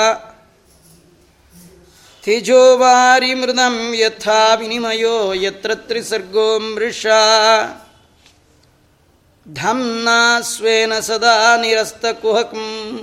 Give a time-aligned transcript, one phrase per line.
[2.23, 7.17] ತೇಜೋವಾರಿ ಮೃದಂ ಯಥಾ ವಿನಿಮಯೋ ಯತ್ರ ತ್ರಿಸರ್ಗೋ ಮೃಷಾ.
[9.53, 12.99] ಧಮ್ನಾ ಸ್ವೇನ ಸದಾ ನಿರಸ್ತಕುಹಕಂ.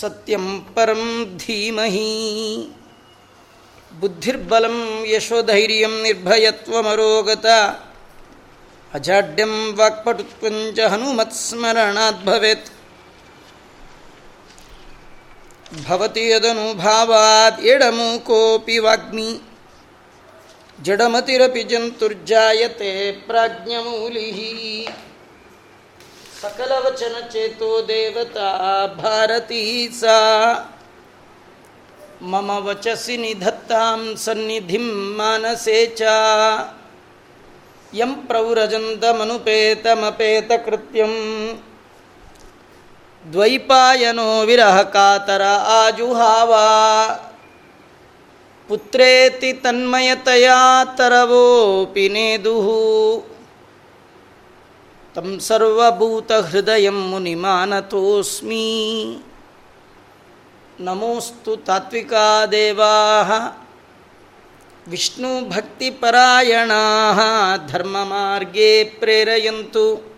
[0.00, 2.56] ಸತ್ಯಂ ಪರಂ ಧೀಮಹಿ.
[4.00, 7.46] ಬುದ್ಧಿರ್ಬಲಂ ಯಶೋಧೈರ್ಯ ನಿರ್ಭಯತ್ವಮರೋಗತ.
[8.94, 12.66] ಅಜಾಡ್ಯಂ ವಾಕ್ಪಟುತ್ವಂಚ ಹನುಮತ್ಸ್ಮರಣಾದ್ಭವೇತ್.
[15.80, 19.40] ಭವತಿ ಯದನುಭಾವಾತ್ ಎಡಮು ಕೋಪಿ ವಾಗ್ಮಿ
[20.78, 24.26] ಜಡಮತಿರಪಿ ಜಂತುರ್ಜಾಯತೆ ಪ್ರಾಜ್ಞಮೂಲಿ
[26.40, 28.48] ಸಕಲವಚನ ಚೇತೋ ದೇವತಾ
[28.96, 30.18] ಭಾರತೀ ಸಾ
[32.24, 36.02] ಮಮ ವಚಸಿ ನಿಧತ್ತಾಂ ಸನ್ನಿಧಿಂ ಮಾನಸೇ ಚ
[37.92, 41.14] ಯಂ ಪ್ರೌರಜಂತಮನುಪೇತಮಪೇತಕೃತ್ಯಂ
[43.32, 46.54] ದ್ವೈಪಾಯನೋ ವಿರಹ ಕಾತರ ಆಜುಹಾವ.
[48.68, 50.50] ಪುತ್ರೇತಿ ತನ್ಮಯತೆಯ
[50.96, 53.24] ತರವೋಪಿ ನೇದುಹು.
[55.14, 58.64] ತಂ ಸರ್ವಭೂತಹೃದಯ ಮುನಿಮಾನತೋಸ್ಮಿ.
[60.80, 63.22] ನಮೋಸ್ತು ತಾತ್ವಿಕಾ ದೇವಾ.
[67.66, 70.13] ಧರ್ಮ ಮಾರ್ಗೇ ಪ್ರೇರಯಂತು.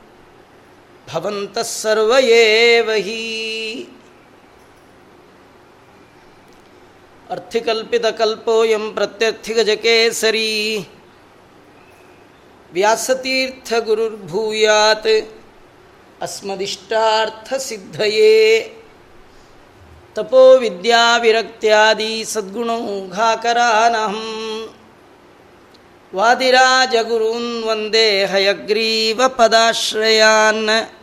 [1.09, 3.89] भवन्तः सर्व एव हि।
[7.31, 10.87] अर्थिकल्पितकल्पोऽयं प्रत्यर्थिगजकेसरी।
[12.73, 15.25] व्यासतीर्थगुरुर्भूयात्
[16.23, 18.73] अस्मदिष्टार्थसिद्धये।
[20.17, 24.19] तपोविद्याविरक्त्यादि सद्गुणौघाकरानहं
[26.15, 30.96] वादिराजगुरून् वंदे हयग्रीवपदाश्रयान्।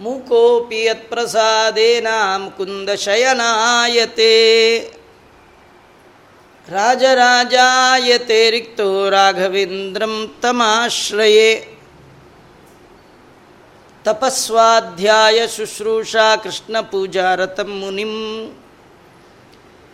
[0.00, 2.06] ಮುಕೋಪಿ ಯತ್ಪ್ರಸಾದೇನ
[2.36, 3.04] ಮುಕುಂದಶಯನಾಯತೆ
[6.68, 11.78] ರಾಜರಾಜಾಯತೆ ರಿಕ್ತೋ ರಾಘವೇಂದ್ರಂ ತಮಾಶ್ರಯೇ.
[14.04, 18.12] ತಪಸ್ವಾಧ್ಯಾಯ ಶುಶ್ರೂಷಾ ಕೃಷ್ಣಪೂಜಾರತಂ ಮುನಿಂ.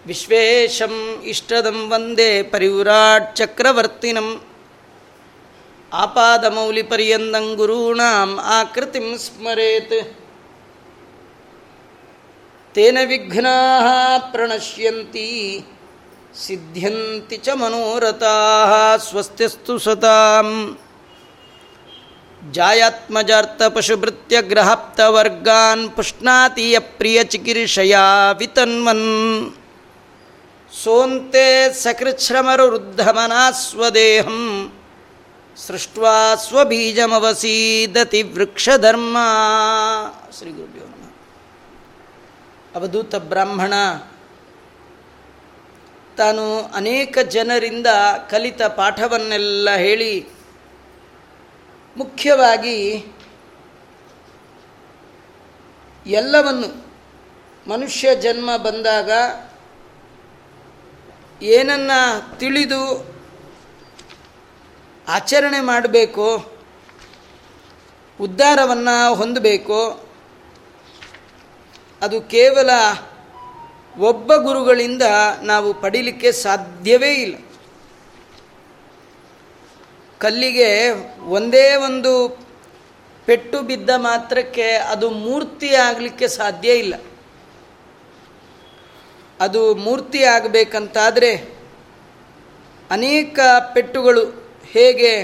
[0.06, 4.44] ವಿಶ್ವೇಶಂ ಇಷ್ಟದಂ ವಂದೇ ಪರಿವ್ರಾಟ್ ಚಕ್ರವರ್ತಿನಂ.
[5.92, 10.18] ಆಪಾದಮೌಲಿಪರ್ಯಂತಂ ಗುರೂಣಾಂ ಆಕೃತಿಂ ಸ್ಮರೇತ್.
[12.74, 15.64] ತೇನ ವಿಘ್ನಾ ಪ್ರಣಶ್ಯಂತಿ,
[16.46, 20.78] ಸಿದ್ಧ್ಯಂತಿ ಚ ಮನೋರಥಾ ಸ್ವಸ್ತಿಸ್ತು ಸತಾಂ.
[22.52, 29.54] ಜಾಯಾತ್ಮಜಾರ್ಥ ಪಶುಭೃತ್ಯ ಗ್ರಹಾಪ್ತವರ್ಗಾನ್ ಪುಷ್ಣಾತೀಯ ಪ್ರಿಯ ಚಿಕಿರ್ಷಯಾ ವಿತನ್ವನ್.
[30.84, 34.72] ಸೋಂತೆ ಸಕೃಚ್ಛ್ರಮರುದ್ಧಮನಾ ಸ್ವದೇಹಂ
[35.56, 39.16] ಸೃಷ್ಟ್ವಾ ಸ್ವಬೀಜಮವಸೀದತಿ ವೃಕ್ಷಧರ್ಮ.
[40.38, 41.12] ಶ್ರೀ ಗುರುಭ್ಯೋ ನಮಃ.
[42.74, 43.74] ಅವಧೂತ ಬ್ರಾಹ್ಮಣ,
[46.16, 47.86] ತಾನು ಅನೇಕ ಜನರಿಂದ
[48.30, 50.26] ಕಲಿತ ಪಾಠವನ್ನೆಲ್ಲ ಹೇಳಿ
[51.96, 53.06] ಮುಖ್ಯವಾಗಿ
[56.06, 56.90] ಎಲ್ಲವನ್ನು
[57.70, 59.10] ಮನುಷ್ಯ ಜನ್ಮ ಬಂದಾಗ
[61.42, 63.10] ಏನನ್ನು ತಿಳಿದು
[65.10, 66.52] ಆಚರಣೆ ಮಾಡಬೇಕು,
[68.20, 70.10] ಉದ್ಧಾರವನ್ನು ಹೊಂದಬೇಕು.
[72.02, 72.70] ಅದು ಕೇವಲ
[73.98, 75.02] ಒಬ್ಬ ಗುರುಗಳಿಂದ
[75.42, 77.36] ನಾವು ಪಡೀಲಿಕ್ಕೆ ಸಾಧ್ಯವೇ ಇಲ್ಲ.
[80.18, 80.90] ಕಲ್ಲಿಗೆ
[81.28, 82.12] ಒಂದೇ ಒಂದು
[83.26, 86.94] ಪೆಟ್ಟು ಬಿದ್ದ ಮಾತ್ರಕ್ಕೆ ಅದು ಮೂರ್ತಿ ಆಗಲಿಕ್ಕೆ ಸಾಧ್ಯ ಇಲ್ಲ.
[89.40, 91.30] ಅದು ಮೂರ್ತಿ ಆಗಬೇಕಂತಾದರೆ
[92.90, 93.38] ಅನೇಕ
[93.74, 95.22] ಪೆಟ್ಟುಗಳು ಹೇಗೆ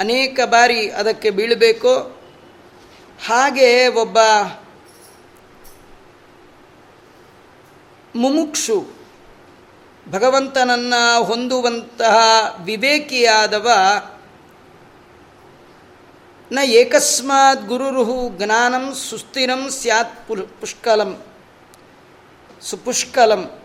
[0.00, 1.98] ಅನೇಕ ಬಾರಿ ಅದಕ್ಕೆ ಬೀಳಬೇಕು
[3.26, 4.18] ಹಾಗೆ ಒಬ್ಬ
[8.16, 9.04] ಮುಮುಕ್ಷು
[10.10, 12.16] ಭಗವಂತನನ್ನು ಹೊಂದುವಂತಹ
[12.64, 13.70] ವಿವೇಕಿಯಾದವ
[16.52, 21.22] ನ ಏಕಸ್ಮಾತ್ ಗುರುರುಹು ಜ್ಞಾನಂ ಸುಸ್ಥಿರಂ ಸ್ಯಾತ್ ಪುಷ್ಕಲಂ.
[22.60, 23.62] ಸುಪುಷ್ಕಲಂ.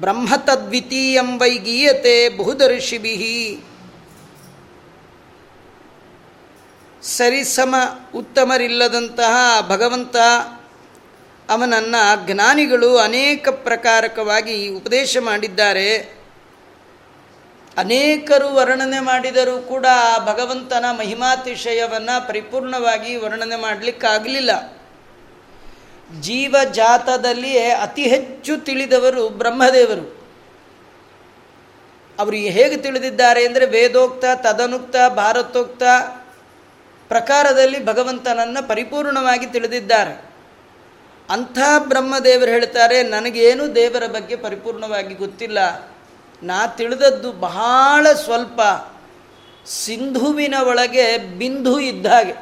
[0.00, 3.64] ಬ್ರಹ್ಮತದ್ವಿತೀಯಂ ವೈ ಗೀಯತೆ ಬಹುದರ್ಶಿಭಿ.
[7.02, 7.74] ಸರಿಸಮ
[8.14, 10.16] ಉತ್ತಮರಿಲ್ಲದಂತಹ ಭಗವಂತ,
[11.48, 15.96] ಅವನನ್ನು ಜ್ಞಾನಿಗಳು ಅನೇಕ ಪ್ರಕಾರಕವಾಗಿ ಉಪದೇಶ ಮಾಡಿದ್ದಾರೆ.
[17.76, 19.86] ಅನೇಕರು ವರ್ಣನೆ ಮಾಡಿದರೂ ಕೂಡ
[20.24, 24.80] ಭಗವಂತನ ಮಹಿಮಾತಿಶಯವನ್ನು ಪರಿಪೂರ್ಣವಾಗಿ ವರ್ಣನೆ ಮಾಡಲಿಕ್ಕಾಗಲಿಲ್ಲ.
[26.20, 30.22] ಜೀವಜಾತದಲ್ಲಿಯೇ ಅತಿ ಹೆಚ್ಚು ತಿಳಿದವರು ಬ್ರಹ್ಮದೇವರು.
[32.18, 35.82] ಅವರು ಹೇಗೆ ತಿಳಿದಿದ್ದಾರೆ ಅಂದರೆ ವೇದೋಕ್ತ, ತದನುಕ್ತ, ಭಾರತೋಕ್ತ
[37.12, 40.14] ಪ್ರಕಾರದಲ್ಲಿ ಭಗವಂತನನ್ನು ಪರಿಪೂರ್ಣವಾಗಿ ತಿಳಿದಿದ್ದಾರೆ.
[41.30, 45.58] ಅಂಥ ಬ್ರಹ್ಮದೇವರು ಹೇಳ್ತಾರೆ, ನನಗೇನು ದೇವರ ಬಗ್ಗೆ ಪರಿಪೂರ್ಣವಾಗಿ ಗೊತ್ತಿಲ್ಲ.
[46.42, 48.60] ನಾ ತಿಳಿದದ್ದು ಬಹಳ ಸ್ವಲ್ಪ
[49.66, 51.04] ಸಿಂಧುವಿನ ಒಳಗೆ
[51.38, 52.34] ಬಿಂದು ಇದ್ದ ಹಾಗೆ.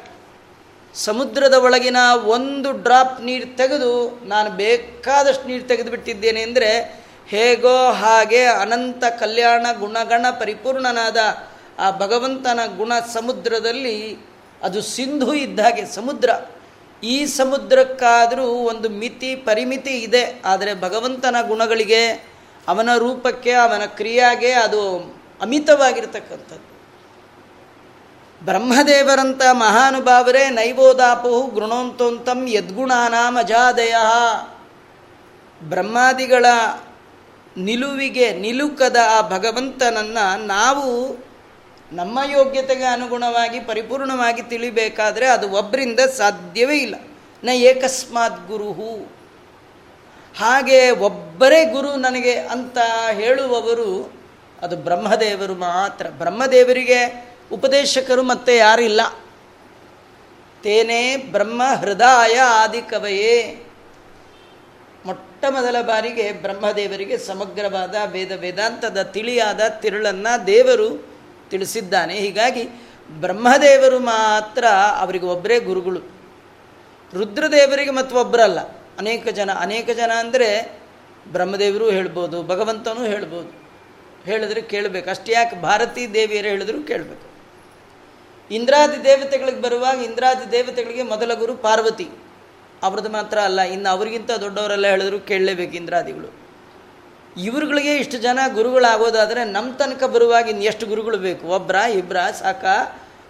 [0.95, 3.91] ಸಮುದ್ರದ ಒಳಗಿನ ಒಂದು ಡ್ರಾಪ್ ನೀರು ತೆಗೆದು
[4.25, 6.71] ನಾನು ಬೇಕಾದಷ್ಟು ನೀರು ತೆಗೆದು ಬಿಟ್ಟಿದ್ದೇನೆ ಅಂದರೆ
[7.27, 11.19] ಹೇಗೋ ಹಾಗೆ ಅನಂತ ಕಲ್ಯಾಣ ಗುಣಗಣ ಪರಿಪೂರ್ಣನಾದ
[11.79, 13.95] ಆ ಭಗವಂತನ ಗುಣ ಸಮುದ್ರದಲ್ಲಿ
[14.63, 16.29] ಅದು ಸಿಂಧು ಇದ್ದ ಹಾಗೆ ಸಮುದ್ರ.
[17.03, 20.41] ಈ ಸಮುದ್ರಕ್ಕಾದರೂ ಒಂದು ಮಿತಿ ಪರಿಮಿತಿ ಇದೆ.
[20.45, 22.31] ಆದರೆ ಭಗವಂತನ ಗುಣಗಳಿಗೆ,
[22.67, 26.71] ಅವನ ರೂಪಕ್ಕೆ, ಅವನ ಕ್ರಿಯಾಗೆ ಅದು ಅಮಿತವಾಗಿರ್ತಕ್ಕಂಥದ್ದು.
[28.45, 33.95] ಬ್ರಹ್ಮದೇವರಂಥ ಮಹಾನುಭಾವರೇ ನೈವೋದಾಪು ಗುಣೋಂತೋಂತಂ ಯದ್ಗುಣಾನಾಮ ಅಜಾದಯ.
[35.63, 36.45] ಬ್ರಹ್ಮಾದಿಗಳ
[37.57, 41.17] ನಿಲುವಿಗೆ ನಿಲುಕದ ಆ ಭಗವಂತನನ್ನು ನಾವು
[41.91, 46.95] ನಮ್ಮ ಯೋಗ್ಯತೆಗೆ ಅನುಗುಣವಾಗಿ, ಪರಿಪೂರ್ಣವಾಗಿ ತಿಳಿಬೇಕಾದರೆ ಅದು ಒಬ್ಬರಿಂದ ಸಾಧ್ಯವೇ ಇಲ್ಲ.
[47.43, 49.11] ನ ಏಕಸ್ಮಾತ್ ಗುರುಹು.
[50.37, 52.77] ಹಾಗೆ ಒಬ್ಬರೇ ಗುರು ನನಗೆ ಅಂತ
[53.11, 54.13] ಹೇಳುವವರು,
[54.61, 56.07] ಅದು ಬ್ರಹ್ಮದೇವರು ಮಾತ್ರ.
[56.09, 59.01] ಬ್ರಹ್ಮದೇವರಿಗೆ ಉಪದೇಶಕರು ಮತ್ತೆ ಯಾರಿಲ್ಲ.
[60.63, 63.63] ತೇನೇ ಬ್ರಹ್ಮ ಹೃದಯ ಆದಿ ಕವಯೇ
[65.05, 71.10] ಮೊಟ್ಟ ಮೊದಲ ಬಾರಿಗೆ ಬ್ರಹ್ಮದೇವರಿಗೆ ಸಮಗ್ರವಾದ ವೇದ ವೇದಾಂತದ ತಿಳಿಯಾದ ತಿರುಳನ್ನು ದೇವರು
[71.53, 72.13] ತಿಳಿಸಿದ್ದಾನೆ.
[72.13, 72.63] ಹೀಗಾಗಿ
[73.23, 74.65] ಬ್ರಹ್ಮದೇವರು ಮಾತ್ರ
[74.97, 76.01] ಅವರಿಗೆ ಒಬ್ಬರೇ ಗುರುಗಳು.
[77.13, 78.59] ರುದ್ರದೇವರಿಗೆ ಮತ್ತು ಒಬ್ಬರಲ್ಲ
[78.99, 80.49] ಅನೇಕ ಜನ ಅನೇಕ ಜನ ಅಂದರೆ
[81.31, 83.49] ಬ್ರಹ್ಮದೇವರು ಹೇಳ್ಬೋದು, ಭಗವಂತನೂ ಹೇಳ್ಬೋದು.
[84.25, 85.07] ಹೇಳಿದ್ರೆ ಕೇಳಬೇಕು.
[85.09, 87.27] ಅಷ್ಟು ಯಾಕೆ ಭಾರತೀ ದೇವಿಯರು ಹೇಳಿದ್ರು ಕೇಳಬೇಕು.
[88.51, 92.07] ಇಂದ್ರಾದಿ ದೇವತೆಗಳಿಗೆ ಬರುವಾಗ ಇಂದ್ರಾದಿ ದೇವತೆಗಳಿಗೆ ಮೊದಲ ಗುರು ಪಾರ್ವತಿ.
[92.83, 96.40] ಅವ್ರದ್ದು ಮಾತ್ರ ಅಲ್ಲ, ಇನ್ನು ಅವರಿಗಿಂತ ದೊಡ್ಡವರೆಲ್ಲ ಹೇಳಿದ್ರು ಕೇಳಲೇಬೇಕು ಇಂದ್ರಾದಿಗಳು.
[97.37, 101.47] ಇವ್ರುಗಳಿಗೆ ಇಷ್ಟು ಜನ ಗುರುಗಳಾಗೋದಾದರೆ ನಮ್ಮ ತನಕ ಬರುವಾಗ ಇನ್ನು ಎಷ್ಟು ಗುರುಗಳು ಬೇಕು?
[101.47, 102.65] ಒಬ್ಬರ ಇಬ್ಬರ ಸಾಕ?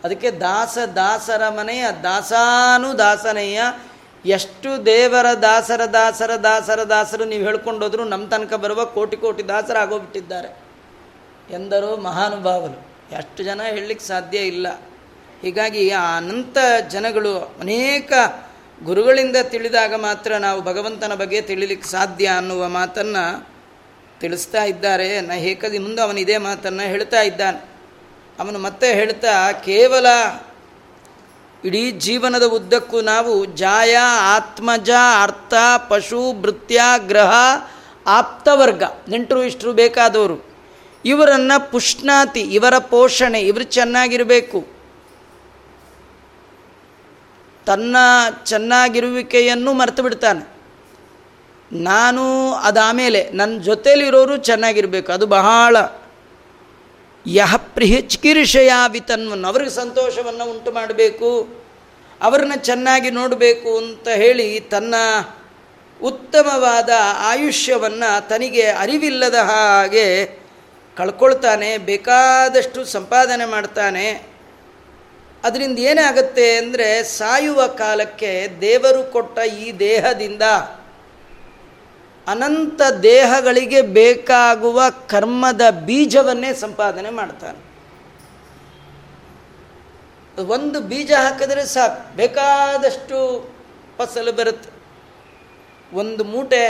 [0.03, 3.62] ಅದಕ್ಕೆ ದಾಸ, ದಾಸರ ಮನೆಯ, ದಾಸಾನು ದಾಸನೆಯ,
[4.25, 10.57] ಎಷ್ಟು ದೇವರ ದಾಸರ ದಾಸರ ದಾಸರ, ದಾಸರು ನೀವು ಹೇಳ್ಕೊಂಡೋದ್ರು ನಮ್ಮ ತನಕ ಬರುವ ಕೋಟಿ ಕೋಟಿ ದಾಸರಾಗೋಗ್ಬಿಟ್ಟಿದ್ದಾರೆ
[11.50, 12.88] ಎಂದರು ಮಹಾನುಭಾವರು.
[13.15, 14.68] ಎಷ್ಟು ಜನ ಹೇಳಲಿಕ್ಕೆ ಸಾಧ್ಯ ಇಲ್ಲ.
[15.42, 16.57] ಹೀಗಾಗಿ ಆ ಅನಂತ
[16.89, 18.13] ಜನಗಳು ಅನೇಕ
[18.83, 23.50] ಗುರುಗಳಿಂದ ತಿಳಿದಾಗ ಮಾತ್ರ ನಾವು ಭಗವಂತನ ಬಗ್ಗೆ ತಿಳಿಲಿಕ್ಕೆ ಸಾಧ್ಯ ಅನ್ನುವ ಮಾತನ್ನು
[24.22, 25.22] ತಿಳಿಸ್ತಾ ಇದ್ದಾರೆ.
[25.22, 27.72] ನ ಹೇಕದಿ ಮುಂದೆ ಅವನು ಇದೇ ಮಾತನ್ನು ಹೇಳ್ತಾ ಇದ್ದಾನೆ.
[28.40, 30.06] ಅವನು ಮತ್ತೆ ಹೇಳ್ತಾ, ಕೇವಲ
[31.66, 33.96] ಇಡೀ ಜೀವನದ ಉದ್ದಕ್ಕೂ ನಾವು ಜಾಯ,
[34.36, 34.90] ಆತ್ಮಜ,
[35.24, 35.54] ಅರ್ಥ,
[35.90, 37.32] ಪಶು ಭೃತ್ಯ ಗ್ರಹ,
[38.08, 40.38] ಆಪ್ತವರ್ಗ, ನೆಂಟರು ಇಷ್ಟರು ಬೇಕಾದವರು,
[41.06, 44.68] ಇವರನ್ನು ಪುಷ್ಣಾತಿ, ಇವರ ಪೋಷಣೆ, ಇವರು ಚೆನ್ನಾಗಿರಬೇಕು.
[47.66, 47.98] ತನ್ನ
[48.46, 50.61] ಚೆನ್ನಾಗಿರುವಿಕೆಯನ್ನು ಮರೆತು ಬಿಡ್ತಾನೆ.
[51.72, 55.78] ನಾನು ಅದಾಮೇಲೆ ನನ್ನ ಜೊತೇಲಿರೋರು ಚೆನ್ನಾಗಿರಬೇಕು, ಅದು ಬಹಳ.
[57.28, 61.32] ಯಹ ಪ್ರಿಯ ಚಿಕಿರ್ಷಯ ವಿತನ್ವನ್ನು ಅವ್ರಿಗೆ ಸಂತೋಷವನ್ನು ಉಂಟು ಮಾಡಬೇಕು,
[62.22, 64.96] ಅವ್ರನ್ನ ಚೆನ್ನಾಗಿ ನೋಡಬೇಕು ಅಂತ ಹೇಳಿ ತನ್ನ
[66.00, 70.25] ಉತ್ತಮವಾದ ಆಯುಷ್ಯವನ್ನು ತನಗೆ ಅರಿವಿಲ್ಲದ ಹಾಗೆ
[70.98, 74.08] ಕಳ್ಕೊಳ್ತಾನೆ, ಬೇಕಾದಷ್ಟು ಸಂಪಾದನೆ ಮಾಡ್ತಾನೆ.
[75.44, 80.42] ಅದರಿಂದ ಏನಾಗುತ್ತೆ ಅಂದರೆ ಸಾಯುವ ಕಾಲಕ್ಕೆ ದೇವರು ಕೊಟ್ಟ ಈ ದೇಹದಿಂದ
[82.32, 87.60] ಅನಂತ ದೇಹಗಳಿಗೆ ಬೇಕಾಗುವ ಕರ್ಮದ ಬೀಜವನ್ನೇ ಸಂಪಾದನೆ ಮಾಡ್ತಾನೆ.
[90.58, 92.00] ಒಂದು ಬೀಜ ಹಾಕಿದ್ರೆ ಸಾಕು.
[92.16, 93.18] ಬೇಕಾದಷ್ಟು
[93.98, 94.70] ಫಸಲು ಬರುತ್ತೆ.
[95.94, 96.64] ಒಂದು ಮೂಟೆ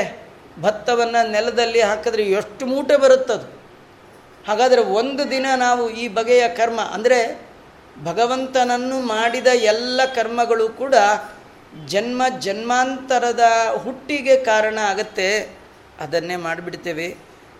[0.61, 3.45] ಭತ್ತವನ್ನು ನೆಲದಲ್ಲಿ ಹಾಕಿದ್ರೆ ಎಷ್ಟು ಮೂಟೆ ಬರುತ್ತದು?
[4.47, 7.19] ಹಾಗಾದರೆ ಒಂದು ದಿನ ನಾವು ಈ ಬಗೆಯ ಕರ್ಮ, ಅಂದರೆ
[8.03, 10.95] ಭಗವಂತನನ್ನು ಮಾಡಿದ ಎಲ್ಲ ಕರ್ಮಗಳು ಕೂಡ
[11.87, 13.43] ಜನ್ಮ ಜನ್ಮಾಂತರದ
[13.83, 15.27] ಹುಟ್ಟಿಗೆ ಕಾರಣ ಆಗತ್ತೆ.
[15.99, 17.07] ಅದನ್ನೇ ಮಾಡಿಬಿಡ್ತೇವೆ.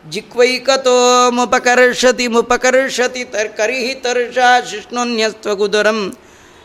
[0.09, 0.95] ಜಿಕ್ವೈಕತೋ
[1.31, 4.37] ಮುಪಕರ್ಷತಿ ಮುಪಕರ್ಷತಿ ತರ್ ಕರಿಹಿ ತರ್ಷ
[4.69, 5.99] ಶಿಷ್ಣುನ್ಯಸ್ತ್ವಗುದರಂ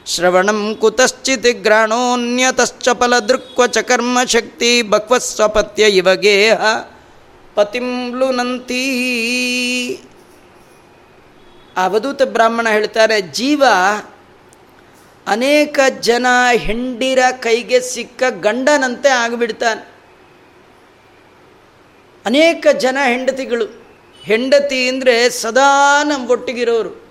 [0.07, 6.61] ಶ್ರವಣಂ ಕುತಶ್ಚಿತ್ ಗ್ರಾಣೋನ್ಯತಶ್ಚ ಫಲದೃಕ್ವಚ ಕರ್ಮಶಕ್ತಿ ಬಕ್ವಸ್ವಪತ್ಯ ಇವ ಗೇಹ
[7.55, 8.83] ಪತಿಂಬ್ಲುನಂತೀ
[11.77, 13.63] ಅವಧೂತ ಬ್ರಾಹ್ಮಣ ಹೇಳ್ತಾರೆ, ಜೀವ
[15.27, 19.89] ಅನೇಕ ಜನ ಹೆಂಡಿರ ಕೈಗೆ ಸಿಕ್ಕ ಗಂಡನಂತೆ ಆಗಿಬಿಡ್ತಾನೆ.
[22.27, 23.87] ಅನೇಕ ಜನ ಹೆಂಡತಿಗಳು.
[24.23, 27.07] ಹೆಂಡತಿ ಅಂದರೆ ಸದಾ ನಮ್ಮ ಒಟ್ಟಿಗಿರೋರು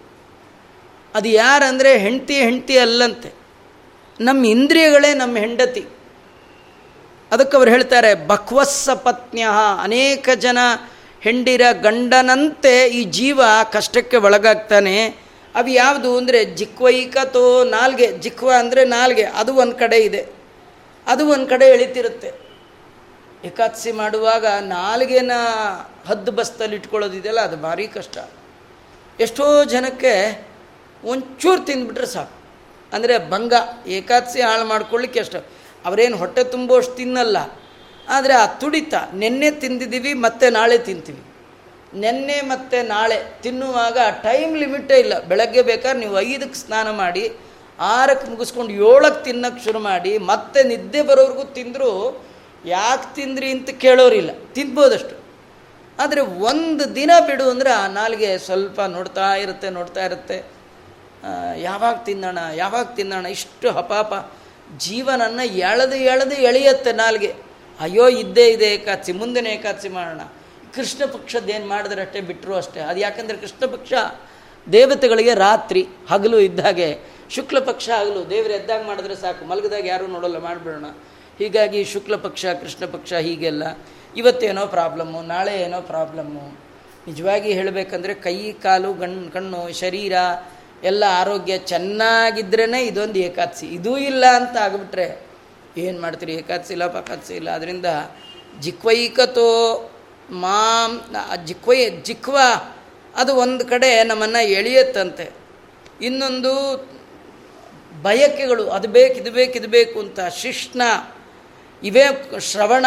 [1.15, 3.34] ಅದು ಯಾರಂದರೆ ಹೆಂಡತಿ ಹೆಂಡತಿ ಅಲ್ಲಂತೆ.
[4.19, 5.86] ನಮ್ಮ ಇಂದ್ರಿಯಗಳೇ ನಮ್ಮ ಹೆಂಡತಿ.
[7.31, 9.48] ಅದಕ್ಕೆ ಅವ್ರು ಹೇಳ್ತಾರೆ, ಬಕ್ವಸ್ಸ ಪತ್ನಿಯ.
[9.81, 10.57] ಅನೇಕ ಜನ
[11.22, 13.41] ಹೆಂಡಿರ ಗಂಡನಂತೆ ಈ ಜೀವ
[13.72, 15.25] ಕಷ್ಟಕ್ಕೆ ಒಳಗಾಗ್ತಾನೆ.
[15.55, 20.21] ಅವು ಯಾವುದು ಅಂದರೆ ಜಿಕ್ವೈಕತೋ ನಾಲ್ಗೆ, ಜಿಕ್ವ ಅಂದರೆ ನಾಲ್ಗೆ, ಅದು ಒಂದು ಕಡೆ ಇದೆ.
[21.07, 22.31] ಅದು ಒಂದು ಕಡೆ ಎಳಿತಿರುತ್ತೆ.
[23.45, 25.31] ಏಕಾದಶಿ ಮಾಡುವಾಗ ನಾಲ್ಗೆನ
[26.07, 28.17] ಹದ್ದು ಬಸ್ತಲ್ಲಿ ಇಟ್ಕೊಳ್ಳೋದಿದೆಯಲ್ಲ ಅದು ಭಾರಿ ಕಷ್ಟ.
[29.19, 30.13] ಎಷ್ಟೋ ಜನಕ್ಕೆ
[31.03, 32.35] ಒಂಚೂರು ತಿಂದುಬಿಟ್ರೆ ಸಾಕು.
[32.93, 33.53] ಅಂದರೆ ಭಂಗ,
[33.88, 35.39] ಏಕಾದಶಿ ಹಾಳು ಮಾಡ್ಕೊಳ್ಳಿಕ್ಕೆ ಎಷ್ಟು
[35.85, 37.38] ಅವರೇನು ಹೊಟ್ಟೆ ತುಂಬೋಷ್ಟು ತಿನ್ನಲ್ಲ.
[38.09, 41.34] ಆದರೆ ಆ ತುಡಿತ, ನಿನ್ನೆ ತಿಂದಿದ್ದೀವಿ ಮತ್ತೆ ನಾಳೆ ತಿಂತೀವಿ.
[42.03, 45.15] ನಿನ್ನೆ ಮತ್ತು ನಾಳೆ ತಿನ್ನುವಾಗ ಟೈಮ್ ಲಿಮಿಟೇ ಇಲ್ಲ.
[45.19, 47.23] ಬೆಳಗ್ಗೆ ಬೇಕಾದ್ರೆ ನೀವು ಐದಕ್ಕೆ ಸ್ನಾನ ಮಾಡಿ,
[47.79, 51.91] ಆರಕ್ಕೆ ಮುಗಿಸ್ಕೊಂಡು ಏಳಕ್ಕೆ ತಿನ್ನಕ್ಕೆ ಶುರು ಮಾಡಿ, ಮತ್ತೆ ನಿದ್ದೆ ಬರೋವ್ರಿಗೂ ತಿಂದರೂ
[52.65, 54.31] ಯಾಕೆ ತಿಂದ್ರಿ ಅಂತ ಕೇಳೋರಿಲ್ಲ.
[54.53, 55.15] ತಿನ್ಬೋದಷ್ಟು.
[55.99, 60.37] ಆದರೆ ಒಂದು ದಿನ ಬಿಡು ಅಂದರೆ ಆ ನಾಲಿಗೆ ಸ್ವಲ್ಪ ನೋಡ್ತಾ ಇರುತ್ತೆ ನೋಡ್ತಾ ಇರುತ್ತೆ.
[61.57, 64.13] ಯಾವಾಗ ತಿನ್ನೋಣ ಯಾವಾಗ ತಿನ್ನೋಣ, ಇಷ್ಟು ಹಪಾಪ
[64.77, 67.31] ಜೀವನನ್ನು ಎಳೆದು ಎಳೆದು ಎಳೆಯುತ್ತೆ ನಾಲ್ಗೆ.
[67.79, 70.21] ಅಯ್ಯೋ, ಇದ್ದೇ ಇದೆ ಏಕಾದಶಿ ಮುಂದಿನ ಏಕಾದಶಿ ಮಾಡೋಣ.
[70.75, 72.79] ಕೃಷ್ಣ ಪಕ್ಷದ್ದೇನು ಮಾಡಿದ್ರೆ ಅಷ್ಟೇ ಬಿಟ್ಟರು ಅಷ್ಟೇ.
[72.79, 73.94] ಅದು ಯಾಕಂದರೆ ಕೃಷ್ಣ ಪಕ್ಷ
[74.72, 80.86] ದೇವತೆಗಳಿಗೆ ರಾತ್ರಿ ಹಗಲು ಇದ್ದಾಗೆ ಶುಕ್ಲ ಪಕ್ಷ ಹಗಲು, ದೇವರು ಎದ್ದಾಗ ಮಾಡಿದ್ರೆ ಸಾಕು, ಮಲಗದಾಗ ಯಾರೂ ನೋಡೋಲ್ಲ, ಮಾಡಿಬಿಡೋಣ.
[81.39, 83.63] ಹೀಗಾಗಿ ಶುಕ್ಲ ಪಕ್ಷ, ಕೃಷ್ಣ ಪಕ್ಷ ಹೀಗೆಲ್ಲ.
[84.17, 86.60] ಇವತ್ತೇನೋ ಪ್ರಾಬ್ಲಮ್ಮು, ನಾಳೆ ಏನೋ ಪ್ರಾಬ್ಲಮ್ಮು.
[87.08, 90.13] ನಿಜವಾಗಿ ಹೇಳಬೇಕಂದ್ರೆ ಕೈ, ಕಾಲು, ಗಣ್, ಕಣ್ಣು, ಶರೀರ,
[90.84, 93.65] ಎಲ್ಲ ಆರೋಗ್ಯ ಚೆನ್ನಾಗಿದ್ರೇ ಇದೊಂದು ಏಕಾದಶಿ.
[93.65, 95.27] ಇದೂ ಇಲ್ಲ ಅಂತ ಆಗಿಬಿಟ್ರೆ
[95.77, 96.34] ಏನು ಮಾಡ್ತೀರಿ?
[96.34, 97.50] ಏಕಾದಶಿ ಇಲ್ಲ ಪಕಾದಶಿ ಇಲ್ಲ.
[97.50, 97.86] ಅದರಿಂದ
[98.60, 99.50] ಜಿಕ್ವೈಕತೋ
[100.32, 101.15] ಮಾಂ
[101.46, 102.38] ಜಿಕ್ವೆ, ಜಿಕ್ವ,
[103.15, 105.32] ಅದು ಒಂದು ಕಡೆ ನಮ್ಮನ್ನು ಎಳೆಯತ್ತಂತೆ.
[106.01, 106.77] ಇನ್ನೊಂದು
[108.01, 110.82] ಬಯಕೆಗಳು, ಅದು ಬೇಕು, ಇದು ಬೇಕು ಇದು ಬೇಕು ಅಂತ ಶಿಷ್ಣ,
[111.84, 112.86] ಇವೇ ಶ್ರವಣ,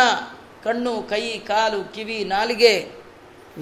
[0.65, 2.89] ಕಣ್ಣು, ಕೈ, ಕಾಲು, ಕಿವಿ, ನಾಲಿಗೆ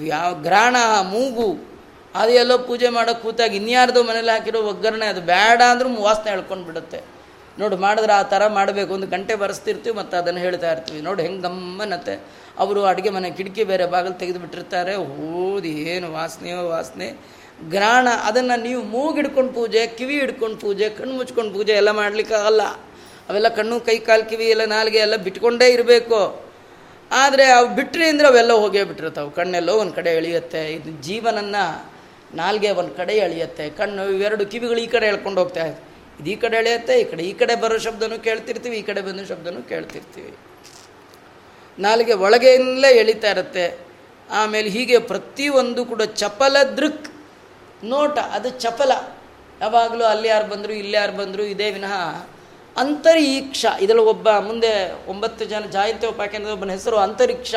[0.05, 1.77] ಯಾವ ಗ್ರಾಣ, ಮೂಗು
[2.15, 7.16] ಅದೆಲ್ಲೋ ಪೂಜೆ ಮಾಡೋಕ್ಕೆ ಕೂತಾಗ ಇನ್ಯಾರ್ದೋ ಮನೇಲಿ ಹಾಕಿರೋ ಒಗ್ಗರಣೆ, ಅದು ಬೇಡ ಅಂದ್ರೂ ವಾಸನೆ ಹೇಳ್ಕೊಂಡು ಬಿಡುತ್ತೆ
[7.59, 10.99] ನೋಡಿ, ಮಾಡಿದ್ರೆ ಆ ಥರ ಮಾಡಬೇಕು ಒಂದು ಗಂಟೆ ಬರೆಸ್ತಿರ್ತೀವಿ ಮತ್ತು ಅದನ್ನು ಹೇಳ್ತಾ ಇರ್ತೀವಿ.
[11.07, 12.15] ನೋಡು, ಹೆಂಗೆ ಗಮ್ಮನತ್ತೆ.
[12.63, 14.93] ಅವರು ಅಡುಗೆ ಮನೆ ಕಿಟಕಿ ಬೇರೆ ಬಾಗಿಲು ತೆಗೆದು ಬಿಟ್ಟಿರ್ತಾರೆ
[15.29, 17.07] ಓದಿ ಏನು ವಾಸನೆಯೋ ವಾಸನೆ.
[17.73, 22.63] ಗ್ರಾಣ ಅದನ್ನು ನೀವು ಮೂಗಿಡ್ಕೊಂಡು ಪೂಜೆ, ಕಿವಿ ಹಿಡ್ಕೊಂಡು ಪೂಜೆ, ಕಣ್ಣು ಮುಚ್ಕೊಂಡು ಪೂಜೆ ಎಲ್ಲ ಮಾಡಲಿಕ್ಕಾಗಲ್ಲ
[23.29, 26.19] ಅವೆಲ್ಲ ಕಣ್ಣು, ಕೈ, ಕಾಲು, ಕಿವಿ ಎಲ್ಲ ನಾಲ್ಗೆ ಎಲ್ಲ ಬಿಟ್ಕೊಂಡೇ ಇರಬೇಕು.
[27.11, 29.29] ಆದರೆ ಅವು ಬಿಟ್ಟರೆ ಅಂದರೆ ಅವೆಲ್ಲ ಹೋಗೇ ಬಿಟ್ಟಿರ್ತಾವೆ.
[29.39, 30.61] ಕಣ್ಣೆಲ್ಲೋ ಒಂದು ಕಡೆ ಎಳೆಯುತ್ತೆ.
[30.77, 31.63] ಇದು ಜೀವನನ್ನು
[32.41, 33.65] ನಾಲ್ಗೆ ಒಂದು ಕಡೆ ಎಳೆಯುತ್ತೆ.
[33.79, 35.65] ಕಣ್ಣು ಇವೆರಡು ಕಿವಿಗಳು ಈ ಕಡೆ ಎಳ್ಕೊಂಡು ಹೋಗ್ತಾ
[36.25, 40.37] ಈ ಕಡೆ ಎಳೆಯುತ್ತೆ, ಈ ಕಡೆ ಈ ಕಡೆ ಬರೋ ಶಬ್ದನೂ ಕೇಳ್ತಿರ್ತೀವಿ, ಈ ಕಡೆ ಬಂದ ಶಬ್ದನೂ ಕೇಳ್ತಿರ್ತೀವಿ.
[41.79, 43.77] ನಾಲಿಗೆ ಒಳಗೆಯಿಂದಲೇ ಎಳಿತಾ ಇರುತ್ತೆ.
[44.31, 47.07] ಆಮೇಲೆ ಹೀಗೆ ಪ್ರತಿಯೊಂದು ಕೂಡ ಚಪಲ ದೃಕ್
[47.83, 48.91] ನೋಟ, ಅದು ಚಪಲ.
[49.61, 51.93] ಯಾವಾಗಲೂ ಅಲ್ಲಿ ಯಾರು ಬಂದರು, ಇಲ್ಲಿ ಯಾರು ಬಂದರು, ಇದೇ ವಿನಃ
[52.77, 53.65] ಅಂತರೀಕ್ಷ.
[53.81, 57.55] ಇದರಲ್ಲಿ ಒಬ್ಬ ಮುಂದೆ ಒಂಬತ್ತು ಜನ, ಜಾಯಂತಿ ಉಪಾಖ್ಯಾನದ ಒಬ್ಬನ ಹೆಸರು ಅಂತರಿಕ್ಷ.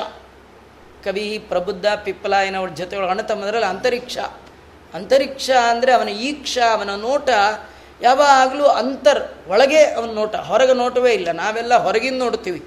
[1.04, 4.18] ಕವಿ ಪ್ರಬುದ್ಧ ಪಿಪ್ಪಲಾಯನವ್ರ ಜೊತೆ ಅಣ್ಣ ಅಂತರಿಕ್ಷ.
[4.94, 7.28] ಅಂತರಿಕ್ಷ ಅಂದರೆ ಅವನ ಈಕ್ಷ, ಅವನ ನೋಟ.
[8.02, 11.30] ಯಾವಾಗಲೂ ಅಂತರ್, ಒಳಗೆ ಅವನ ನೋಟ, ಹೊರಗೆ ನೋಟವೇ ಇಲ್ಲ.
[11.32, 12.60] ನಾವೆಲ್ಲ ಹೊರಗಿಂದ ನೋಡ್ತೀವಿ.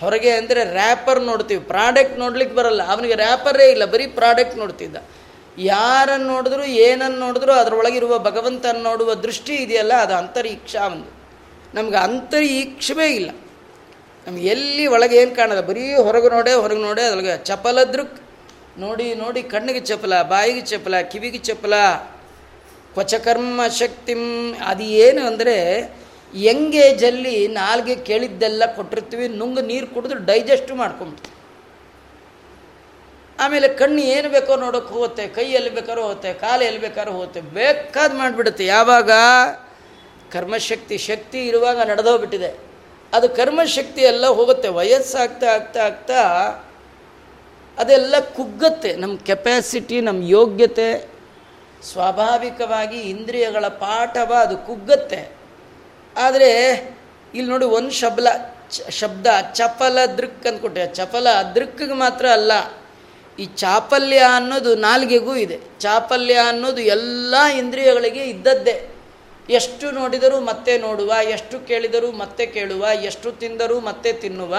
[0.00, 1.60] ಹೊರಗೆ ಅಂದರೆ ರ್ಯಾಪರ್ ನೋಡ್ತೀವಿ.
[1.64, 2.82] ಪ್ರಾಡಕ್ಟ್ ನೋಡ್ಲಿಕ್ಕೆ ಬರಲ್ಲ.
[2.88, 3.84] ಅವನಿಗೆ ರ್ಯಾಪರೇ ಇಲ್ಲ.
[3.84, 4.96] ಬರೀ ಪ್ರಾಡಕ್ಟ್ ನೋಡ್ತಿದ್ದ.
[5.58, 11.10] ಯಾರನ್ನು ನೋಡಿದ್ರು ಏನನ್ನು ನೋಡಿದ್ರು, ಅದರೊಳಗಿರುವ ಭಗವಂತನ ನೋಡುವ ದೃಷ್ಟಿ ಇದೆಯಲ್ಲ, ಅದು ಅಂತರೀಕ್ಷ ಒಂದು.
[11.74, 13.30] ನಮ್ಗೆ ಅಂತರೀಕ್ಷವೇ ಇಲ್ಲ.
[14.26, 15.60] ನಮ್ಗೆ ಎಲ್ಲಿ ಒಳಗೆ ಏನು ಕಾಣಲ್ಲ.
[15.60, 17.78] ಬರೀ ಹೊರಗೆ ನೋಡೆ ಹೊರಗೆ ನೋಡೆ, ಅದ್ರೊಳಗೆ ಚಪಲ
[18.78, 21.74] ನೋಡಿ ನೋಡಿ, ಕಣ್ಣಿಗೆ ಚಪಲ, ಬಾಯಿಗೆ ಚಪಲ, ಕಿವಿಗೆ ಚಪಲ.
[22.98, 24.14] ಕ್ವಚಕರ್ಮ ಶಕ್ತಿ.
[24.70, 25.56] ಅದು ಏನು ಅಂದರೆ
[26.50, 31.34] ಎಂಗೇಜಲ್ಲಿ ನಾಲ್ಗೆ ಕೇಳಿದ್ದೆಲ್ಲ ಕೊಟ್ಟಿರ್ತೀವಿ, ನುಂಗು ನೀರು ಕುಡಿದು ಡೈಜೆಸ್ಟ್ ಮಾಡ್ಕೊಂಬಿಡ್ತೀವಿ.
[33.40, 38.10] ಆಮೇಲೆ ಕಣ್ಣು ಏನು ಬೇಕೋ ನೋಡೋಕೆ ಹೋಗುತ್ತೆ, ಕೈ ಎಲ್ಲಿ ಬೇಕಾದ್ರೂ ಹೋಗುತ್ತೆ, ಕಾಲು ಎಲ್ಲಿ ಬೇಕಾದ್ರೂ ಹೋಗುತ್ತೆ, ಬೇಕಾದ
[38.16, 38.64] ಮಾಡಿಬಿಡುತ್ತೆ.
[38.66, 39.10] ಯಾವಾಗ?
[40.32, 42.50] ಕರ್ಮಶಕ್ತಿ, ಶಕ್ತಿ ಇರುವಾಗ ನಡೆದೋಗ್ಬಿಟ್ಟಿದೆ.
[43.12, 46.22] ಅದು ಕರ್ಮಶಕ್ತಿ ಎಲ್ಲ ಹೋಗುತ್ತೆ, ವಯಸ್ಸಾಗ್ತಾ ಆಗ್ತಾ ಆಗ್ತಾ
[47.78, 48.90] ಅದೆಲ್ಲ ಕುಗ್ಗತ್ತೆ.
[48.96, 50.88] ನಮ್ಮ ಕೆಪ್ಯಾಸಿಟಿ ನಮ್ಮ ಯೋಗ್ಯತೆ
[51.82, 55.20] ಸ್ವಾಭಾವಿಕವಾಗಿ ಇಂದ್ರಿಯಗಳ ಪಾಠವ ಅದು ಕುಗ್ಗತ್ತೆ.
[56.16, 56.50] ಆದರೆ
[57.34, 58.28] ಇಲ್ಲಿ ನೋಡಿ ಒಂದು ಶಬ್ಲ
[58.90, 62.52] ಶಬ್ದ, ಚಪಲ ದೃಕ್ ಅಂದ್ಕೊಟ್ಟೆ ಚಪಲ ದೃಕ್ಕಿಗೆ ಮಾತ್ರ ಅಲ್ಲ,
[63.38, 65.58] ಈ ಚಾಪಲ್ಯ ಅನ್ನೋದು ನಾಲ್ಗೆಗೂ ಇದೆ.
[65.80, 68.76] ಚಾಪಲ್ಯ ಅನ್ನೋದು ಎಲ್ಲ ಇಂದ್ರಿಯಗಳಿಗೆ ಇದ್ದದ್ದೇ.
[69.50, 74.56] ಎಷ್ಟು ನೋಡಿದರೂ ಮತ್ತೆ ನೋಡುವ, ಎಷ್ಟು ಕೇಳಿದರೂ ಮತ್ತೆ ಕೇಳುವ, ಎಷ್ಟು ತಿಂದರೂ ಮತ್ತೆ ತಿನ್ನುವ,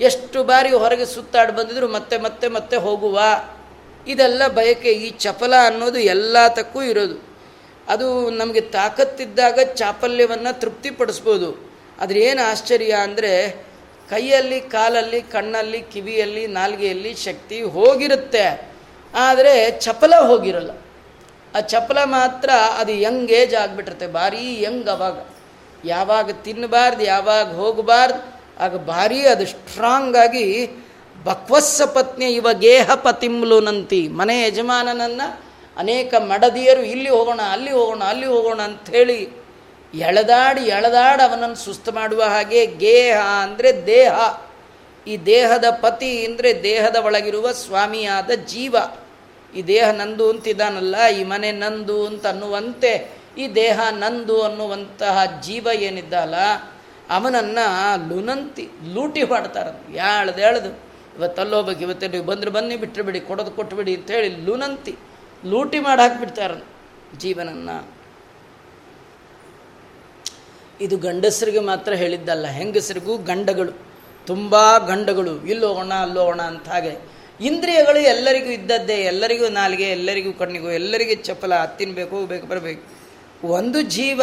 [0.00, 3.20] ಎಷ್ಟು ಬಾರಿ ಹೊರಗೆ ಸುತ್ತಾಡಿ ಬಂದಿದ್ರು ಮತ್ತೆ ಮತ್ತೆ ಮತ್ತೆ ಹೋಗುವ
[4.06, 7.16] ಇದೆಲ್ಲ ಬಯಕೆ ಈ ಚಪಲ ಅನ್ನೋದು ಎಲ್ಲ ತಕ್ಕೂ ಇರೋದು.
[7.88, 11.70] ಅದು ನಮಗೆ ತಾಕತ್ತಿದ್ದಾಗ ಚಾಪಲ್ಯವನ್ನು ತೃಪ್ತಿಪಡಿಸ್ಬೋದು.
[12.00, 13.66] ಆದರೆ ಏನು ಆಶ್ಚರ್ಯ ಅಂದರೆ
[14.10, 18.72] ಕೈಯಲ್ಲಿ, ಕಾಲಲ್ಲಿ, ಕಣ್ಣಲ್ಲಿ, ಕಿವಿಯಲ್ಲಿ, ನಾಲ್ಗೆಯಲ್ಲಿ ಶಕ್ತಿ ಹೋಗಿರುತ್ತೆ.
[19.14, 20.70] ಆದರೆ ಚಪಲ ಹೋಗಿರಲ್ಲ.
[21.54, 24.06] ಆ ಚಪಲ ಮಾತ್ರ ಅದು ಯಂಗ್ ಏಜ್ ಆಗಿಬಿಟ್ಟಿರುತ್ತೆ.
[24.06, 25.26] ಭಾರೀ ಯಂಗ್ ಅವಾಗ.
[25.84, 30.66] ಯಾವಾಗ ತಿನ್ನಬಾರ್ದು, ಯಾವಾಗ ಹೋಗಬಾರ್ದು, ಆಗ ಭಾರೀ ಅದು ಸ್ಟ್ರಾಂಗ್ ಆಗಿ
[31.26, 35.28] ಬಕ್ವಸ್ಸ ಪತ್ನಿ ಇವ ಗೇಹ ಪತಿಮ್ಲುನಂತಿ ಮನೆ ಯಜಮಾನನನ್ನು
[35.76, 39.18] ಅನೇಕ ಮಡದಿಯರು ಇಲ್ಲಿ ಹೋಗೋಣ, ಅಲ್ಲಿ ಹೋಗೋಣ ಅಲ್ಲಿ ಹೋಗೋಣ ಅಂಥೇಳಿ
[39.94, 44.14] ಎಳೆದಾಡಿ ಎಳೆದಾಡಿ ಅವನನ್ನು ಸುಸ್ತು ಮಾಡುವ ಹಾಗೆ ಗೇಹ ಅಂದರೆ ದೇಹ.
[45.06, 48.76] ಈ ದೇಹದ ಪತಿ ಅಂದರೆ ದೇಹದ ಒಳಗಿರುವ ಸ್ವಾಮಿಯಾದ ಜೀವ.
[49.52, 52.92] ಈ ದೇಹ ನಂದು ಅಂತಿದ್ದಾನಲ್ಲ, ಈ ಮನೆ ನಂದು ಅಂತ ಅನ್ನುವಂತೆ,
[53.42, 55.16] ಈ ದೇಹ ನಂದು ಅನ್ನುವಂತಹ
[55.46, 56.36] ಜೀವ ಏನಿದ್ದಲ್ಲ
[57.16, 57.66] ಅವನನ್ನು
[58.08, 58.64] ಲುನಂತಿ,
[58.94, 60.70] ಲೂಟಿ ಮಾಡ್ತಾರೆ ಯಾಳ್ದು ಎಳ್ದು
[61.18, 64.94] ಇವತ್ತು ಇವತ್ತು ನೀವು ಬಂದರೆ ಬನ್ನಿ ಬಿಟ್ಟರೆ ಬಿಡಿ, ಕೊಡೋದು ಕೊಟ್ಟುಬಿಡಿ ಅಂತೇಳಿ ಲುನಂತಿ,
[65.46, 66.64] ಲೂಟಿ ಮಾಡಿ ಹಾಕಿಬಿಡ್ತಾರೆ
[67.18, 67.96] ಜೀವನನ್ನು.
[70.80, 73.72] ಇದು ಗಂಡಸರಿಗೆ ಮಾತ್ರ ಹೇಳಿದ್ದಲ್ಲ, ಹೆಂಗಸರಿಗೂ ಗಂಡಗಳು,
[74.26, 77.16] ತುಂಬ ಗಂಡಗಳು, ಇಲ್ಲೋಗೋಣ, ಅಲ್ಲೋಗೋಣ ಅಂತ ಹಾಗೆ.
[77.40, 82.82] ಇಂದ್ರಿಯಗಳು ಎಲ್ಲರಿಗೂ ಇದ್ದದ್ದೇ, ಎಲ್ಲರಿಗೂ ನಾಲಿಗೆ, ಎಲ್ಲರಿಗೂ ಕಣ್ಣಿಗೂ, ಎಲ್ಲರಿಗೂ ಚಪ್ಪಲ ತಿನ್ನಬೇಕು ಬೇಕು ಬರಬೇಕು.
[83.46, 84.22] ಒಂದು ಜೀವ,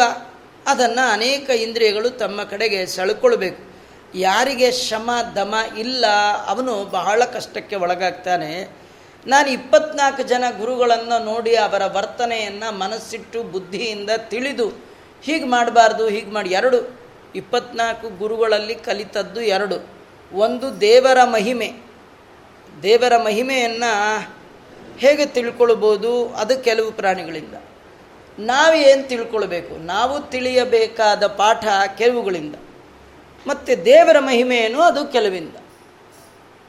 [0.67, 3.72] ಅದನ್ನು ಅನೇಕ ಇಂದ್ರಿಯಗಳು ತಮ್ಮ ಕಡೆಗೆ ಸೆಳ್ಕೊಳ್ಬೇಕು.
[4.15, 6.05] ಯಾರಿಗೆ ಶಮ ದಮ ಇಲ್ಲ,
[6.47, 8.69] ಅವನು ಬಹಳ ಕಷ್ಟಕ್ಕೆ ಒಳಗಾಗ್ತಾನೆ.
[9.27, 14.69] ನಾನು ಇಪ್ಪತ್ನಾಲ್ಕು ಜನ ಗುರುಗಳನ್ನು ನೋಡಿ ಅವರ ವರ್ತನೆಯನ್ನು ಮನಸ್ಸಿಟ್ಟು, ಬುದ್ಧಿಯಿಂದ ತಿಳಿದು,
[15.23, 16.49] ಹೀಗೆ ಮಾಡಬಾರ್ದು, ಹೀಗೆ ಮಾಡಿ.
[16.49, 16.99] ಎರಡು,
[17.35, 19.87] ಇಪ್ಪತ್ನಾಲ್ಕು ಗುರುಗಳಲ್ಲಿ ಕಲಿತದ್ದು ಎರಡು.
[20.33, 21.73] ಒಂದು ದೇವರ ಮಹಿಮೆ.
[22.83, 24.17] ದೇವರ ಮಹಿಮೆಯನ್ನು
[24.97, 26.29] ಹೇಗೆ ತಿಳ್ಕೊಳ್ಬೋದು?
[26.29, 27.53] ಅದು ಕೆಲವು ಪ್ರಾಣಿಗಳಿಂದ.
[28.39, 29.85] ನಾವು ಏನು ತಿಳ್ಕೊಳ್ಬೇಕು?
[29.85, 31.65] ನಾವು ತಿಳಿಯಬೇಕಾದ ಪಾಠ
[31.97, 32.55] ಕೆಲವುಗಳಿಂದ.
[33.47, 35.55] ಮತ್ತು ದೇವರ ಮಹಿಮೆಯನ್ನು ಅದು ಕೆಲವಿಂದ.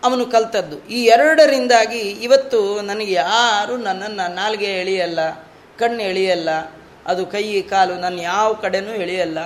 [0.05, 0.89] ಅವನು ಕಲ್ತದ್ದು.
[0.89, 6.49] ಈ ಎರಡರಿಂದಾಗಿ ಇವತ್ತು ನನಗೆ ಯಾರು ನನ್ನನ್ನು ನಾಲ್ಗೆ ಎಳೆಯಲ್ಲ, ಕಣ್ಣು ಎಳೆಯಲ್ಲ,
[7.07, 9.39] ಅದು ಕೈ, ಕಾಲು ನನ್ನ ಯಾವ ಕಡೆನೂ ಎಳೆಯಲ್ಲ.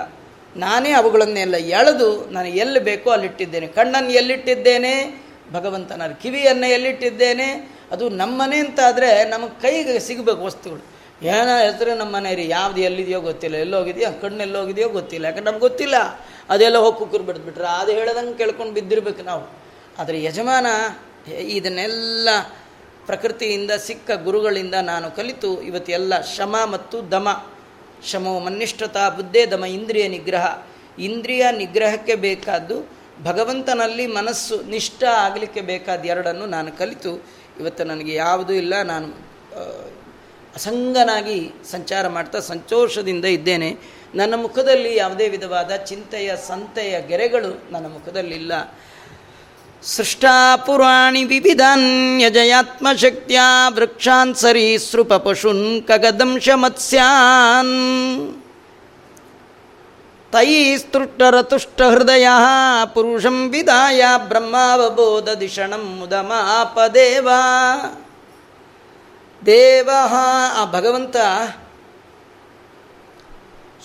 [0.57, 3.67] ನಾನೇ ಅವುಗಳನ್ನೆಲ್ಲ ಎಳೆದು ನಾನು ಎಲ್ಲಿ ಬೇಕೋ ಅಲ್ಲಿಟ್ಟಿದ್ದೇನೆ.
[3.67, 5.25] ಕಣ್ಣನ್ನು ಎಲ್ಲಿಟ್ಟಿದ್ದೇನೆ?
[5.53, 7.79] ಭಗವಂತನ ಕಿವಿಯನ್ನು ಎಲ್ಲಿಟ್ಟಿದ್ದೇನೆ?
[7.93, 10.99] ಅದು ನಮ್ಮನೆ ಅಂತಾದರೆ ನಮಗೆ ಕೈಗೆ ಸಿಗಬೇಕು ವಸ್ತುಗಳು.
[11.23, 13.57] ಏನೋ ಹೆಸರು ನಮ್ಮ ಮನೆ ರೀ ಯಾವ್ದು ಎಲ್ಲಿದೆಯೋ ಗೊತ್ತಿಲ್ಲ.
[13.57, 15.25] ಎಲ್ಲೋಗಿದೆಯೋ ಕಣ್ಣು ಎಲ್ಲೋಗಿದೆಯೋ ಗೊತ್ತಿಲ್ಲ.
[15.25, 15.95] ಯಾಕಂದ್ರೆ ನಮ್ಗೆ ಗೊತ್ತಿಲ್ಲ.
[16.51, 19.45] ಅದೆಲ್ಲ ಹೋಗಿ ಕುಕ್ಕರ್ ಬಿಡ್ಬಿಟ್ರೆ ಅದು ಹೇಳದಂಗೆ ಕೇಳ್ಕೊಂಡು ಬಿದ್ದಿರ್ಬೇಕು ನಾವು.
[19.99, 20.67] ಆದರೆ ಯಜಮಾನ
[21.33, 22.29] ಇದನ್ನೆಲ್ಲ
[23.07, 27.47] ಪ್ರಕೃತಿಯಿಂದ ಸಿಕ್ಕ ಗುರುಗಳಿಂದ ನಾನು ಕಲಿತು ಇವತ್ತೆಲ್ಲ ಶಮ ಮತ್ತು ದಮ.
[28.05, 30.59] ಶಮೋ ಮನ್ನಿಷ್ಠತಾ, ಬುದ್ಧೇ ದಮ, ಇಂದ್ರಿಯ ನಿಗ್ರಹ.
[30.99, 37.27] ಇಂದ್ರಿಯ ನಿಗ್ರಹಕ್ಕೆ ಬೇಕಾದ್ದು ಭಗವಂತನಲ್ಲಿ ಮನಸ್ಸು, ನಿಷ್ಠ ಆಗಲಿಕ್ಕೆ ಬೇಕಾದ ಎರಡನ್ನು ನಾನು ಕಲಿತು.
[37.61, 38.83] ಇವತ್ತು ನನಗೆ ಯಾವುದೂ ಇಲ್ಲ.
[38.83, 39.09] ನಾನು
[40.55, 43.77] ಅಸಂಗನಾಗಿ ಸಂಚಾರ ಮಾಡ್ತಾ ಸಂತೋಷದಿಂದ ಇದ್ದೇನೆ.
[44.15, 48.77] ನನ್ನ ಮುಖದಲ್ಲಿ ಯಾವುದೇ ವಿಧವಾದ ಚಿಂತೆಯ ಸಂತೆಯ ಗೆರೆಗಳು ನನ್ನ ಮುಖದಲ್ಲಿಲ್ಲ.
[49.83, 58.43] ಸೃಷ್ಟಾಪುರಾಣಿ ವಿವಿಧಾನ್ಯಜಯಾತ್ಮಶಕ್ತಿಯ ವೃಕ್ಷಾನ್ ಸರೀಸೃಪ ಪಶುನ್ ಕಗದಂಶ ಮತ್ಸ್ಯಾನ್.
[60.33, 62.29] ತೈಸ್ತೃಷ್ಟರತುಷ್ಟಹೃದಯ
[62.95, 67.29] ಪುರುಷಂ ವಿಧಾಯ ಬ್ರಹ್ಮಾವಬೋಧ ದಿಷಣಂ ಮುದಮಾಪದೇವ
[69.47, 69.91] ದೇವ
[70.57, 71.17] ಆ ಭಗವಂತ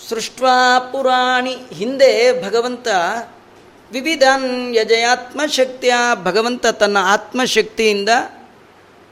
[0.08, 2.88] ಸೃಷ್ಟ್ವಾ ಪುರಾಣಿ ಹಿಂದೆ ಭಗವಂತ
[3.92, 8.08] ವಿವಿಧಾನ್ ಯಜಯಾತ್ಮಶಕ್ತಿಯ ಭಗವಂತ ತನ್ನ ಆತ್ಮಶಕ್ತಿಯಿಂದ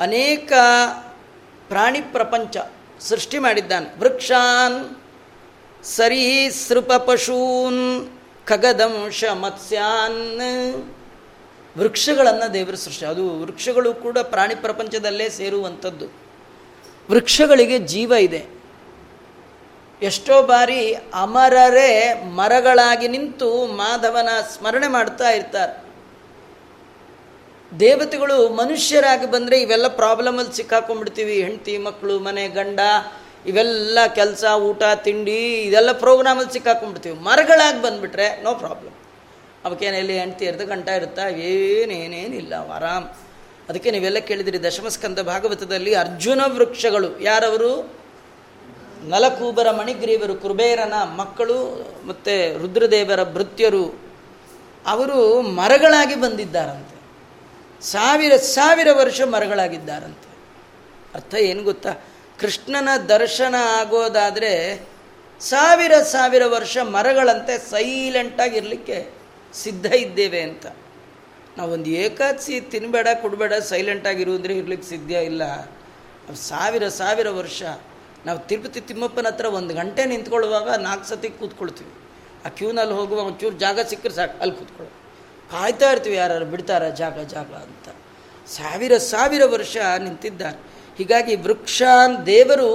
[0.00, 0.52] ಅನೇಕ
[1.68, 2.57] ಪ್ರಾಣಿ ಪ್ರಪಂಚ
[3.00, 3.98] ಸೃಷ್ಟಿ ಮಾಡಿದ್ದಾನೆ.
[3.98, 4.96] ವೃಕ್ಷಾನ್,
[5.85, 8.09] ಸರಿ ಸೃಪ ಪಶೂನ್
[8.46, 10.94] ಖಗದಂಶ ಮತ್ಸ್ಯಾನ್
[11.78, 16.07] ವೃಕ್ಷಗಳನ್ನು ದೇವರು ಸೃಷ್ಟಿ ಅದು ವೃಕ್ಷಗಳು ಕೂಡ ಪ್ರಾಣಿ ಪ್ರಪಂಚದಲ್ಲೇ ಸೇರುವಂಥದ್ದು.
[17.11, 18.62] ವೃಕ್ಷಗಳಿಗೆ ಜೀವ ಇದೆ.
[20.03, 25.83] ಎಷ್ಟೋ ಬಾರಿ ಅಮರರೇ ಮರಗಳಾಗಿ ನಿಂತು ಮಾಧವನ ಸ್ಮರಣೆ ಮಾಡ್ತಾ ಇರ್ತಾರೆ.
[27.81, 31.43] ದೇವತೆಗಳು ಮನುಷ್ಯರಾಗಿ ಬಂದರೆ ಇವೆಲ್ಲ ಪ್ರಾಬ್ಲಮಲ್ಲಿ ಸಿಕ್ಕಾಕೊಂಡ್ಬಿಡ್ತೀವಿ.
[31.43, 32.81] ಹೆಂಡತಿ ಮಕ್ಕಳು ಮನೆ, ಗಂಡ,
[33.47, 37.19] ಇವೆಲ್ಲ ಕೆಲಸ, ಊಟ, ತಿಂಡಿ, ಇದೆಲ್ಲ ಪ್ರೋಗ್ರಾಮಲ್ಲಿ ಸಿಕ್ಕಾಕೊಂಡ್ಬಿಡ್ತೀವಿ.
[37.19, 38.95] ಮರಗಳಾಗಿ ಬಂದುಬಿಟ್ರೆ ನೋ ಪ್ರಾಬ್ಲಮ್
[39.65, 41.29] ಅವಕ್ಕೇನೆಲ್ಲಿ ಹೆಂಡ್ತಿ ಇರುತ್ತೆ ಗಂಟ ಇರುತ್ತಾ?
[41.29, 43.09] ಏನೇನೇನಿಲ್ಲ, ಆರಾಮ್.
[43.69, 47.21] ಅದಕ್ಕೆ ನೀವೆಲ್ಲ ಕೇಳಿದಿರಿ ದಶಮಸ್ಕಂದ ಭಾಗವತದಲ್ಲಿ ಅರ್ಜುನ ವೃಕ್ಷಗಳು.
[47.21, 48.02] ಯಾರವರು?
[49.09, 51.59] ನಲಕೂಬರ ಮಣಿಗ್ರೀವರು ಕುಬೇರನ ಮಕ್ಕಳು
[52.07, 54.01] ಮತ್ತು ರುದ್ರದೇವರ ಭೃತ್ಯರು,
[54.87, 56.97] ಅವರು ಮರಗಳಾಗಿ ಬಂದಿದ್ದಾರಂತೆ.
[57.87, 60.29] ಸಾವಿರ ಸಾವಿರ ವರ್ಷ ಮರಗಳಾಗಿದ್ದಾರಂತೆ.
[61.15, 61.93] ಅರ್ಥ ಏನು ಗೊತ್ತಾ?
[62.41, 64.87] ಕೃಷ್ಣನ ದರ್ಶನ ಆಗೋದಾದರೆ
[65.41, 69.11] ಸಾವಿರ ಸಾವಿರ ವರ್ಷ ಮರಗಳಂತೆ ಸೈಲೆಂಟಾಗಿ ಇರಲಿಕ್ಕೆ
[69.55, 70.67] ಸಿದ್ಧ ಇದ್ದೇವೆ ಅಂತ.
[71.59, 75.43] ನಾವೊಂದು ಏಕಾದಶಿ ತಿನ್ನಬೇಡ ಕೊಡಬೇಡ ಸೈಲೆಂಟಾಗಿರು ಅಂದರೆ ಇರ್ಲಿಕ್ಕೆ ಸಿದ್ಧ ಇಲ್ಲ.
[76.35, 77.62] ಸಾವಿರ ಸಾವಿರ ವರ್ಷ
[78.26, 81.92] ನಾವು ತಿರುಪತಿ ತಿಮ್ಮಪ್ಪನ ಹತ್ರ ಒಂದು ಗಂಟೆ ನಿಂತ್ಕೊಳ್ಳುವಾಗ ನಾಲ್ಕು ಸತಿ ಕೂತ್ಕೊಳ್ತೀವಿ.
[82.46, 84.92] ಆ ಕ್ಯೂನಲ್ಲಿ ಹೋಗುವ ಒಂಚೂರು ಜಾಗ ಸಿಕ್ಕರೆ ಸಾಕು, ಅಲ್ಲಿ ಕೂತ್ಕೊಳ್ಳೋ
[85.52, 87.88] ಕಾಯ್ತಾ ಇರ್ತೀವಿ ಯಾರು ಬಿಡ್ತಾರ, ಜಾಗ ಜಾಗ ಅಂತ.
[88.56, 90.58] ಸಾವಿರ ಸಾವಿರ ವರ್ಷ ನಿಂತಿದ್ದಾರೆ.
[90.98, 91.82] ಹೀಗಾಗಿ ವೃಕ್ಷ
[92.26, 92.70] ದೇವರು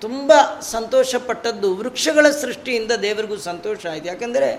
[0.00, 0.32] ತುಂಬ
[0.74, 4.08] ಸಂತೋಷಪಟ್ಟದ್ದು ವೃಕ್ಷಗಳ ಸೃಷ್ಟಿಯಿಂದ ದೇವರಿಗೂ ಸಂತೋಷ ಆಯಿತು.
[4.08, 4.50] ಯಾಕಂದರೆ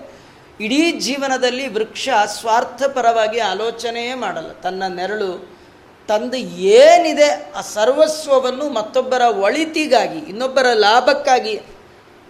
[0.59, 4.51] ಇಡೀ ಜೀವನದಲ್ಲಿ ವೃಕ್ಷ ಸ್ವಾರ್ಥಪರವಾಗಿ ಆಲೋಚನೆಯೇ ಮಾಡಲ್ಲ.
[4.65, 5.29] ತನ್ನ ನೆರಳು
[6.07, 6.37] ತಂದು
[6.79, 11.61] ಏನಿದೆ ಆ ಸರ್ವಸ್ವವನ್ನು ಮತ್ತೊಬ್ಬರ ಒಳಿತಿಗಾಗಿ, ಇನ್ನೊಬ್ಬರ ಲಾಭಕ್ಕಾಗಿ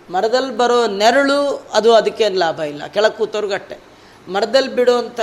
[0.09, 1.39] ಮರದಲ್ಲಿ ಬರೋ ನೆರಳು
[1.73, 2.87] ಅದು ಅದಕ್ಕೇನು ಲಾಭ ಇಲ್ಲ.
[2.87, 3.77] ಕೆಳ ಕೂತವ್ರಿಗಟ್ಟೆ
[4.31, 5.19] ಮರದಲ್ಲಿ ಬಿಡುವಂಥ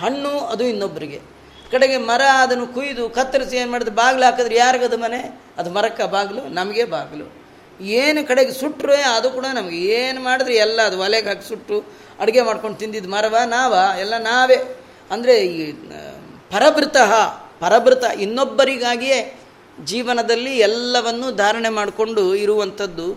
[0.00, 1.20] ಹಣ್ಣು ಅದು ಇನ್ನೊಬ್ಬರಿಗೆ
[1.70, 3.94] ಕಡೆಗೆ ಮರ ಅದನ್ನು ಕುಯ್ದು ಕತ್ತರಿಸಿ ಏನು ಮಾಡಿದ್ರು?
[3.94, 5.20] ಬಾಗಿಲು ಹಾಕಿದ್ರೆ ಯಾರಿಗದು ಮನೆ?
[5.58, 7.26] ಅದು ಮರಕ್ಕೆ ಬಾಗಿಲು, ನಮಗೆ ಬಾಗಿಲು.
[7.80, 9.76] ಏನು ಕಡೆಗೆ ಸುಟ್ಟರೆ ಅದು ಕೂಡ ನಮಗೆ.
[9.76, 11.84] ಏನು ಮಾಡಿದ್ರೆ ಎಲ್ಲ ಅದು ಒಲೆಗೆ ಹಾಕಿ ಸುಟ್ಟು
[12.20, 13.74] ಅಡುಗೆ ಮಾಡ್ಕೊಂಡು ತಿಂದಿದ್ದು ಮರವ, ನಾವ?
[14.00, 14.58] ಎಲ್ಲ ನಾವೇ.
[15.10, 15.72] ಅಂದರೆ ಈ
[16.50, 16.96] ಪರಭೃತ
[17.60, 19.40] ಪರಭೃತ ಇನ್ನೊಬ್ಬರಿಗಾಗಿಯೇ
[19.84, 23.12] ಜೀವನದಲ್ಲಿ ಎಲ್ಲವನ್ನೂ ಧಾರಣೆ ಮಾಡಿಕೊಂಡು ಇರುವಂಥದ್ದು.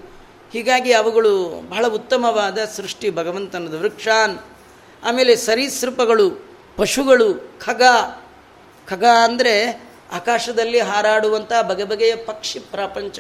[0.54, 1.34] ಹೀಗಾಗಿ ಅವುಗಳು
[1.70, 3.80] ಬಹಳ ಉತ್ತಮವಾದ ಸೃಷ್ಟಿ ಭಗವಂತನದು.
[3.80, 4.40] ವೃಕ್ಷಾನ್,
[5.04, 6.28] ಆಮೇಲೆ ಸರೀಸೃಪಗಳು,
[6.78, 7.84] ಪಶುಗಳು, ಖಗ.
[8.88, 13.20] ಖಗ ಅಂದರೆ ಆಕಾಶದಲ್ಲಿ ಹಾರಾಡುವಂಥ ಬಗೆ ಬಗೆಯ ಪಕ್ಷಿ ಪ್ರಪಂಚ.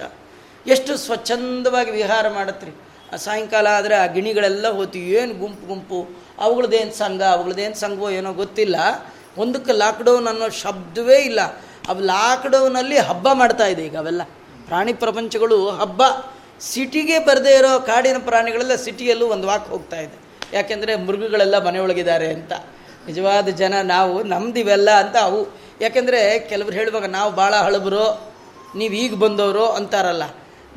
[0.67, 2.71] ಎಷ್ಟು ಸ್ವಚ್ಛಂದವಾಗಿ ವಿಹಾರ ಮಾಡತ್ರಿ.
[3.17, 5.99] ಸಾಯಂಕಾಲ ಆದರೆ ಆ ಗಿಣಿಗಳೆಲ್ಲ ಹೋತಿ ಏನು ಗುಂಪು ಗುಂಪು.
[6.39, 8.75] ಅವುಗಳದ್ದೇನು ಸಂಘ ಅವುಗಳದ್ದೇನು ಸಂಘವೋ ಏನೋ ಗೊತ್ತಿಲ್ಲ.
[9.37, 11.41] ಒಂದಕ್ಕೆ ಲಾಕ್ಡೌನ್ ಅನ್ನೋ ಶಬ್ದವೇ ಇಲ್ಲ.
[11.87, 14.21] ಅವು ಲಾಕ್ಡೌನಲ್ಲಿ ಹಬ್ಬ ಮಾಡ್ತಾ ಇದೆ ಈಗ ಅವೆಲ್ಲ.
[14.65, 16.01] ಪ್ರಾಣಿ ಪ್ರಪಂಚಗಳು ಹಬ್ಬ.
[16.61, 20.17] ಸಿಟಿಗೆ ಬರದೇ ಇರೋ ಕಾಡಿನ ಪ್ರಾಣಿಗಳೆಲ್ಲ ಸಿಟಿಯಲ್ಲೂ ಒಂದು ವಾಕ್ ಹೋಗ್ತಾ ಇದೆ.
[20.53, 22.53] ಯಾಕೆಂದರೆ ಮೃಗಗಳೆಲ್ಲ ಮನೆಯೊಳಗಿದ್ದಾರೆ ಅಂತ.
[23.07, 25.47] ನಿಜವಾದ ಜನ ನಾವು ನಮ್ದಿವೆಲ್ಲ ಅಂತ ಅವು.
[25.81, 28.33] ಯಾಕೆಂದರೆ ಕೆಲವರು ಹೇಳುವಾಗ ನಾವು ಭಾಳ ಹಳಬರು,
[28.75, 30.23] ನೀವು ಈಗ ಬಂದವರು ಅಂತಾರಲ್ಲ.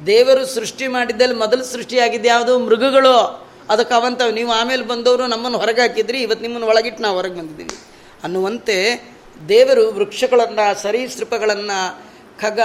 [0.06, 2.58] ದೇವರು ಸೃಷ್ಟಿ ಮಾಡಿದ್ದಲ್ಲಿ ಮೊದಲು ಸೃಷ್ಟಿಯಾಗಿದ್ದು ಯಾವುದು?
[2.58, 3.46] ಮೃಗಗಳು.
[3.70, 7.89] ಅದಕ್ಕೆ ಅವಂತವು, ನೀವು ಆಮೇಲೆ ಬಂದವರು ನಮ್ಮನ್ನು ಹೊರಗೆ ಹಾಕಿದ್ರಿ ಇವತ್ತು ನಿಮ್ಮನ್ನು ಒಳಗಿಟ್ಟು ನಾವು ಹೊರಗೆ ಬಂದಿದ್ದೀವಿ.
[8.24, 8.76] ಅನ್ನುವಂತೆ
[9.48, 11.80] ದೇವರು ವೃಕ್ಷಗಳನ್ನು, ಸರೀಸೃಪಗಳನ್ನು,
[12.40, 12.60] ಖಗ,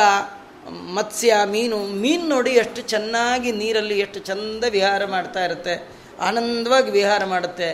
[0.72, 5.76] ಮತ್ಸ್ಯ, ಮೀನು ಮೀನು ನೋಡಿ ಎಷ್ಟು ಚೆನ್ನಾಗಿ ನೀರಲ್ಲಿ ಎಷ್ಟು ಚಂದ ವಿಹಾರ ಮಾಡ್ತಾ ಇರುತ್ತೆ,
[6.20, 7.70] ಆನಂದವಾಗಿ ವಿಹಾರ ಮಾಡುತ್ತೆ.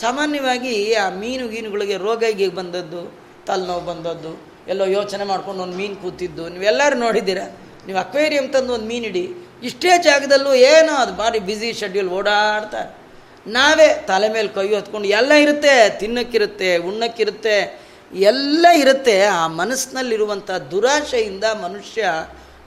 [0.00, 3.02] ಸಾಮಾನ್ಯವಾಗಿ ಆ ಮೀನು ಗೀನುಗಳಿಗೆ ರೋಗ ಹೀಗೆ ಬಂದದ್ದು,
[3.46, 4.32] ತಲೆನೋವು ಬಂದದ್ದು,
[4.68, 7.46] ಎಲ್ಲೋ ಯೋಚನೆ ಮಾಡ್ಕೊಂಡು ಒಂದು ಮೀನು ಕೂತಿದ್ದು, ನೀವೆಲ್ಲರೂ ನೋಡಿದ್ದೀರಾ?
[7.86, 9.24] ನೀವು ಅಕ್ವೇರಿಯಂ ತಂದು ಒಂದು ಮೀನಿಡಿ
[9.62, 13.05] ಇಷ್ಟೇ ಜಾಗದಲ್ಲೂ ಏನೋ ಅದು ಭಾರಿ ಬ್ಯುಸಿ ಶೆಡ್ಯೂಲ್ ಓಡಾಡ್ತಾರೆ.
[13.46, 19.22] ನಾವೇ ತಲೆ ಮೇಲೆ ಕೈ ಹೊತ್ಕೊಂಡು ಎಲ್ಲ ಇರುತ್ತೆ, ತಿನ್ನಕ್ಕಿರುತ್ತೆ, ಉಣ್ಣಕ್ಕಿರುತ್ತೆ, ಎಲ್ಲ ಇರುತ್ತೆ.
[19.22, 22.08] ಆ ಮನಸ್ಸಿನಲ್ಲಿರುವಂಥ ದುರಾಶೆಯಿಂದ ಮನುಷ್ಯ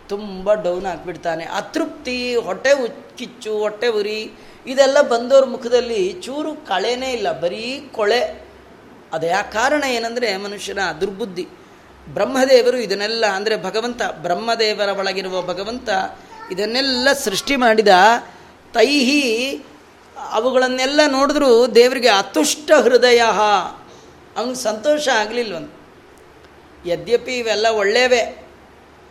[0.10, 1.44] ತುಂಬ ಡೌನ್ ಆಗಿಬಿಡ್ತಾನೆ.
[1.44, 2.72] ಅತೃಪ್ತಿ, ಹೊಟ್ಟೆ
[3.18, 4.32] ಕಿಚ್ಚು, ಹೊಟ್ಟೆ ಉರಿ,
[4.68, 7.40] ಇದೆಲ್ಲ ಬಂದವ್ರ ಮುಖದಲ್ಲಿ ಚೂರು ಕಳೆನೇ ಇಲ್ಲ.
[7.40, 8.50] ಬರೀ ಕೊಳೆ.
[9.14, 11.48] ಅದು ಆ ಕಾರಣ ಏನಂದರೆ ಮನುಷ್ಯನ ದುರ್ಬುದ್ಧಿ.
[12.10, 15.90] ಬ್ರಹ್ಮದೇವರು ಇದನ್ನೆಲ್ಲ ಅಂದರೆ ಭಗವಂತ, ಬ್ರಹ್ಮದೇವರ ಒಳಗಿರುವ ಭಗವಂತ
[16.52, 17.88] ಇದನ್ನೆಲ್ಲ ಸೃಷ್ಟಿ ಮಾಡಿದ
[18.74, 19.22] ತೈಹಿ
[20.34, 23.22] ಅವುಗಳನ್ನೆಲ್ಲ ನೋಡಿದ್ರೂ ದೇವರಿಗೆ ಅತುಷ್ಟ ಹೃದಯ.
[24.38, 25.72] ಅವನಿಗೆ ಸಂತೋಷ ಆಗಲಿಲ್ವಂತ.
[26.86, 28.22] ಯದ್ಯಪಿ ಇವೆಲ್ಲ ಒಳ್ಳೆಯವೇ,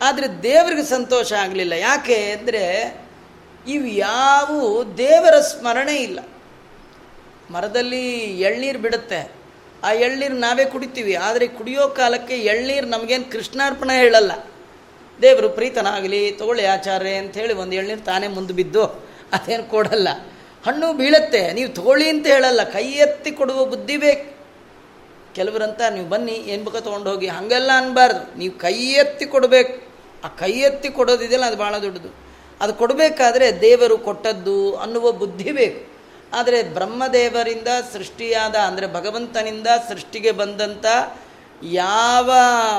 [0.01, 1.73] ಆದರೆ ದೇವರಿಗೆ ಸಂತೋಷ ಆಗಲಿಲ್ಲ.
[1.79, 2.63] ಯಾಕೆ ಅಂದರೆ
[3.67, 4.59] ಇವು ಯಾವೂ
[4.97, 6.19] ದೇವರ ಸ್ಮರಣೆ ಇಲ್ಲ.
[7.51, 8.03] ಮರದಲ್ಲಿ
[8.39, 9.19] ಎಳ್ನೀರು ಬಿಡುತ್ತೆ.
[9.83, 14.31] ಆ ಎಳ್ನೀರು ನಾವೇ ಕುಡಿತೀವಿ, ಆದರೆ ಕುಡಿಯೋ ಕಾಲಕ್ಕೆ ಎಳ್ನೀರು ನಮಗೇನು ಕೃಷ್ಣಾರ್ಪಣೆ ಹೇಳಲ್ಲ.
[15.19, 18.83] ದೇವರು ಪ್ರೀತನಾಗಲಿ, ತಗೊಳ್ಳಿ ಆಚಾರ್ಯ ಅಂಥೇಳಿ ಒಂದು ಎಳ್ನೀರು ತಾನೇ ಮುಂದೆ ಬಿದ್ದು,
[19.33, 20.09] ಅದೇನು ಕೊಡಲ್ಲ.
[20.65, 24.25] ಹಣ್ಣು ಬೀಳತ್ತೆ, ನೀವು ತಗೊಳ್ಳಿ ಅಂತ ಹೇಳಲ್ಲ, ಕೈ ಎತ್ತಿ ಕೊಡುವ ಬುದ್ಧಿ ಬೇಕು.
[25.33, 27.27] ಕೆಲವರಂತ ನೀವು ಬನ್ನಿ, ಏನು ಬೇಕೋ ತೊಗೊಂಡು ಹೋಗಿ.
[27.27, 28.39] ಹಾಗೆಲ್ಲ ಅನ್ಬಾರ್ದು.
[28.39, 29.73] ನೀವು ಕೈ ಎತ್ತಿ ಕೊಡಬೇಕು.
[30.25, 32.09] ಆ ಕೈ ಎತ್ತಿ ಕೊಡೋದಿದೆಯಲ್ಲ ಅದು ಭಾಳ ದೊಡ್ಡದು.
[32.61, 35.79] ಅದು ಕೊಡಬೇಕಾದ್ರೆ ದೇವರು ಕೊಟ್ಟದ್ದು ಅನ್ನುವ ಬುದ್ಧಿ ಬೇಕು.
[36.33, 40.85] ಆದರೆ ಬ್ರಹ್ಮದೇವರಿಂದ ಸೃಷ್ಟಿಯಾದ, ಅಂದರೆ ಭಗವಂತನಿಂದ ಸೃಷ್ಟಿಗೆ ಬಂದಂಥ
[41.63, 42.31] ಯಾವ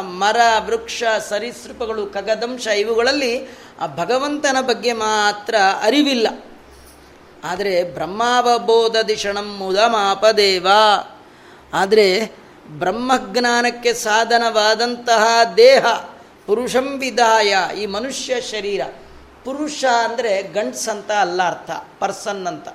[0.02, 3.48] ಮರ, ವೃಕ್ಷ, ಸರೀಸೃಪಗಳು, ಕಗದಂಶ ಇವುಗಳಲ್ಲಿ
[3.80, 6.28] ಆ ಭಗವಂತನ ಬಗ್ಗೆ ಮಾತ್ರ ಅರಿವಿಲ್ಲ.
[7.44, 10.66] ಆದರೆ ಬ್ರಹ್ಮಾವಬೋಧ ಮುದ ಮುದಮಾಪದೇವ.
[11.72, 12.32] ಆದರೆ
[12.68, 15.86] ಬ್ರಹ್ಮಜ್ಞಾನಕ್ಕೆ ಸಾಧನವಾದಂತಹ ದೇಹ
[16.46, 18.80] ಪುರುಷಂ ವಿದಾಯ ಈ ಮನುಷ್ಯ ಶರೀರ.
[19.44, 20.42] ಪುರುಷ ಅಂದರೆ
[20.90, 22.68] ಅಂತ ಅಲ್ಲ ಅರ್ಥ, ಪರ್ಸನ್ ಅಂತ.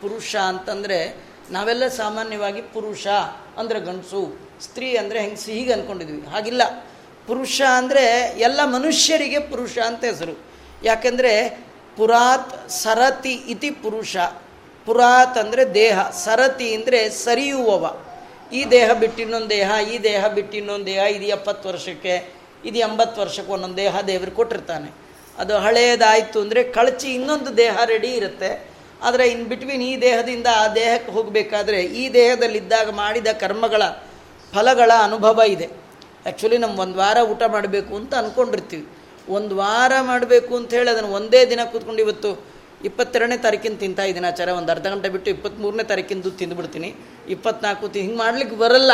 [0.00, 1.16] ಪುರುಷ ಅಂತಂದರೆ
[1.50, 3.06] ನಾವೆಲ್ಲ ಸಾಮಾನ್ಯವಾಗಿ ಪುರುಷ
[3.56, 6.62] ಅಂದರೆ ಗಂಡಸು, ಸ್ತ್ರೀ ಅಂದರೆ ಹೆಂಗಸಿ, ಹೀಗೆ ಅಂದ್ಕೊಂಡಿದ್ವಿ ಹಾಗಿಲ್ಲ.
[7.26, 10.34] ಪುರುಷ ಅಂದರೆ ಎಲ್ಲ ಮನುಷ್ಯರಿಗೆ ಪುರುಷ ಅಂತ ಹೆಸರು.
[10.82, 11.32] ಯಾಕೆಂದರೆ
[11.98, 14.16] ಪುರಾತ್ ಸರತಿ ಇತಿ ಪುರುಷ.
[14.86, 17.84] ಪುರಾತ್ ಅಂದರೆ ದೇಹ, ಸರತಿ ಅಂದರೆ ಸರಿಯುವವ.
[18.58, 22.14] ಈ ದೇಹ ಬಿಟ್ಟು ಇನ್ನೊಂದು ದೇಹ, ಈ ದೇಹ ಬಿಟ್ಟು ಇನ್ನೊಂದು ದೇಹ, ಇದು ಎಪ್ಪತ್ತು ವರ್ಷಕ್ಕೆ,
[22.68, 24.88] ಇದು ಎಂಬತ್ತು ವರ್ಷಕ್ಕೆ ಒಂದೊಂದು ದೇಹ ದೇವರು ಕೊಟ್ಟಿರ್ತಾನೆ.
[25.42, 28.50] ಅದು ಹಳೆಯದಾಯಿತು ಅಂದರೆ ಕಳಚಿ ಇನ್ನೊಂದು ದೇಹ ರೆಡಿ ಇರುತ್ತೆ.
[29.06, 33.82] ಆದರೆ ಇನ್ ಬಿಟ್ವೀನ್ ಈ ದೇಹದಿಂದ ಆ ದೇಹಕ್ಕೆ ಹೋಗಬೇಕಾದ್ರೆ ಈ ದೇಹದಲ್ಲಿದ್ದಾಗ ಮಾಡಿದ ಕರ್ಮಗಳ
[34.54, 35.68] ಫಲಗಳ ಅನುಭವ ಇದೆ.
[36.24, 38.86] ಆ್ಯಕ್ಚುಲಿ ನಮ್ಮ ಒಂದು ವಾರ ಊಟ ಮಾಡಬೇಕು ಅಂತ ಅಂದ್ಕೊಂಡಿರ್ತೀವಿ
[39.28, 44.48] ಒಂದು ವಾರ ಮಾಡಬೇಕು ಅಂತ ಹೇಳಿ ಅದನ್ನು ಒಂದೇ ದಿನ ಕೂತ್ಕೊಂಡು ಇವತ್ತು ಇಪ್ಪತ್ತೆರಡನೇ ತಾರೀಕಿನ ತಿಂತಾ ಇದ್ದೀನಿ ಆಚಾರ
[44.48, 46.94] ಒಂದು ಅರ್ಧ ಗಂಟೆ ಬಿಟ್ಟು ಇಪ್ಪತ್ತ್ಮೂರನೇ ತಾರೀಕಿಂದು ತಿಂದುಬಿಡ್ತೀನಿ.
[47.28, 48.92] ಇಪ್ಪತ್ನಾಲ್ಕು ತಿ ಹಿಂಗೆ ಮಾಡ್ಲಿಕ್ಕೆ ಬರಲ್ಲ.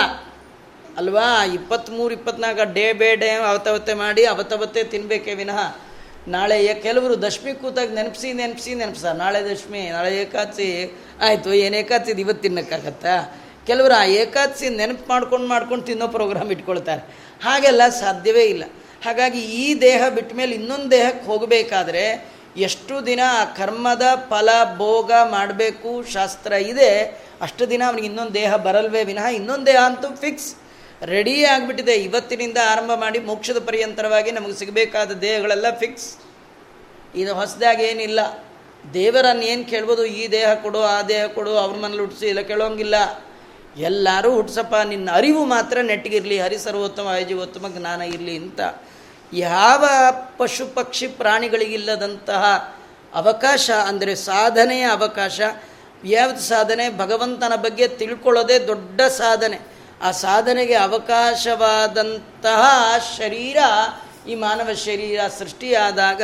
[0.97, 1.45] ಅಲ್ವಾ?
[1.45, 5.77] ಇಪ್ಪತ್ತ್ಮೂರು ಇಪ್ಪತ್ನಾಲ್ಕು ಡೇ ಬೇ ಡೇ ಅವತ್ತವತ್ತೆ ಮಾಡಿ ಅವತ್ತವತ್ತೇ ತಿನ್ನಬೇಕೇ ವಿನಃ.
[6.29, 9.05] ನಾಳೆ ಕೆಲವರು ದಶಮಿ ಕೂತಾಗ ನೆನಪಿಸಿ ನೆನಪಿಸಿ, ನೆನಪಿಸ.
[9.05, 10.99] ನಾಳೆ ದಶಮಿ, ನಾಳೆ ಏಕಾದಶಿ.
[11.21, 13.41] ಆಯಿತು, ಏನು ಏಕಾದಶಿ ಇವತ್ತು ತಿನ್ನೋಕ್ಕಾಗತ್ತಾ?
[13.67, 17.03] ಕೆಲವರು ಆ ಏಕಾದಶಿ ನೆನಪು ಮಾಡ್ಕೊಂಡು ಮಾಡ್ಕೊಂಡು ತಿನ್ನೋ ಪ್ರೋಗ್ರಾಮ್ ಇಟ್ಕೊಳ್ತಾರೆ.
[17.43, 18.65] ಹಾಗೆಲ್ಲ ಸಾಧ್ಯವೇ ಇಲ್ಲ.
[19.05, 22.05] ಹಾಗಾಗಿ ಈ ದೇಹ ಬಿಟ್ಟ ಮೇಲೆ ಇನ್ನೊಂದು ದೇಹಕ್ಕೆ ಹೋಗಬೇಕಾದ್ರೆ
[22.67, 26.91] ಎಷ್ಟು ದಿನ ಆ ಕರ್ಮದ ಫಲ ಭೋಗ ಮಾಡಬೇಕು ಶಾಸ್ತ್ರ ಇದೆ,
[27.47, 30.51] ಅಷ್ಟು ದಿನ ಅವನಿಗೆ ಇನ್ನೊಂದು ದೇಹ ಬರಲ್ವೇ ವಿನಃ ಇನ್ನೊಂದು ದೇಹ ಅಂತೂ ಫಿಕ್ಸ್
[31.15, 31.95] ರೆಡಿ ಆಗಿಬಿಟ್ಟಿದೆ.
[32.09, 36.09] ಇವತ್ತಿನಿಂದ ಆರಂಭ ಮಾಡಿ ಮೋಕ್ಷದ ಪರ್ಯಂತರವಾಗಿ ನಮಗೆ ಸಿಗಬೇಕಾದ ದೇಹಗಳೆಲ್ಲ ಫಿಕ್ಸ್
[37.15, 38.21] ಇದು ಹೊಸದಾಗಿ ಏನಿಲ್ಲ.
[38.95, 40.03] ದೇವರನ್ನು ಏನು ಕೇಳ್ಬೋದು?
[40.05, 42.97] ಈ ದೇಹ ಕೊಡು, ಆ ದೇಹ ಕೊಡು, ಅವ್ರ ಮನೇಲಿ ಹುಟ್ಟಿಸಿ ಇಲ್ಲ ಕೇಳೋಂಗಿಲ್ಲ.
[43.91, 46.37] ಎಲ್ಲರೂ ಹುಟ್ಸಪ್ಪ, ನಿನ್ನ ಅರಿವು ಮಾತ್ರ ನೆಟ್ಟಿಗಿರಲಿ.
[46.39, 48.61] ಹರಿಸರ್ವೋತ್ತಮ ವೈಜೀವೋತ್ತಮ ಜ್ಞಾನ ಇರಲಿ ಅಂತ.
[49.33, 49.85] ಯಾವ
[50.37, 52.75] ಪಶು ಪಕ್ಷಿ ಪ್ರಾಣಿಗಳಿಗಿಲ್ಲದಂತಹ
[53.15, 55.41] ಅವಕಾಶ ಅಂದರೆ ಸಾಧನೆಯ ಅವಕಾಶ,
[56.05, 56.99] ಯಾವ್ದು ಸಾಧನೆ?
[56.99, 59.59] ಭಗವಂತನ ಬಗ್ಗೆ ತಿಳ್ಕೊಳ್ಳೋದೇ ದೊಡ್ಡ ಸಾಧನೆ.
[60.03, 62.63] ಆ ಸಾಧನೆಗೆ ಅವಕಾಶವಾದಂತಹ
[63.19, 63.57] ಶರೀರ
[64.29, 66.23] ಈ ಮಾನವ ಶರೀರ ಸೃಷ್ಟಿಯಾದಾಗ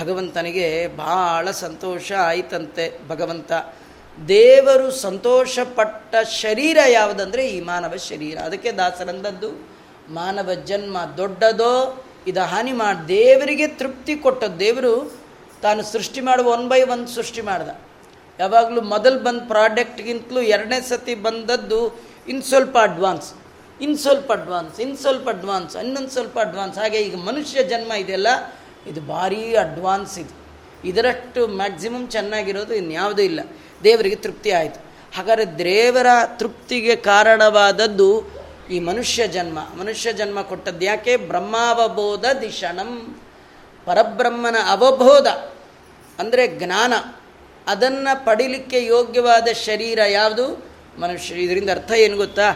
[0.00, 3.08] ಭಗವಂತನಿಗೆ ಭಾಳ ಸಂತೋಷ ಆಯಿತಂತೆ.
[3.08, 3.52] ಭಗವಂತ
[4.28, 8.38] ದೇವರು ಸಂತೋಷಪಟ್ಟ ಶರೀರ ಯಾವುದಂದರೆ ಈ ಮಾನವ ಶರೀರ.
[8.38, 9.75] ಅದಕ್ಕೆ ದಾಸರಂದದ್ದು
[10.08, 15.18] ಮಾನವ ಜನ್ಮ ದೊಡ್ಡದೋ, ಇದು ಹಾನಿ ಮಾಡಿ ದೇವರಿಗೆ ತೃಪ್ತಿ ಕೊಟ್ಟ ದೇವರು
[15.62, 17.68] ತಾನು ಸೃಷ್ಟಿ ಮಾಡುವ ಒನ್ ಬೈ ಒನ್ ಸೃಷ್ಟಿ ಮಾಡ್ದ.
[18.38, 23.34] ಯಾವಾಗಲೂ ಮೊದಲು ಬಂದ ಪ್ರಾಡಕ್ಟ್ಗಿಂತಲೂ ಎರಡನೇ ಸತಿ ಬಂದದ್ದು ಇನ್ನು ಸ್ವಲ್ಪ ಅಡ್ವಾನ್ಸ್.
[23.80, 26.78] ಇನ್ನು ಸ್ವಲ್ಪ ಅಡ್ವಾನ್ಸ್ ಇನ್ನು ಸ್ವಲ್ಪ ಅಡ್ವಾನ್ಸ್, ಇನ್ನೊಂದು ಸ್ವಲ್ಪ ಅಡ್ವಾನ್ಸ್.
[26.78, 28.26] ಹಾಗೆ ಈಗ ಮನುಷ್ಯ ಜನ್ಮ ಇದೆಯಲ್ಲ,
[28.86, 30.34] ಇದು ಭಾರೀ ಅಡ್ವಾನ್ಸ್ ಇದು.
[30.84, 33.40] ಇದರಷ್ಟು ಮ್ಯಾಕ್ಸಿಮಮ್ ಚೆನ್ನಾಗಿರೋದು ಇನ್ಯಾವುದೂ ಇಲ್ಲ.
[33.84, 34.80] ದೇವರಿಗೆ ತೃಪ್ತಿ ಆಯಿತು.
[35.16, 38.35] ಹಾಗಾದರೆ ದೇವರ ತೃಪ್ತಿಗೆ ಕಾರಣವಾದದ್ದು
[38.70, 41.16] ಈ ಮನುಷ್ಯ ಜನ್ಮ ಮನುಷ್ಯ ಜನ್ಮ ಕೊಟ್ಟದ್ದು ಯಾಕೆ?
[41.16, 43.20] ಬ್ರಹ್ಮಾವಬೋಧ ದಿಶಣಂ
[43.86, 45.26] ಪರಬ್ರಹ್ಮನ ಅವಬೋಧ,
[46.18, 46.92] ಅಂದರೆ ಜ್ಞಾನ.
[47.66, 50.46] ಅದನ್ನು ಪಡಿಲಿಕ್ಕೆ ಯೋಗ್ಯವಾದ ಶರೀರ ಯಾವುದು?
[51.00, 51.34] ಮನುಷ್ಯ.
[51.34, 52.48] ಇದರಿಂದ ಅರ್ಥ ಏನು ಗೊತ್ತಾ?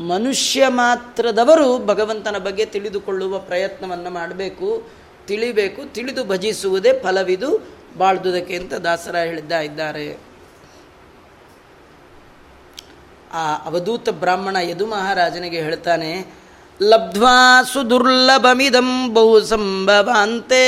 [0.00, 4.88] ಮನುಷ್ಯ ಮಾತ್ರದವರು ಭಗವಂತನ ಬಗ್ಗೆ ತಿಳಿದುಕೊಳ್ಳುವ ಪ್ರಯತ್ನವನ್ನು ಮಾಡಬೇಕು,
[5.26, 7.50] ತಿಳಿಬೇಕು, ತಿಳಿದು ಭಜಿಸುವುದೇ ಫಲವಿದು,
[7.98, 10.31] ಬಾಳ್ದುದಕ್ಕೆ ಅಂತ ದಾಸರ ಹೇಳಿದ್ದ ಇದ್ದಾರೆ.
[13.32, 16.10] ಆ ಅವಧೂತ ಬ್ರಾಹ್ಮಣ ಯದು ಮಹಾರಾಜನಿಗೆ ಹೇಳ್ತಾನೆ,
[16.82, 20.64] ಲಬ್ಧ್ವಾ ಸುದುರ್ಲಭಮಿದಂ ಬಹು ಸಂಭವಾಂತೆ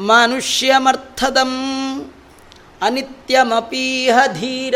[0.00, 1.52] ಮನುಷ್ಯಮರ್ಥದಂ
[2.82, 4.74] ಅನಿತ್ಯಮಪೀಹ ಧೀರ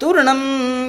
[0.00, 0.42] ತೂರ್ಣಂ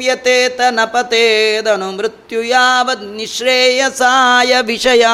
[0.04, 5.06] ಯತೇತನಪತೇದನು ಮೃತ್ಯು ಯಾವದ್ ನಿಶ್ರೇಯಸಾಯ ವಿಷಯ.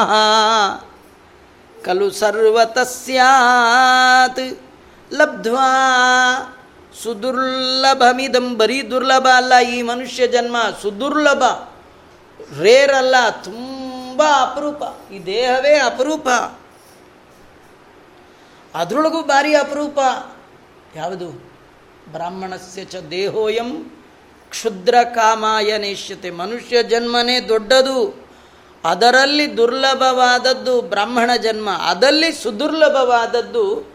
[1.84, 3.14] ಖಲು ಸರ್ವತಸ್ಯಾತ್
[5.12, 5.68] ಲಬ್ಧ್ವಾ
[7.02, 11.44] ಸುದುರ್ಲಭಮಿದಂ ಬರೀ ದುರ್ಲಭ ಅಲ್ಲ ಈ ಮನುಷ್ಯ ಜನ್ಮ ಸುದುರ್ಲಭ.
[12.60, 15.12] ರೇರ್ ಅಲ್ಲ, ತುಂಬ ಅಪರೂಪ.
[15.12, 16.28] ಈ ದೇಹವೇ ಅಪರೂಪ.
[18.74, 19.98] ಅದರೊಳಗೂ ಭಾರಿ ಅಪರೂಪ.
[20.96, 21.52] ಯಾವುದು?
[22.12, 23.96] ಬ್ರಾಹ್ಮಣಸ್ಯ ಚ ದೇಹೋಯಂ
[24.50, 26.30] ಕ್ಷುದ್ರ ಕಾಮಾಯ ನೇಷ್ಯತೆ.
[26.30, 28.28] ಮನುಷ್ಯ ಜನ್ಮನೇ ದೊಡ್ಡದು.
[28.84, 31.70] ಅದರಲ್ಲಿ ದುರ್ಲಭವಾದದ್ದು ಬ್ರಾಹ್ಮಣ ಜನ್ಮ.
[31.70, 33.89] ಅದರಲ್ಲಿ ಸುದುರ್ಲಭವಾದದ್ದು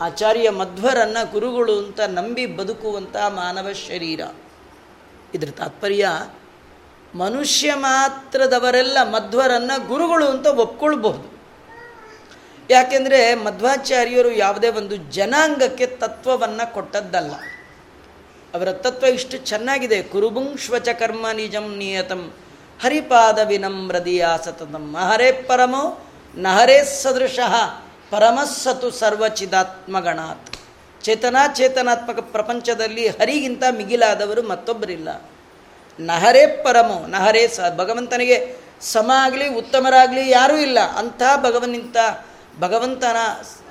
[0.00, 4.20] ಆಚಾರ್ಯ ಮಧ್ವರನ್ನು ಗುರುಗಳು ಅಂತ ನಂಬಿ ಬದುಕುವಂಥ ಮಾನವ ಶರೀರ.
[5.34, 6.08] ಇದರ ತಾತ್ಪರ್ಯ,
[7.14, 11.38] ಮನುಷ್ಯ ಮಾತ್ರದವರೆಲ್ಲ ಮಧ್ವರನ್ನು ಗುರುಗಳು ಅಂತ ಒಪ್ಕೊಳ್ಬಹುದು.
[12.70, 17.32] ಯಾಕೆಂದರೆ ಮಧ್ವಾಚಾರ್ಯರು ಯಾವುದೇ ಒಂದು ಜನಾಂಗಕ್ಕೆ ತತ್ವವನ್ನು ಕೊಟ್ಟದ್ದಲ್ಲ.
[18.54, 20.02] ಅವರ ತತ್ವ ಇಷ್ಟು ಚೆನ್ನಾಗಿದೆ.
[20.02, 22.32] ಕುರುಬುಂಶ್ವಚ ಕರ್ಮ ನಿಜಂ ನಿಯತಂ,
[22.82, 27.87] ಹರಿಪಾದ ವಿನಮ್ರದಿಯ ಸತತಂ ಹರೇ ಪರಮೋ, ನಹರೇ ಸದೃಶಃ.
[28.10, 30.56] ಪರಮಸ್ಸತು ಸರ್ವಚಿದಾತ್ಮಗಣಾತ್.
[31.04, 35.30] ಚೇತನಾಚೇತನಾತ್ಮಕ ಪ್ರಪಂಚದಲ್ಲಿ ಹರಿಗಿಂತ ಮಿಗಿಲಾದವರು ಮತ್ತೊಬ್ಬರಿಲ್ಲ.
[36.00, 40.80] ನಹರೇ ಪರಮೋ, ನಹರೇ ಸ, ಭಗವಂತನಿಗೆ ಸಮ ಆಗಲಿ ಉತ್ತಮರಾಗಲಿ ಯಾರೂ ಇಲ್ಲ.
[40.80, 41.96] ಅಂಥ ಭಗವನಿಂತ
[42.60, 43.16] ಭಗವಂತನ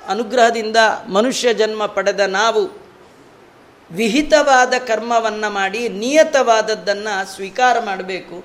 [0.08, 0.76] ಅನುಗ್ರಹದಿಂದ
[1.08, 2.88] ಮನುಷ್ಯ ಜನ್ಮ ಪಡೆದ ನಾವು
[3.90, 8.44] ವಿಹಿತವಾದ ಕರ್ಮವನ್ನು ಮಾಡಿ ನಿಯತವಾದದ್ದನ್ನು ಸ್ವೀಕಾರ ಮಾಡಬೇಕು.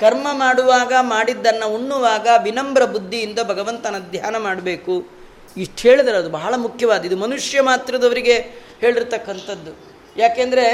[0.00, 5.15] ಕರ್ಮ ಮಾಡುವಾಗ, ಮಾಡಿದ್ದನ್ನು ಉಣ್ಣುವಾಗ ವಿನಮ್ರ ಬುದ್ಧಿಯಿಂದ ಭಗವಂತನ ಧ್ಯಾನ ಮಾಡಬೇಕು.
[5.60, 8.36] ಇಷ್ಟು ಹೇಳಿದ್ರೆ ಅದು ಬಹಳ ಮುಖ್ಯವಾದ, ಇದು ಮನುಷ್ಯ ಮಾತ್ರದವರಿಗೆ
[8.82, 9.72] ಹೇಳಿರ್ತಕ್ಕಂಥದ್ದು.
[10.16, 10.66] ಯಾಕೆಂದರೆ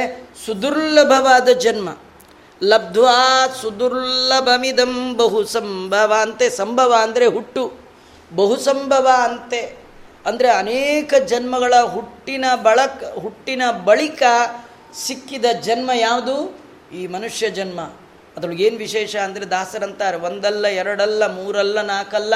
[0.44, 1.88] ಸುದುರ್ಲಭವಾದ ಜನ್ಮ,
[2.60, 3.18] ಲಬ್ಧ್ವಾ
[3.60, 7.64] ಸುದುರ್ಲಭಮಿದಂ ಬಹು ಸಂಭವ ಅಂತೆ, ಸಂಭವ ಅಂದರೆ ಹುಟ್ಟು
[8.30, 9.62] ಬಹು ಸಂಭವ ಅಂತೆ.
[10.26, 14.22] ಅಂದರೆ ಅನೇಕ ಜನ್ಮಗಳ ಹುಟ್ಟಿನ ಬಳಕ, ಹುಟ್ಟಿನ ಬಳಿಕ
[15.06, 16.36] ಸಿಕ್ಕಿದ ಜನ್ಮ ಯಾವುದು?
[16.92, 17.80] ಈ ಮನುಷ್ಯ ಜನ್ಮ.
[18.36, 22.34] ಅದ್ರೊಳಗೇನು ವಿಶೇಷ ಅಂದರೆ ದಾಸರಂತಾರೆ, ಒಂದಲ್ಲ, ಎರಡಲ್ಲ, ಮೂರಲ್ಲ, ನಾಲ್ಕಲ್ಲ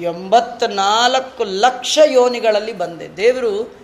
[0.00, 3.16] ಎಂಬತ್ನಾಲ್ಕು ಲಕ್ಷ ಯೋನಿಗಳಲ್ಲಿ ಬಂದೆ.
[3.16, 3.82] ದೇವರು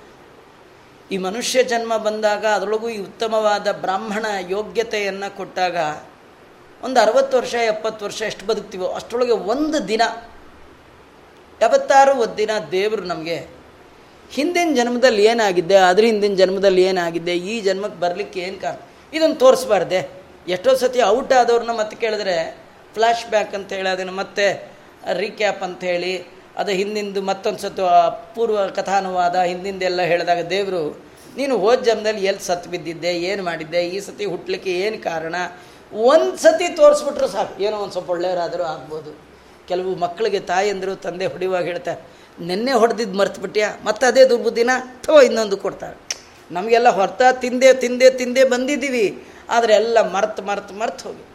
[1.10, 5.76] ಈ ಮನುಷ್ಯ ಜನ್ಮ ಬಂದಾಗ ಅದರೊಳಗೂ ಈ ಉತ್ತಮವಾದ ಬ್ರಾಹ್ಮಣ ಯೋಗ್ಯತೆಯನ್ನು ಕೊಟ್ಟಾಗ
[6.84, 10.02] ಒಂದು ಅರವತ್ತು ವರ್ಷ, ಎಪ್ಪತ್ತು ವರ್ಷ ಎಷ್ಟು ಬದುಕ್ತೀವೋ ಅಷ್ಟರೊಳಗೆ ಒಂದು ದಿನ,
[11.60, 13.46] ಯಾವತ್ತಾರು ಒಂದು ದಿನ ದೇವರು ನಮಗೆ
[14.30, 18.76] ಹಿಂದಿನ ಜನ್ಮದಲ್ಲಿ ಏನಾಗಿದ್ದೆ ಅದ್ರ ಹಿಂದಿನ ಜನ್ಮದಲ್ಲಿ ಏನಾಗಿದ್ದೆ ಈ ಜನ್ಮಕ್ಕೆ ಬರಲಿಕ್ಕೆ ಏನು ಕಾರಣ?
[19.12, 20.10] ಇದನ್ನು ತೋರಿಸ್ಬಾರ್ದೆ.
[20.48, 22.56] ಎಷ್ಟೋ ಸತಿ ಔಟ್ ಆದವ್ರನ್ನ ಮತ್ತೆ ಕೇಳಿದ್ರೆ
[22.92, 24.77] ಫ್ಲ್ಯಾಶ್ ಬ್ಯಾಕ್ ಅಂತ ಹೇಳಿ ಅದನ್ನು ಮತ್ತೆ
[25.12, 27.82] ರೀಕ್ಯಾಪ್ ಅಂತ ಹೇಳಿ, ಅದು ಹಿಂದಿಂದು ಮತ್ತೊಂದು ಸತ್ತು
[28.34, 34.24] ಪೂರ್ವ ಕಥಾನುವಾದ ಹಿಂದಿಂದೆಲ್ಲ ಹೇಳಿದಾಗ, ದೇವರು, ನೀನು ಹೋದ ಜನ್ಮದಲ್ಲಿ ಎಲ್ಲಿ ಸತ್ತು ಬಿದ್ದಿದ್ದೆ, ಏನು ಮಾಡಿದ್ದೆ, ಈ ಸತಿ
[34.24, 35.34] ಹುಟ್ಟಲಿಕ್ಕೆ ಏನು ಕಾರಣ?
[35.92, 37.62] ಒಂದು ಸತಿ ತೋರಿಸ್ಬಿಟ್ರು ಸಾಕು.
[37.62, 39.28] ಏನೋ ಒಂದು ಸ್ವಲ್ಪ ಒಳ್ಳೆಯವರಾದರೂ ಆಗ್ಬೋದು.
[39.68, 42.00] ಕೆಲವು ಮಕ್ಕಳಿಗೆ ತಾಯಂದರು ತಂದೆ ಹೊಡಿಯುವಾಗ ಹೇಳ್ತಾರೆ
[42.40, 43.78] ನಿನ್ನೆ ಹೊಡೆದಿದ್ದು ಮರ್ತುಬಿಟ್ಯಾ?
[43.84, 45.96] ಮತ್ತೆ ಅದೇ ದುರ್ಬುದ್ದಿನ ಅಥವಾ ಇನ್ನೊಂದು ಕೊಡ್ತಾರೆ.
[46.50, 49.22] ನಮಗೆಲ್ಲ ಹೊರತ ತಿಂದೆ ತಿಂದೆ ತಿಂದೆ ಬಂದಿದ್ದೀವಿ.
[49.50, 51.27] ಆದರೆ ಎಲ್ಲ ಮರ್ತು ಮರ್ತು ಮರ್ತು ಹೋಗಿ.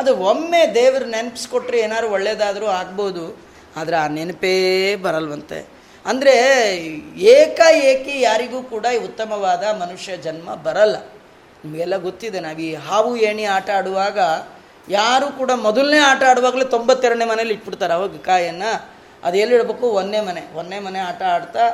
[0.00, 3.24] ಅದು ಒಮ್ಮೆ ದೇವರು ನೆನಪಿಸ್ಕೊಟ್ರೆ ಏನಾದ್ರು ಒಳ್ಳೇದಾದರೂ ಆಗ್ಬೋದು,
[3.78, 4.52] ಆದರೆ ಆ ನೆನಪೇ
[5.06, 5.58] ಬರಲ್ವಂತೆ.
[6.04, 6.34] ಅಂದರೆ
[7.36, 10.96] ಏಕಾಏಕಿ ಯಾರಿಗೂ ಕೂಡ ಉತ್ತಮವಾದ ಮನುಷ್ಯ ಜನ್ಮ ಬರಲ್ಲ.
[11.64, 14.18] ನಿಮಗೆಲ್ಲ ಗೊತ್ತಿದೆ, ನಾವು ಈ ಹಾವು ಏಣಿ ಆಟ ಆಡುವಾಗ
[14.98, 18.70] ಯಾರು ಕೂಡ ಮೊದಲನೇ ಆಟ ಆಡುವಾಗಲೇ ತೊಂಬತ್ತೆರಡನೇ ಮನೇಲಿ ಇಟ್ಬಿಡ್ತಾರೆ, ಅವಾಗ ಕಾಯನ್ನು.
[19.26, 20.42] ಅದು ಎಲ್ಲಿಡಬೇಕು ಒಂದೇ ಮನೆ.
[20.60, 21.64] ಒಂದೇ ಮನೆ ಆಟ ಆಡ್ತಾ,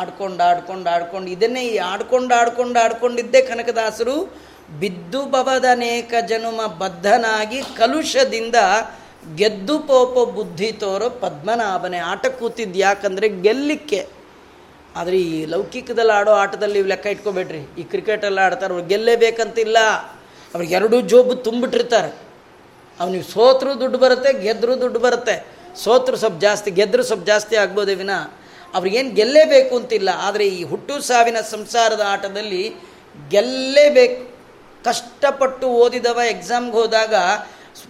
[0.00, 4.16] ಆಡ್ಕೊಂಡು ಆಡ್ಕೊಂಡು ಆಡ್ಕೊಂಡು, ಇದನ್ನೇ ಈ ಆಡ್ಕೊಂಡು ಆಡ್ಕೊಂಡು, ಆಡ್ಕೊಂಡಿದ್ದೇ ಕನಕದಾಸರು
[4.78, 8.54] ಬಿದ್ದು ಬವದನೇಕ ಜನುಮ ಬದ್ಧನಾಗಿ ಕಲುಷದಿಂದ
[9.36, 11.98] ಗೆದ್ದು ಪೋಪ ಬುದ್ಧಿ ತೋರೋ ಪದ್ಮನಾಭನೆ.
[11.98, 14.08] ಆಟ ಕೂತಿದ್ದು ಯಾಕಂದರೆ ಗೆಲ್ಲಿಕ್ಕೆ.
[14.96, 17.80] ಆದರೆ ಈ ಲೌಕಿಕದಲ್ಲಿ ಆಡೋ ಆಟದಲ್ಲಿ ಲೆಕ್ಕ ಇಟ್ಕೋಬೇಡ್ರಿ.
[17.80, 19.78] ಈ ಕ್ರಿಕೆಟಲ್ಲಿ ಆಡ್ತಾರೆ, ಅವ್ರು ಗೆಲ್ಲೇಬೇಕಂತಿಲ್ಲ.
[20.54, 22.14] ಅವ್ರಿಗೆ ಎರಡೂ ಜೋಬು ತುಂಬಿಟ್ಟಿರ್ತಾರೆ.
[23.00, 25.46] ಅವ್ನಿಗೆ ಸೋತ್ರೂ ದುಡ್ಡು ಬರುತ್ತೆ ಗೆದ್ದರೂ ದುಡ್ಡು ಬರುತ್ತೆ.
[25.76, 28.10] ಸೋತ್ರು ಸ್ವಲ್ಪ ಜಾಸ್ತಿ ಗೆದ್ದರು ಸ್ವಲ್ಪ ಜಾಸ್ತಿ ಆಗ್ಬೋದೇ ವಿನ.
[28.74, 30.08] ಅವ್ರಿಗೇನು ಗೆಲ್ಲೇಬೇಕು ಅಂತಿಲ್ಲ.
[30.16, 32.74] ಆದರೆ ಈ ಹುಟ್ಟು ಸಾವಿನ ಸಂಸಾರದ ಆಟದಲ್ಲಿ
[33.28, 34.39] ಗೆಲ್ಲೇಬೇಕು.
[34.84, 37.14] ಕಷ್ಟಪಟ್ಟು ಓದಿದವ ಎಕ್ಸಾಮ್ಗೆ ಹೋದಾಗ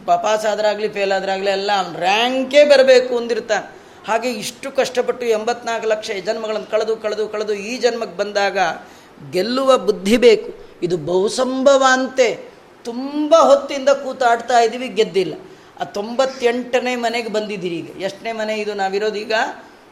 [0.04, 6.70] ಪಾಸ್ ಆದ್ರಾಗಲಿ ಫೇಲ್ ಆದ್ರಾಗಲಿ ಎಲ್ಲ ಅವ್ನು ರ್ಯಾಂಕೇ ಬರಬೇಕು ಅಂದಿರ್ತಾನೆ ಹಾಗೆ ಇಷ್ಟು ಕಷ್ಟಪಟ್ಟು ಎಂಬತ್ನಾಲ್ಕು ಲಕ್ಷ ಜನ್ಮಗಳನ್ನು
[6.70, 8.58] ಕಳೆದು ಕಳೆದು ಕಳೆದು ಈ ಜನ್ಮಕ್ಕೆ ಬಂದಾಗ
[9.30, 10.70] ಗೆಲ್ಲುವ ಬುದ್ಧಿ ಬೇಕು.
[10.82, 12.50] ಇದು ಬಹುಸಂಭವ ಅಂತೆ.
[12.84, 15.34] ತುಂಬ ಹೊತ್ತಿಂದ ಕೂತಾಡ್ತಾ ಇದ್ದೀವಿ ಗೆದ್ದಿಲ್ಲ.
[15.80, 18.02] ಆ ತೊಂಬತ್ತೆಂಟನೇ ಮನೆಗೆ ಬಂದಿದ್ದೀರಿ ಈಗ.
[18.02, 19.32] ಎಷ್ಟನೇ ಮನೆ ಇದು ನಾವಿರೋದೀಗ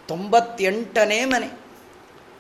[0.09, 1.47] ತೊಂಬತ್ತೆಂಟನೇ ಮನೆ.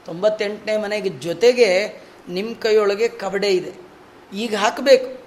[0.06, 3.87] ತೊಂಬತ್ತೆಂಟನೇ ಮನೆಗೆ ಜೊತೆಗೆ ನಿಮ್ಮ ಕೈಯೊಳಗೆ ಕಬಡೆ ಇದೆ.
[4.32, 5.24] ಈಗ ಹಾಕಬೇಕು.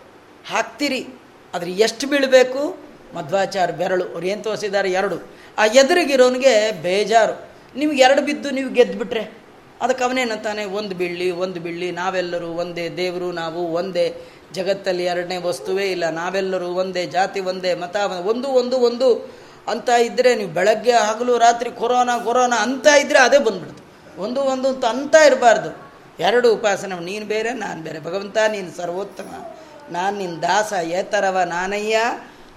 [0.49, 1.07] ಹಾಕ್ತೀರಿ.
[1.53, 2.77] ಆದರೆ ಎಷ್ಟು ಬೀಳಬೇಕು?
[3.15, 4.91] ಮಧ್ವಾಚಾರ, ಬೆರಳು ಅವ್ರು ಏನು ತೋರಿಸಿದ್ದಾರೆ?
[4.91, 5.15] ಎರಡು.
[5.57, 7.51] ಆ ಎದುರಿಗಿರೋನಿಗೆ ಬೇಜಾರು.
[7.75, 9.41] ನಿಮ್ಗೆ ಎರಡು ಬಿದ್ದು ನೀವು ಗೆದ್ದುಬಿಟ್ರೆ
[9.81, 14.15] ಅದಕ್ಕೆ ಅವನೇನಂತಾನೆ ಒಂದು ಬೀಳಲಿ ಒಂದು ಬೀಳಲಿ, ನಾವೆಲ್ಲರೂ ಒಂದೇ, ದೇವರು ನಾವು ಒಂದೇ.
[14.53, 16.09] ಜಗತ್ತಲ್ಲಿ ಎರಡನೇ ವಸ್ತುವೇ ಇಲ್ಲ.
[16.09, 19.31] ನಾವೆಲ್ಲರೂ ಒಂದೇ, ಜಾತಿ ಒಂದೇ, ಮತ ಒಂದು ಒಂದು ಒಂದು
[19.67, 24.21] ಅಂತ ಇದ್ದರೆ ನೀವು ಬೆಳಗ್ಗೆ ಹಗಲು ರಾತ್ರಿ ಕೊರೋನಾ ಕೊರೋನಾ ಅಂತ ಇದ್ದರೆ ಅದೇ ಬಂದ್ಬಿಡ್ತು.
[24.21, 25.90] ಒಂದು ಒಂದು ಅಂತ ಅಂತ ಇರಬಾರ್ದು.
[26.21, 27.99] ಎರಡು ಉಪಾಸನೆ ನೀನು ಬೇರೆ, ನಾನು ಬೇರೆ.
[27.99, 29.55] ಭಗವಂತ, ನೀನು ಸರ್ವೋತ್ತಮ.
[29.89, 31.97] ನಾನು ನಿನ್ನ ದಾಸ, ಏತರವ ನಾನಯ್ಯ.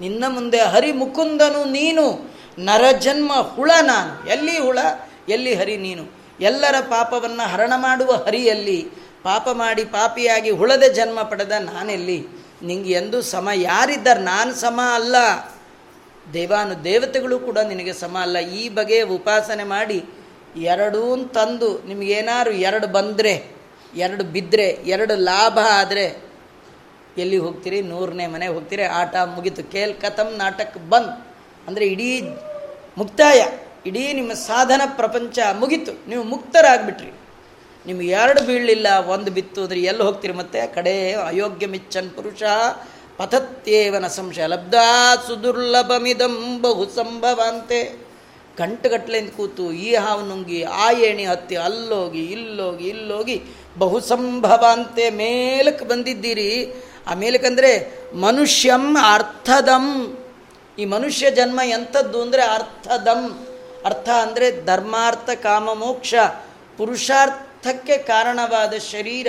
[0.00, 4.30] ನಿನ್ನ ಮುಂದೆ ಹರಿ ಮುಕುಂದನು ನೀನು ನರಜನ್ಮ ಹುಳ ನಾನು.
[4.30, 4.78] ಎಲ್ಲಿ ಹುಳ?
[5.28, 6.04] ಎಲ್ಲಿ ಹರಿ ನೀನು?
[6.40, 8.82] ಎಲ್ಲರ ಪಾಪವನ್ನು ಹರಣ ಮಾಡುವ ಹರಿಯಲ್ಲಿ
[9.22, 12.26] ಪಾಪ ಮಾಡಿ ಪಾಪಿಯಾಗಿ ಹುಳದ ಜನ್ಮ ಪಡೆದ ನಾನೆಲ್ಲಿ?
[12.62, 14.20] ನಿಂಗೆ ಎಂದು ಸಮ ಯಾರಿದ್ದಾರೆ?
[14.20, 15.16] ನಾನು ಸಮ ಅಲ್ಲ.
[16.32, 18.38] ದೇವಾನು ದೇವತೆಗಳು ಕೂಡ ನಿನಗೆ ಸಮ ಅಲ್ಲ.
[18.38, 20.04] ಈ ಬಗೆಯ ಉಪಾಸನೆ ಮಾಡಿ
[20.56, 23.53] ಎರಡೂ ತಂದು ನಿಮಗೇನಾದ್ರು ಎರಡು ಬಂದರೆ
[24.04, 26.06] ಎರಡು ಬಿದ್ದರೆ ಎರಡು ಲಾಭ ಆದರೆ
[27.22, 27.78] ಎಲ್ಲಿ ಹೋಗ್ತೀರಿ?
[27.90, 28.84] ನೂರನೇ ಮನೆ ಹೋಗ್ತೀರಿ.
[29.00, 29.62] ಆಟ ಮುಗೀತು.
[29.74, 31.12] ಕೇಲ್ ಕಥಮ್ ನಾಟಕ ಬಂದ್.
[31.68, 32.08] ಅಂದರೆ ಇಡೀ
[33.00, 33.40] ಮುಕ್ತಾಯ,
[33.88, 35.92] ಇಡೀ ನಿಮ್ಮ ಸಾಧನ ಪ್ರಪಂಚ ಮುಗೀತು.
[36.10, 37.12] ನೀವು ಮುಕ್ತರಾಗ್ಬಿಟ್ರಿ.
[37.86, 40.60] ನಿಮ್ಗೆ ಎರಡು ಬೀಳಲಿಲ್ಲ, ಒಂದು ಬಿತ್ತು ಅಂದರೆ ಎಲ್ಲಿ ಹೋಗ್ತೀರಿ ಮತ್ತೆ?
[40.76, 40.94] ಕಡೆ
[41.30, 42.42] ಅಯೋಗ್ಯ ಮಿಚ್ಚನ್ ಪುರುಷ
[43.18, 44.76] ಪಥತ್ಯೇವನ ಸಂಶಯ ಲಬ್ಧ
[45.26, 47.80] ಸುದುರ್ಲಭಮಿದಂ ಬಹು ಸಂಭವಾಂತೆ.
[48.58, 53.42] ಗಂಟುಗಟ್ಲೆಂದು ಕೂತು ಈ ಹಾವು ನುಂಗಿ, ಆ ಏಣಿ ಹತ್ತಿ ಅಲ್ಲೋಗಿ, ಇಲ್ಲೋಗಿ ಇಲ್ಲೋಗಿ
[53.78, 56.72] ಬಹು ಸಂಭವಾಂತೆ ಮೇಲಕ್ಕೆ ಬಂದಿದ್ದೀರಿ.
[57.06, 60.18] ಆ ಮೇಲಕ್ಕಂದರೆ ಮನುಷ್ಯಂ ಅರ್ಥದಂ.
[60.78, 63.48] ಈ ಮನುಷ್ಯ ಜನ್ಮ ಎಂಥದ್ದು ಅಂದರೆ ಅರ್ಥದಂ.
[63.84, 66.14] ಅರ್ಥ ಅಂದರೆ ಧರ್ಮಾರ್ಥ, ಕಾಮ, ಮೋಕ್ಷ.
[66.76, 69.26] ಪುರುಷಾರ್ಥಕ್ಕೆ ಕಾರಣವಾದ ಶರೀರ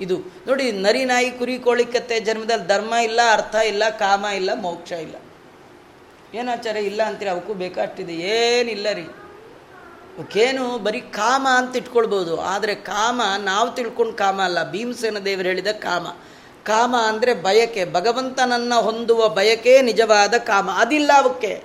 [0.00, 0.16] ಇದು.
[0.46, 5.14] ನೋಡಿ, ನರಿ ನಾಯಿ ಕುರಿ ಕೋಳಿಕತ್ತೆ ಜನ್ಮದಲ್ಲಿ ಧರ್ಮ ಇಲ್ಲ, ಅರ್ಥ ಇಲ್ಲ, ಕಾಮ ಇಲ್ಲ, ಮೋಕ್ಷ ಇಲ್ಲ.
[6.34, 7.30] ಏನಾಚಾರ ಇಲ್ಲ ಅಂತೀರಿ?
[7.30, 9.02] ಅವಕ್ಕೂ ಬೇಕಾಷ್ಟಿದೆ ಏನಿಲ್ಲ ರೀ.
[10.18, 12.40] ಅವಕ್ಕೇನು ಬರೀ ಕಾಮ ಅಂತ ಇಟ್ಕೊಳ್ಬೋದು.
[12.40, 14.70] ಆದರೆ ಕಾಮ ನಾವು ತಿಳ್ಕೊಂಡು ಕಾಮ ಅಲ್ಲ.
[14.70, 16.06] ಭೀಮಸೇನ ದೇವರು ಹೇಳಿದ ಕಾಮ.
[16.64, 17.84] ಕಾಮ ಅಂದರೆ ಬಯಕೆ.
[17.84, 20.70] ಭಗವಂತನನ್ನು ಹೊಂದುವ ಬಯಕೆ ನಿಜವಾದ ಕಾಮ.
[20.70, 21.62] ಅದಿಲ್ಲ ಅವಕ್ಕೆ.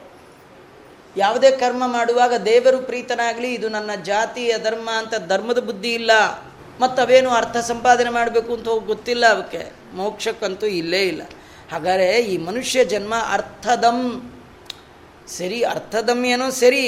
[1.17, 6.11] ಯಾವುದೇ ಕರ್ಮ ಮಾಡುವಾಗ ದೇವರು ಪ್ರೀತನಾಗಲಿ, ಇದು ನನ್ನ ಜಾತಿಯ ಧರ್ಮ ಅಂತ ಧರ್ಮದ ಬುದ್ಧಿ ಇಲ್ಲ.
[6.79, 9.71] ಮತ್ತು ಅವೇನು ಅರ್ಥ ಸಂಪಾದನೆ ಮಾಡಬೇಕು ಅಂತ ಹೋಗಿ ಗೊತ್ತಿಲ್ಲ ಅವಕ್ಕೆ.
[9.93, 11.21] ಮೋಕ್ಷಕ್ಕಂತೂ ಇಲ್ಲೇ ಇಲ್ಲ.
[11.71, 14.31] ಹಾಗಾದರೆ ಈ ಮನುಷ್ಯ ಜನ್ಮ ಅರ್ಥದಂ.
[15.27, 16.85] ಸರಿ, ಅರ್ಥದಮ್ಯನೋ ಸರಿ,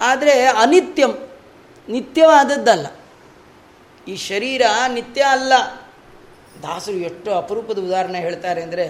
[0.00, 1.12] ಆದರೆ ಅನಿತ್ಯಂ,
[1.88, 2.86] ನಿತ್ಯವಾದದ್ದಲ್ಲ.
[4.06, 4.62] ಈ ಶರೀರ
[4.94, 5.52] ನಿತ್ಯ ಅಲ್ಲ.
[6.62, 8.86] ದಾಸರು ಎಷ್ಟು ಅಪರೂಪದ ಉದಾಹರಣೆ ಹೇಳ್ತಾರೆ ಅಂದರೆ,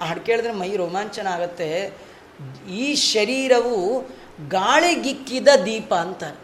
[0.00, 1.68] ಆ ಹಾಡು ಕೇಳಿದ್ರೆ ಮೈ ರೋಮಾಂಚನ ಆಗುತ್ತೆ.
[2.82, 3.76] ಈ ಶರೀರವು
[4.50, 6.38] ಗಾಳಿಗಿಕ್ಕಿದ ದೀಪ ಅಂತಾರೆ.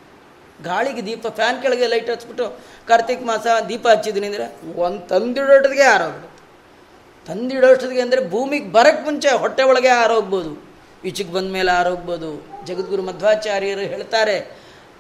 [0.65, 2.47] ಗಾಳಿಗೆ ದೀಪ, ಫ್ಯಾನ್ ಕೆಳಗೆ ಲೈಟ್ ಹಚ್ಬಿಟ್ಟು
[2.89, 4.47] ಕಾರ್ತಿಕ್ ಮಾಸ ದೀಪ ಹಚ್ಚಿದ್ದೀನಿ ಅಂದರೆ,
[4.85, 6.29] ಒಂದು ತಂದಿಡೋಟದಿಗೆ ಆರೋಗ್ಬಿಡುತ್ತೆ
[7.27, 10.53] ತಂದಿಡೋಷ್ಟೊತ್ತಿಗೆ ಅಂದರೆ ಭೂಮಿಗೆ ಬರಕ್ಕೆ ಮುಂಚೆ ಹೊಟ್ಟೆ ಒಳಗೆ ಆರೋಗ್ಬೋದು
[11.09, 12.31] ಈಚೆಗೆ ಬಂದ ಮೇಲೆ ಆರೋಗ್ಬೋದು
[12.69, 14.37] ಜಗದ್ಗುರು ಮಧ್ವಾಚಾರ್ಯರು ಹೇಳ್ತಾರೆ,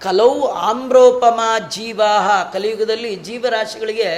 [0.00, 0.32] ಕಲೌ
[0.70, 1.40] ಆಮ್ರೋಪಮ
[1.74, 2.28] ಜೀವಾಹ.
[2.52, 4.10] ಕಲಿಯುಗದಲ್ಲಿ ಜೀವರಾಶಿಗಳಿಗೆ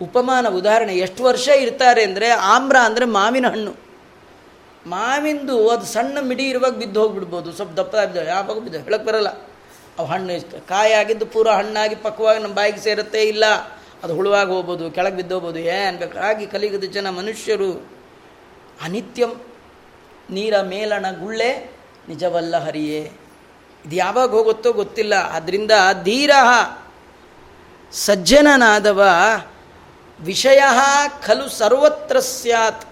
[0.00, 3.72] ಉಪಮಾನ, ಉದಾಹರಣೆ, ಎಷ್ಟು ವರ್ಷ ಇರ್ತಾರೆ ಅಂದರೆ ಆಮ್ರ ಅಂದರೆ ಮಾವಿನ ಹಣ್ಣು.
[4.86, 7.48] ಮಾವಿಂದು ಅದು ಸಣ್ಣ ಮಿಡಿ ಇರುವಾಗ ಬಿದ್ದು ಹೋಗಿಬಿಡ್ಬೋದು.
[7.58, 9.30] ಸ್ವಲ್ಪ ದಪ್ಪ ಬಿದ್ದು ಯಾವಾಗ ಬಿದ್ದು ಹೇಳಕ್ಕೆ ಬರಲ್ಲ.
[9.98, 10.34] ಅವು ಹಣ್ಣು
[10.72, 13.44] ಕಾಯಾಗಿದ್ದು ಪೂರ ಹಣ್ಣಾಗಿ ಪಕ್ವಾಗಿ ನಮ್ಮ ಬಾಯಿಗೆ ಸೇರುತ್ತೆ ಇಲ್ಲ.
[14.02, 17.70] ಅದು ಹುಳುವಾಗಿ ಹೋಗ್ಬೋದು, ಕೆಳಗೆ ಬಿದ್ದೋಗ್ಬೋದು ಏನು ಬೇಕು ಹಾಗೆ ಕಲಿಗದ ಜನ ಮನುಷ್ಯರು
[18.86, 19.30] ಅನಿತ್ಯಂ
[20.30, 21.70] ನೀರ ಮೇಲಣ ಗುಳ್ಳೆ
[22.08, 23.12] ನಿಜವಲ್ಲ ಹರಿಯೇ.
[23.86, 25.12] ಇದು ಯಾವಾಗ ಹೋಗುತ್ತೋ ಗೊತ್ತಿಲ್ಲ.
[25.12, 25.70] ಆದ್ದರಿಂದ
[26.02, 26.30] ಧೀರ
[27.92, 29.08] ಸಜ್ಜನನಾದವ
[30.20, 30.62] ವಿಷಯ
[31.22, 32.88] ಖಲು ಸರ್ವತ್ರ ಸ್ಯಾತ್.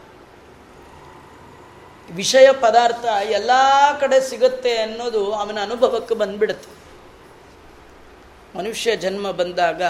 [2.13, 3.51] ವಿಷಯ ಪದಾರ್ಥ ಎಲ್ಲ
[4.01, 6.83] ಕಡೆ ಸಿಗುತ್ತೆ ಅನ್ನೋದು ಅವನ ಅನುಭವಕ್ಕೆ ಬಂದ್ಬಿಡುತ್ತೆ.
[8.59, 9.83] ಮನುಷ್ಯ ಜನ್ಮ ಬಂದಾಗ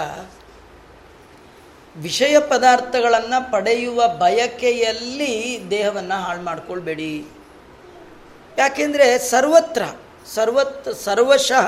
[1.95, 7.25] ವಿಷಯ ಪದಾರ್ಥಗಳನ್ನು ಪಡೆಯುವ ಬಯಕೆಯಲ್ಲಿ ದೇಹವನ್ನು ಹಾಳು ಮಾಡಿಕೊಳ್ಬೇಡಿ.
[8.57, 9.83] ಯಾಕೆಂದರೆ ಸರ್ವತ್ರ,
[10.35, 11.67] ಸರ್ವತ್, ಸರ್ವಶಃ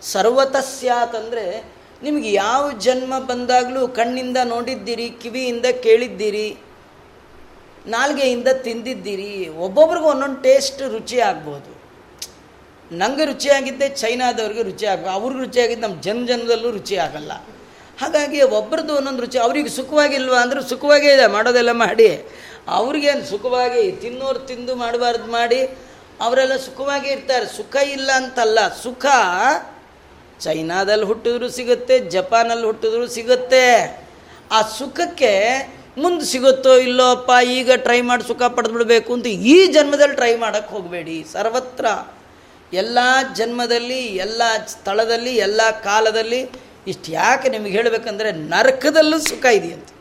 [0.00, 6.56] ಸರ್ವತಸ್ಯಾತಂದರೆ ನಿಮಗೆ ಯಾವ ಜನ್ಮ ಬಂದಾಗಲೂ ಕಣ್ಣಿಂದ ನೋಡಿದ್ದೀರಿ, ಕಿವಿಯಿಂದ ಕೇಳಿದ್ದೀರಿ,
[7.86, 11.80] ನಾಲ್ಗೆಯಿಂದ ತಿಂದಿದ್ದೀರಿ, ಒಬ್ಬೊಬ್ರಿಗೂ ಒಂದೊಂದು ಟೇಸ್ಟ್ ರುಚಿ ಆಗ್ಬೋದು.
[12.92, 17.32] ನಂಗೆ ರುಚಿಯಾಗಿದ್ದೆ, ಚೈನಾದವ್ರಿಗೆ ರುಚಿ ಆಗ್ಬೋದು, ಅವ್ರಿಗೆ ರುಚಿಯಾಗಿದ್ದು ನಮ್ಮ ಜನ ಜನದಲ್ಲೂ ರುಚಿ ಆಗಲ್ಲ.
[18.00, 22.10] ಹಾಗಾಗಿ ಒಬ್ಬರದ್ದು ಒಂದೊಂದು ರುಚಿ, ಅವ್ರಿಗೆ ಸುಖವಾಗಿಲ್ವಾ ಅಂದ್ರೆ ಸುಖವಾಗೇ ಇದೆ, ಮಾಡೋದೆಲ್ಲ ಮಾಡಿ.
[22.78, 25.60] ಅವ್ರಿಗೇನು ಸುಖವಾಗಿ ತಿನ್ನೋರು ತಿಂದು ಮಾಡಬಾರ್ದು ಮಾಡಿ,
[26.26, 27.46] ಅವರೆಲ್ಲ ಸುಖವಾಗಿ ಇರ್ತಾರೆ.
[27.58, 29.06] ಸುಖ ಇಲ್ಲ ಅಂತಲ್ಲ, ಸುಖ
[30.44, 33.66] ಚೈನಾದಲ್ಲಿ ಹುಟ್ಟಿದ್ರು ಸಿಗುತ್ತೆ ಜಪಾನಲ್ಲಿ ಹುಟ್ಟಿದ್ರು ಸಿಗುತ್ತೆ.
[34.52, 35.32] ಆ ಸುಖಕ್ಕೆ
[35.98, 41.16] ಮುಂದೆ ಸಿಗುತ್ತೋ ಇಲ್ಲೋಪ್ಪ ಈಗ ಟ್ರೈ ಮಾಡಿ ಸುಖ ಪಡೆದ್ಬಿಡ್ಬೇಕು ಅಂತ ಈ ಜನ್ಮದಲ್ಲಿ ಟ್ರೈ ಮಾಡೋಕ್ಕೆ ಹೋಗಬೇಡಿ.
[41.32, 41.86] ಸರ್ವತ್ರ
[42.72, 42.98] ಎಲ್ಲ
[43.34, 46.40] ಜನ್ಮದಲ್ಲಿ, ಎಲ್ಲ ಸ್ಥಳದಲ್ಲಿ, ಎಲ್ಲ ಕಾಲದಲ್ಲಿ
[46.86, 49.94] ಇಷ್ಟು ಯಾಕೆ ನಿಮಗೆ ಹೇಳಬೇಕಂದ್ರೆ ನರಕದಲ್ಲೂ ಸುಖ ಇದೆಯಂತೆ.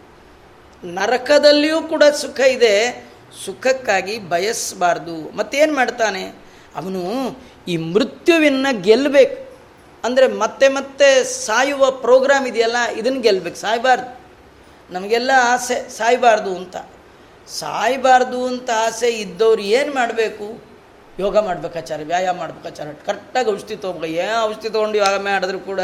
[0.83, 2.73] ನರಕದಲ್ಲಿಯೂ ಕೂಡ ಸುಖ ಇದೆ,
[3.45, 5.15] ಸುಖಕ್ಕಾಗಿ ಬಯಸಬಾರ್ದು.
[5.37, 6.23] ಮತ್ತೇನು ಮಾಡ್ತಾನೆ?
[6.75, 7.01] ಅವನು
[7.67, 9.37] ಈ ಮೃತ್ಯುವಿನ ಗೆಲ್ಲಬೇಕು
[10.03, 14.09] ಅಂದರೆ ಮತ್ತೆ ಮತ್ತೆ ಸಾಯುವ ಪ್ರೋಗ್ರಾಮ್ ಇದೆಯಲ್ಲ, ಇದನ್ನು ಗೆಲ್ಲಬೇಕು ಸಾಯಬಾರ್ದು.
[14.93, 16.75] ನಮಗೆಲ್ಲ ಆಸೆ, ಸಾಯಬಾರ್ದು ಅಂತ.
[17.47, 20.47] ಸಾಯಬಾರ್ದು ಅಂತ ಆಸೆ ಇದ್ದವ್ರು ಏನು ಮಾಡಬೇಕು?
[21.19, 25.79] ಯೋಗ ಮಾಡ್ಬೇಕಾಚಾರ ವ್ಯಾಯಾಮ ಮಾಡ್ಬೇಕಾಚಾರ ಕರೆಕ್ಟಾಗಿ ಔಷಧಿ ತೊಗೊಬೇಕು ಏನು ಔಷಧಿ ತೊಗೊಂಡು ಯೋಗ ಮಾಡಿದ್ರು ಕೂಡ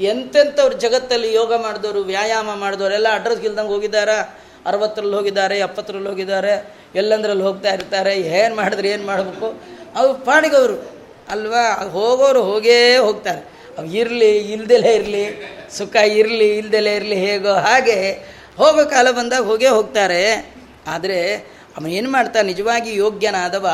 [0.00, 4.46] ಎಂತೆಂಥವ್ರು ಜಗತ್ತಲ್ಲಿ ಯೋಗ ಮಾಡಿದವರು, ವ್ಯಾಯಾಮ ಮಾಡಿದವರೆಲ್ಲ ಅಡ್ರೆಸ್ ಗಿಲ್ದಂಗೆ ಹೋಗಿದ್ದಾರೆ?
[4.66, 9.62] ಅರವತ್ತರಲ್ಲಿ ಹೋಗಿದ್ದಾರೆ, ಎಪ್ಪತ್ತರಲ್ಲಿ ಹೋಗಿದ್ದಾರೆ, ಎಲ್ಲಂದ್ರಲ್ಲಿ ಹೋಗ್ತಾ ಇರ್ತಾರೆ, ಏನು ಮಾಡಿದ್ರೆ ಏನು ಮಾಡಬೇಕು?
[9.96, 10.96] ಅವ್ರು ಪಾಡಿಗವರು
[11.28, 11.88] ಅಲ್ವಾ?
[11.90, 13.40] ಹೋಗೋರು ಹೋಗೇ ಹೋಗ್ತಾರೆ.
[13.78, 15.46] ಅವು ಇರಲಿ, ಇಲ್ದಲೇ ಇರಲಿ,
[15.78, 18.12] ಸುಖ ಇರಲಿ, ಇಲ್ದಲೇ ಇರಲಿ, ಹೇಗೋ ಹಾಗೆ
[18.56, 20.54] ಹೋಗೋ ಕಾಲ ಬಂದಾಗ ಹೋಗೇ ಹೋಗ್ತಾರೆ.
[20.86, 21.36] ಆದರೆ
[21.76, 23.68] ಅವನು ಏನು ಮಾಡ್ತಾ, ನಿಜವಾಗಿ ಯೋಗ್ಯನಾದವ?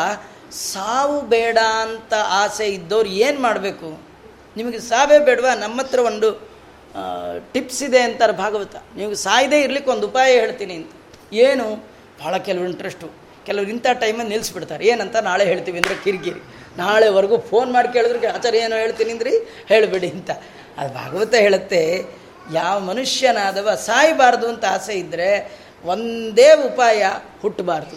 [0.50, 4.11] ಸಾವು ಬೇಡ ಅಂತ ಆಸೆ ಇದ್ದವ್ರು ಏನು ಮಾಡಬೇಕು?
[4.58, 5.52] ನಿಮಗೆ ಸಾವೇ ಬೇಡವಾ?
[5.64, 6.28] ನಮ್ಮ ಹತ್ರ ಒಂದು
[7.52, 8.76] ಟಿಪ್ಸ್ ಇದೆ ಅಂತಾರೆ ಭಾಗವತ.
[8.98, 10.90] ನೀವು ಸಾಯದೇ ಇರಲಿಕ್ಕೆ ಒಂದು ಉಪಾಯ ಹೇಳ್ತೀನಿ ಅಂತ.
[11.46, 11.66] ಏನು?
[12.22, 13.06] ಭಾಳ ಕೆಲವು ಇಂಟ್ರೆಸ್ಟು
[13.46, 16.42] ಕೆಲವ್ರು ಇಂಥ ಟೈಮಲ್ಲಿ ನಿಲ್ಲಿಸ್ಬಿಡ್ತಾರೆ ಏನಂತ ನಾಳೆ ಹೇಳ್ತೀವಿ ಅಂದರೆ ಕಿರಿಕಿರಿ.
[16.76, 19.32] ನಾಳೆವರೆಗೂ ಫೋನ್ ಮಾಡಿ ಕೇಳಿದ್ರೆ ಆಚಾರ ಏನೋ ಹೇಳ್ತೀನಿ ಅಂದ್ರಿ,
[19.70, 20.30] ಹೇಳಬೇಡಿ ಅಂತ.
[20.78, 21.80] ಅದು ಭಾಗವತ ಹೇಳುತ್ತೆ,
[22.58, 25.30] ಯಾವ ಮನುಷ್ಯನಾದವ ಸಾಯಬಾರ್ದು ಅಂತ ಆಸೆ ಇದ್ದರೆ
[25.92, 27.02] ಒಂದೇ ಉಪಾಯ
[27.42, 27.96] ಹುಟ್ಟಬಾರ್ದು.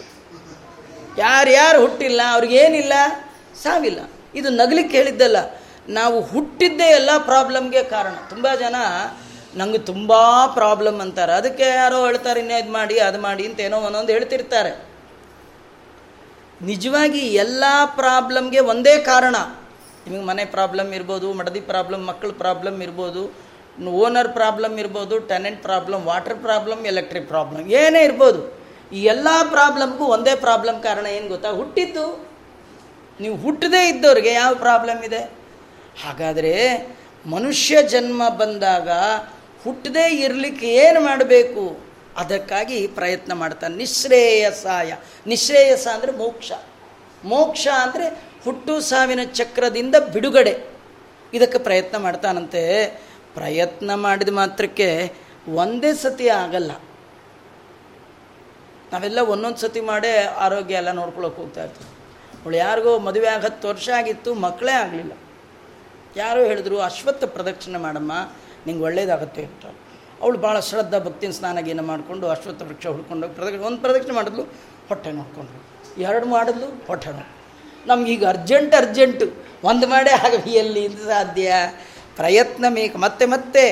[1.18, 2.94] ಯಾರ್ಯಾರು ಹುಟ್ಟಿಲ್ಲ, ಅವ್ರಿಗೇನಿಲ್ಲ,
[3.62, 4.00] ಸಾವಿಲ್ಲ.
[4.38, 5.38] ಇದು ನಗಲಿಕ್ಕೆ ಹೇಳಿದ್ದಲ್ಲ.
[5.88, 8.14] ನಾವು ಹುಟ್ಟಿದ್ದೇ ಎಲ್ಲ ಪ್ರಾಬ್ಲಮ್ಗೆ ಕಾರಣ.
[8.30, 8.74] ತುಂಬ ಜನ
[9.56, 10.12] ನಂಗೆ ತುಂಬ
[10.54, 11.32] ಪ್ರಾಬ್ಲಮ್ ಅಂತಾರೆ.
[11.32, 14.86] ಅದಕ್ಕೆ ಯಾರೋ ಹೇಳ್ತಾರೆ ಇನ್ನೇ ಇದು ಮಾಡಿ, ಅದು ಮಾಡಿ ಅಂತ ಏನೋ ಒಂದೊಂದು ಹೇಳ್ತಿರ್ತಾರೆ.
[16.62, 17.64] ನಿಜವಾಗಿ ಎಲ್ಲ
[17.96, 19.36] ಪ್ರಾಬ್ಲಮ್ಗೆ ಒಂದೇ ಕಾರಣ.
[20.06, 23.46] ನಿಮಗೆ ಮನೆ ಪ್ರಾಬ್ಲಮ್ ಇರ್ಬೋದು, ಮಡದಿ ಪ್ರಾಬ್ಲಮ್, ಮಕ್ಕಳ ಪ್ರಾಬ್ಲಮ್ ಇರ್ಬೋದು,
[23.90, 28.60] ಓನರ್ ಪ್ರಾಬ್ಲಮ್ ಇರ್ಬೋದು, tenant problem, water problem, electric problem, ಏನೇ ಇರ್ಬೋದು.
[28.92, 31.50] ಈ ಎಲ್ಲ ಪ್ರಾಬ್ಲಮ್ಗೂ ಒಂದೇ ಪ್ರಾಬ್ಲಮ್ ಕಾರಣ ಏನು ಗೊತ್ತಾ?
[31.50, 32.26] ಹುಟ್ಟಿದ್ದು.
[33.20, 35.45] ನೀವು ಹುಟ್ಟದೇ ಇದ್ದವ್ರಿಗೆ ಯಾವ ಪ್ರಾಬ್ಲಮ್ ಇದೆ?
[36.04, 36.86] ಹಾಗಾದರೆ
[37.26, 38.88] ಮನುಷ್ಯ ಜನ್ಮ ಬಂದಾಗ
[39.64, 41.86] ಹುಟ್ಟದೇ ಇರಲಿಕ್ಕೆ ಏನು ಮಾಡಬೇಕು?
[42.16, 43.76] ಅದಕ್ಕಾಗಿ ಪ್ರಯತ್ನ ಮಾಡ್ತಾನೆ.
[43.76, 44.94] ನಿಶ್ರೇಯಸಾಯ.
[45.26, 46.52] ನಿಶ್ರೇಯಸ ಅಂದರೆ ಮೋಕ್ಷ.
[47.24, 48.08] ಮೋಕ್ಷ ಅಂದರೆ
[48.44, 50.76] ಹುಟ್ಟು ಸಾವಿನ ಚಕ್ರದಿಂದ ಬಿಡುಗಡೆ.
[51.34, 52.86] ಇದಕ್ಕೆ ಪ್ರಯತ್ನ ಮಾಡ್ತಾನಂತೆ.
[53.34, 55.12] ಪ್ರಯತ್ನ ಮಾಡಿದ ಮಾತ್ರಕ್ಕೆ
[55.54, 56.70] ಒಂದೇ ಸತಿ ಆಗಲ್ಲ.
[58.92, 61.90] ನಾವೆಲ್ಲ ಒಂದೊಂದು ಸತಿ ಮಾಡೇ ಆರೋಗ್ಯ ಎಲ್ಲ ನೋಡ್ಕೊಳಕ್ಕೆ ಹೋಗ್ತಾ ಇರ್ತೀವಿ.
[62.44, 65.12] ಅವಳು ಯಾರಿಗೋ ಮದುವೆ ಆಗ ವರ್ಷ ಆಗಿತ್ತು, ಮಕ್ಕಳೇ ಆಗಲಿಲ್ಲ.
[66.16, 68.12] ಯಾರೋ ಹೇಳಿದ್ರು, ಅಶ್ವತ್ಥ ಪ್ರದಕ್ಷಿಣೆ ಮಾಡಮ್ಮ,
[68.66, 69.64] ನಿಂಗೆ ಒಳ್ಳೇದಾಗುತ್ತೆ ಅಂತ.
[70.22, 74.44] ಅವಳು ಭಾಳ ಶ್ರದ್ಧಾ ಭಕ್ತಿನ ಸ್ನಾನಗೇನ ಮಾಡಿಕೊಂಡು ಅಶ್ವತ್ಥ ವೃಕ್ಷ ಹುಡ್ಕೊಂಡು ಪ್ರದಕ್ಷಿಣೆ ಒಂದು ಪ್ರದಕ್ಷಿಣೆ ಮಾಡಿದ್ಲು,
[74.88, 75.60] ಹೊಟ್ಟೆ ನೋಡ್ಕೊಂಡ್ರು.
[76.02, 79.26] ಎರಡು ಮಾಡಿದ್ಲು, ಹೊಟ್ಟೆ ನೋಡು ಈಗ ಅರ್ಜೆಂಟ್ ಅರ್ಜೆಂಟು
[79.64, 81.52] ಒಂದು ಮಾಡೇ ಆಗಲಿ ಎಲ್ಲಿ ಸಾಧ್ಯ?
[82.16, 83.64] ಪ್ರಯತ್ನ ಮೇಕ ಮತ್ತೆ ಮತ್ತೆ.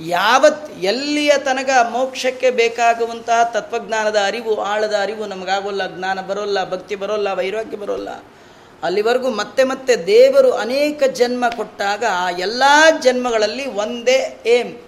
[0.00, 7.76] ಯಾವತ್ ಎಲ್ಲಿಯ ತನಕ ಮೋಕ್ಷಕ್ಕೆ ಬೇಕಾಗುವಂತಹ ತತ್ವಜ್ಞಾನದ ಅರಿವು, ಆಳದ ಅರಿವು ನಮಗಾಗೋಲ್ಲ, ಜ್ಞಾನ ಬರೋಲ್ಲ, ಭಕ್ತಿ ಬರೋಲ್ಲ, ವೈರಾಗ್ಯ
[7.76, 8.08] ಬರೋಲ್ಲ.
[8.82, 12.62] ಅಲ್ಲಿವರೆಗೂ ಮತ್ತೆ ಮತ್ತೆ ದೇವರು ಅನೇಕ ಜನ್ಮ ಕೊಟ್ಟಾಗ ಆ ಎಲ್ಲ
[13.02, 14.78] ಜನ್ಮಗಳಲ್ಲಿ ಒಂದೇ ಏಮ್,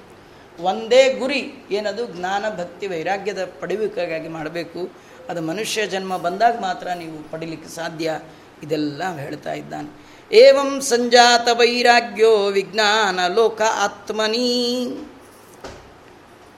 [0.60, 1.52] ಒಂದೇ ಗುರಿ.
[1.70, 2.06] ಏನದು?
[2.06, 4.90] ಜ್ಞಾನ, ಭಕ್ತಿ, ವೈರಾಗ್ಯದ ಪಡೆಯುವಿಕೆಗಾಗಿ ಮಾಡಬೇಕು.
[5.28, 8.20] ಅದು ಮನುಷ್ಯ ಜನ್ಮ ಬಂದಾಗ ಮಾತ್ರ ನೀವು ಪಡಿಲಿಕ್ಕೆ ಸಾಧ್ಯ.
[8.62, 10.10] ಇದೆಲ್ಲ ಹೇಳ್ತಾ ಇದ್ದಾನೆ.
[10.32, 14.48] ಏವಂ ಸಂಜಾತ ವೈರಾಗ್ಯೋ ವಿಜ್ಞಾನ ಲೋಕ ಆತ್ಮನಿ.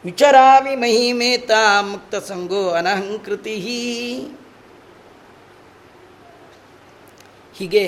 [0.05, 3.57] ವಿಚರಾಮಿ ಮಹಿಮೇತ ಮುಕ್ತ ಸಂಗೋ ಅನಹಂಕೃತಿ
[7.59, 7.85] ಹೀಗೆ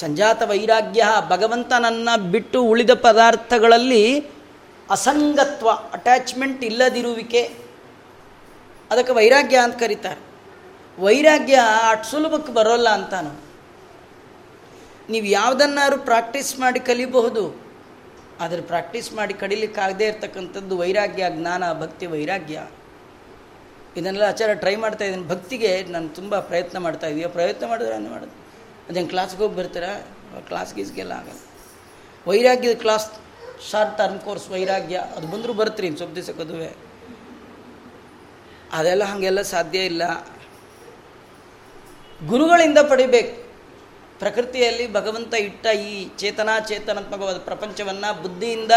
[0.00, 4.02] ಸಂಜಾತ ವೈರಾಗ್ಯ ಭಗವಂತನನ್ನು ಬಿಟ್ಟು ಉಳಿದ ಪದಾರ್ಥಗಳಲ್ಲಿ
[4.88, 7.42] ಅಸಂಗತ್ವ ಅಟ್ಯಾಚ್ಮೆಂಟ್ ಇಲ್ಲದಿರುವಿಕೆ,
[8.90, 10.20] ಅದಕ್ಕೆ ವೈರಾಗ್ಯ ಅಂತ ಕರೀತಾರೆ.
[10.98, 11.56] ವೈರಾಗ್ಯ
[11.90, 13.32] ಅಟ್ ಸುಲಭಕ್ಕೆ ಬರೋಲ್ಲ ಅಂತಾನು.
[15.12, 17.44] ನೀವು ಯಾವುದನ್ನಾರು ಪ್ರಾಕ್ಟೀಸ್ ಮಾಡಿ ಕಲಿಬಹುದು,
[18.44, 22.58] ಆದರೆ ಪ್ರಾಕ್ಟೀಸ್ ಮಾಡಿ ಕಡಿಲಿಕ್ಕಾಗದೇ ಇರತಕ್ಕಂಥದ್ದು ವೈರಾಗ್ಯ, ಜ್ಞಾನ, ಭಕ್ತಿ ವೈರಾಗ್ಯ.
[23.98, 25.26] ಇದನ್ನೆಲ್ಲ ಆಚಾರ ಟ್ರೈ ಮಾಡ್ತಾ ಇದ್ದೀನಿ.
[25.28, 28.34] ಭಕ್ತಿಗೆ ನಾನು ತುಂಬ ಪ್ರಯತ್ನ ಮಾಡ್ತಾ ಇದ್ದೀವಿ ಪ್ರಯತ್ನ ಮಾಡಿದ್ರೆ ಏನು ಮಾಡೋದು.
[28.88, 29.92] ಅದೇನು ಕ್ಲಾಸ್ಗೆ ಹೋಗಿ ಬರ್ತೀರಾ?
[30.48, 31.40] ಕ್ಲಾಸ್ ಗೀಸ್ಗೆಲ್ಲ ಆಗಲ್ಲ.
[32.26, 33.08] ವೈರಾಗ್ಯದ ಕ್ಲಾಸ್
[33.70, 36.70] ಶಾರ್ಟ್ ಟರ್ಮ್ ಕೋರ್ಸ್ ವೈರಾಗ್ಯ, ಅದು ಬಂದರೂ ಬರ್ತೀರಿ ಇನ್ನು ಸ್ವಲ್ಪ ದಿವಸಕ್ಕದುವೆ
[38.72, 40.02] ಅದೆಲ್ಲ ಹಾಗೆಲ್ಲ ಸಾಧ್ಯ ಇಲ್ಲ.
[42.26, 43.34] ಗುರುಗಳಿಂದ ಪಡಿಬೇಕು.
[44.18, 48.74] ಪ್ರಕೃತಿಯಲ್ಲಿ ಭಗವಂತ ಇಟ್ಟ ಈ ಚೇತನಾ ಚೇತನಾತ್ಮಕವಾದ ಪ್ರಪಂಚವನ್ನು ಬುದ್ಧಿಯಿಂದ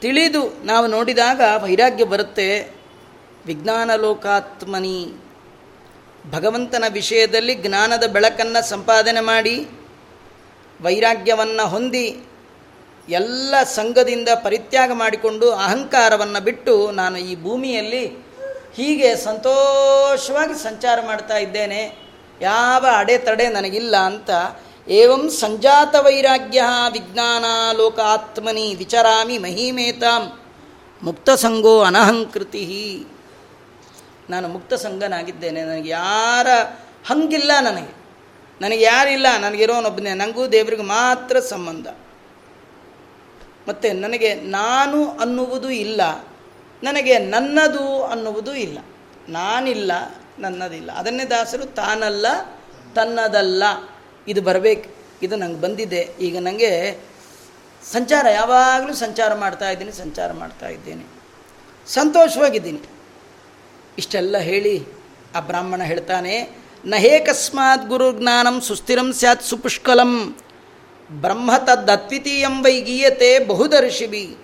[0.00, 2.48] ತಿಳಿದು ನಾವು ನೋಡಿದಾಗ ವೈರಾಗ್ಯ ಬರುತ್ತೆ.
[3.46, 4.98] ವಿಜ್ಞಾನ ಲೋಕಾತ್ಮನಿ
[6.30, 9.54] ಭಗವಂತನ ವಿಷಯದಲ್ಲಿ ಜ್ಞಾನದ ಬೆಳಕನ್ನು ಸಂಪಾದನೆ ಮಾಡಿ,
[10.82, 12.06] ವೈರಾಗ್ಯವನ್ನು ಹೊಂದಿ,
[13.08, 18.04] ಎಲ್ಲ ಸಂಘದಿಂದ ಪರಿತ್ಯಾಗ ಮಾಡಿಕೊಂಡು ಅಹಂಕಾರವನ್ನು ಬಿಟ್ಟು ನಾನು ಈ ಭೂಮಿಯಲ್ಲಿ
[18.76, 21.82] ಹೀಗೆ ಸಂತೋಷವಾಗಿ ಸಂಚಾರ ಮಾಡ್ತಾ ಇದ್ದೇನೆ.
[22.40, 24.30] ಯಾವ ಅಡೆತಡೆ ನನಗಿಲ್ಲ ಅಂತ
[24.88, 26.62] ಏವಂ ಸಂಜಾತ ವೈರಾಗ್ಯ
[26.92, 27.44] ವಿಜ್ಞಾನ
[28.14, 30.22] ಆತ್ಮನಿ ವಿಚರಾಮಿ ಮಹಿಮೇತಾಂ
[31.02, 32.64] ಮುಕ್ತ ಸಂಗೋ ಅನಹಂಕೃತಿ.
[34.30, 35.62] ನಾನು ಮುಕ್ತ ಸಂಘನಾಗಿದ್ದೇನೆ.
[35.62, 36.46] ನನಗೆ ಯಾರ
[37.06, 38.02] ಹಂಗಿಲ್ಲ ನನಗೆ.
[38.60, 40.14] ನನಗೆ ಯಾರಿಲ್ಲ, ನನಗಿರೋನೊಬ್ಬನೇ.
[40.14, 41.88] ನನಗೂ ದೇವರಿಗೆ ಮಾತ್ರ ಸಂಬಂಧ.
[43.68, 46.00] ಮತ್ತು ನನಗೆ ನಾನು ಅನ್ನುವುದು ಇಲ್ಲ.
[46.82, 48.78] ನನಗೆ ನನ್ನದು ಅನ್ನುವುದು ಇಲ್ಲ.
[49.28, 49.92] ನಾನಿಲ್ಲ,
[50.38, 50.92] ನನ್ನದಿಲ್ಲ.
[50.92, 52.26] ಅದನ್ನೇ ದಾಸರು, ತಾನಲ್ಲ,
[52.94, 53.62] ತನ್ನದಲ್ಲ.
[54.28, 54.94] ಇದು ಬರಬೇಕು.
[55.22, 56.08] ಇದು ನಂಗೆ ಬಂದಿದೆ.
[56.20, 57.00] ಈಗ ನನಗೆ
[57.92, 61.04] ಸಂಚಾರ, ಯಾವಾಗಲೂ ಸಂಚಾರ ಮಾಡ್ತಾ ಇದ್ದೀನಿ, ಸಂಚಾರ ಮಾಡ್ತಾ ಇದ್ದೇನೆ.
[61.86, 62.80] ಸಂತೋಷವಾಗಿದ್ದೀನಿ.
[63.98, 64.76] ಇಷ್ಟೆಲ್ಲ ಹೇಳಿ
[65.34, 66.34] ಆ ಬ್ರಾಹ್ಮಣ ಹೇಳ್ತಾನೆ
[66.84, 70.12] ನಹೇಕಸ್ಮಾತ್ ಗುರು ಜ್ಞಾನಂ ಸುಸ್ಥಿರಂ ಸ್ಯಾತ್ ಸುಪುಷ್ಕಲಂ
[71.10, 74.36] ಬ್ರಹ್ಮ ತದ್ದದ್ವಿತೀಯಂ ವೈಗೀಯತೆ ಬಹುದರ್ಶಿಬಿ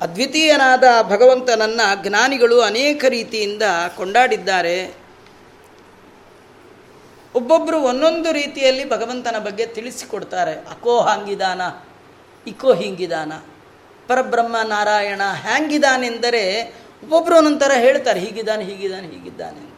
[0.00, 3.62] ಅದ್ವಿತೀಯನಾದ ಭಗವಂತನನ್ನು ಜ್ಞಾನಿಗಳು ಅನೇಕ ರೀತಿಯಿಂದ
[3.96, 4.94] ಕೊಂಡಾಡಿದ್ದಾರೆ.
[7.34, 10.52] ಒಬ್ಬೊಬ್ಬರು ಒಂದೊಂದು ರೀತಿಯಲ್ಲಿ ಭಗವಂತನ ಬಗ್ಗೆ ತಿಳಿಸಿಕೊಡ್ತಾರೆ.
[10.52, 11.62] ಅಕೋ ಹಾಂಗಿದಾನ,
[12.46, 13.32] ಇಕೋ ಹಿಂಗಿದಾನ,
[14.08, 16.42] ಪರಬ್ರಹ್ಮ ನಾರಾಯಣ ಹ್ಯಾಂಗಿದಾನೆಂದರೆ
[17.02, 19.72] ಒಬ್ಬೊಬ್ಬರು ಒಂದೊಂಥರ ಹೇಳ್ತಾರೆ, ಹೀಗಿದ್ದಾನೆ ಹೀಗಿದ್ದಾನೆ ಹೀಗಿದ್ದಾನೆ ಅಂತ.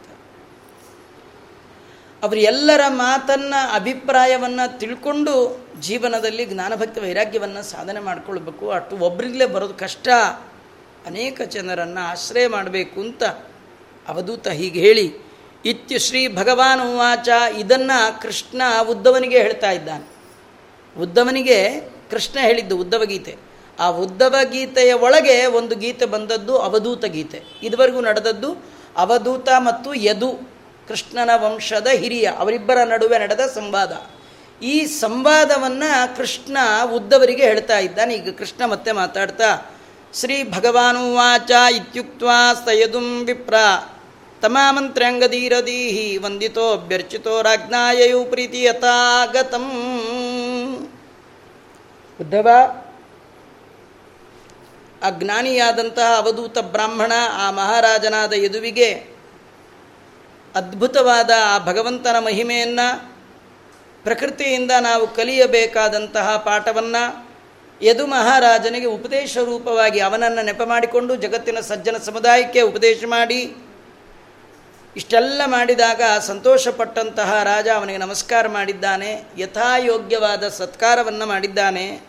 [2.23, 8.69] ಅವರು ಎಲ್ಲರ ಮಾತನ್ನು, ಅಭಿಪ್ರಾಯವನ್ನು ತಿಳ್ಕೊಂಡು ಜೀವನದಲ್ಲಿ ಜ್ಞಾನಭಕ್ತಿ ವೈರಾಗ್ಯವನ್ನು ಸಾಧನೆ ಮಾಡಿಕೊಳ್ಬೇಕು.
[8.71, 10.07] ಅಷ್ಟು ಒಬ್ಬರಿಂದಲೇ ಬರೋದು ಕಷ್ಟ.
[11.05, 13.23] ಅನೇಕ ಜನರನ್ನು ಆಶ್ರಯ ಮಾಡಬೇಕು ಅಂತ
[14.07, 15.13] ಅವಧೂತ ಹೀಗೆ ಹೇಳಿ
[15.65, 20.07] ಇತ್ಯು ಶ್ರೀ ಭಗವಾನ್ ಉವಾಚ ಇದನ್ನು ಕೃಷ್ಣ ಉದ್ದವನಿಗೆ ಹೇಳ್ತಾ ಇದ್ದಾನೆ.
[20.99, 21.79] ಉದ್ದವನಿಗೆ
[22.11, 23.48] ಕೃಷ್ಣ ಹೇಳಿದ್ದು ಉದ್ದವ ಗೀತೆ.
[23.79, 27.41] ಆ ಉದ್ಧವ ಗೀತೆಯ ಒಳಗೆ ಒಂದು ಗೀತೆ ಬಂದದ್ದು ಅವಧೂತ ಗೀತೆ.
[27.63, 28.55] ಇದುವರೆಗೂ ನಡೆದದ್ದು
[28.97, 34.01] ಅವಧೂತ ಮತ್ತು ಯದು, ಕೃಷ್ಣನ ವಂಶದ ಹಿರಿಯ, ಅವರಿಬ್ಬರ ನಡುವೆ ನಡೆದ ಸಂವಾದ.
[34.63, 36.57] ಈ ಸಂವಾದವನ್ನು ಕೃಷ್ಣ
[36.95, 38.15] ಉದ್ದವರಿಗೆ ಹೇಳ್ತಾ ಇದ್ದಾನೆ.
[38.15, 39.77] ಈಗ ಕೃಷ್ಣ ಮತ್ತೆ ಮಾತಾಡ್ತಾ,
[40.13, 42.23] ಶ್ರೀ ಭಗವಾನುವಾಚ ಇತ್ಯುಕ್ತ
[42.65, 43.53] ಸಯದುಂ ವಿಪ್ರ,
[44.41, 49.65] ತಮಾಮಂತ್ರ್ಯಂಗದೀರದೀಹಿ, ವಂದಿತೋ ಅಭ್ಯರ್ಚಿತೋ ರಾಜ್ಞಾಯು ಪ್ರೀತಿ ಯಥಾಗತಂ
[52.21, 52.49] ಉದ್ದವ
[55.03, 59.19] ಅಜ್ಞಾನಿಯಾದಂತಹ ಅವಧೂತ ಬ್ರಾಹ್ಮಣ ಆ ಮಹಾರಾಜನಾದ ಯದುವಿಗೆ
[60.55, 63.11] ಅದ್ಭುತವಾದ ಆ ಭಗವಂತನ ಮಹಿಮೆಯನ್ನು,
[64.03, 67.29] ಪ್ರಕೃತಿಯಿಂದ ನಾವು ಕಲಿಯಬೇಕಾದಂತಹ ಪಾಠವನ್ನು
[67.81, 73.55] ಯದು ಮಹಾರಾಜನಿಗೆ ಉಪದೇಶ ರೂಪವಾಗಿ ಅವನನ್ನು ನೆಪ ಮಾಡಿಕೊಂಡು ಜಗತ್ತಿನ ಸಜ್ಜನ ಸಮುದಾಯಕ್ಕೆ ಉಪದೇಶ ಮಾಡಿ,
[74.95, 82.08] ಇಷ್ಟೆಲ್ಲ ಮಾಡಿದಾಗ ಸಂತೋಷಪಟ್ಟಂತಹ ರಾಜ ಅವನಿಗೆ ನಮಸ್ಕಾರ ಮಾಡಿದ್ದಾನೆ, ಯಥಾಯೋಗ್ಯವಾದ ಸತ್ಕಾರವನ್ನು ಮಾಡಿದ್ದಾನೆ.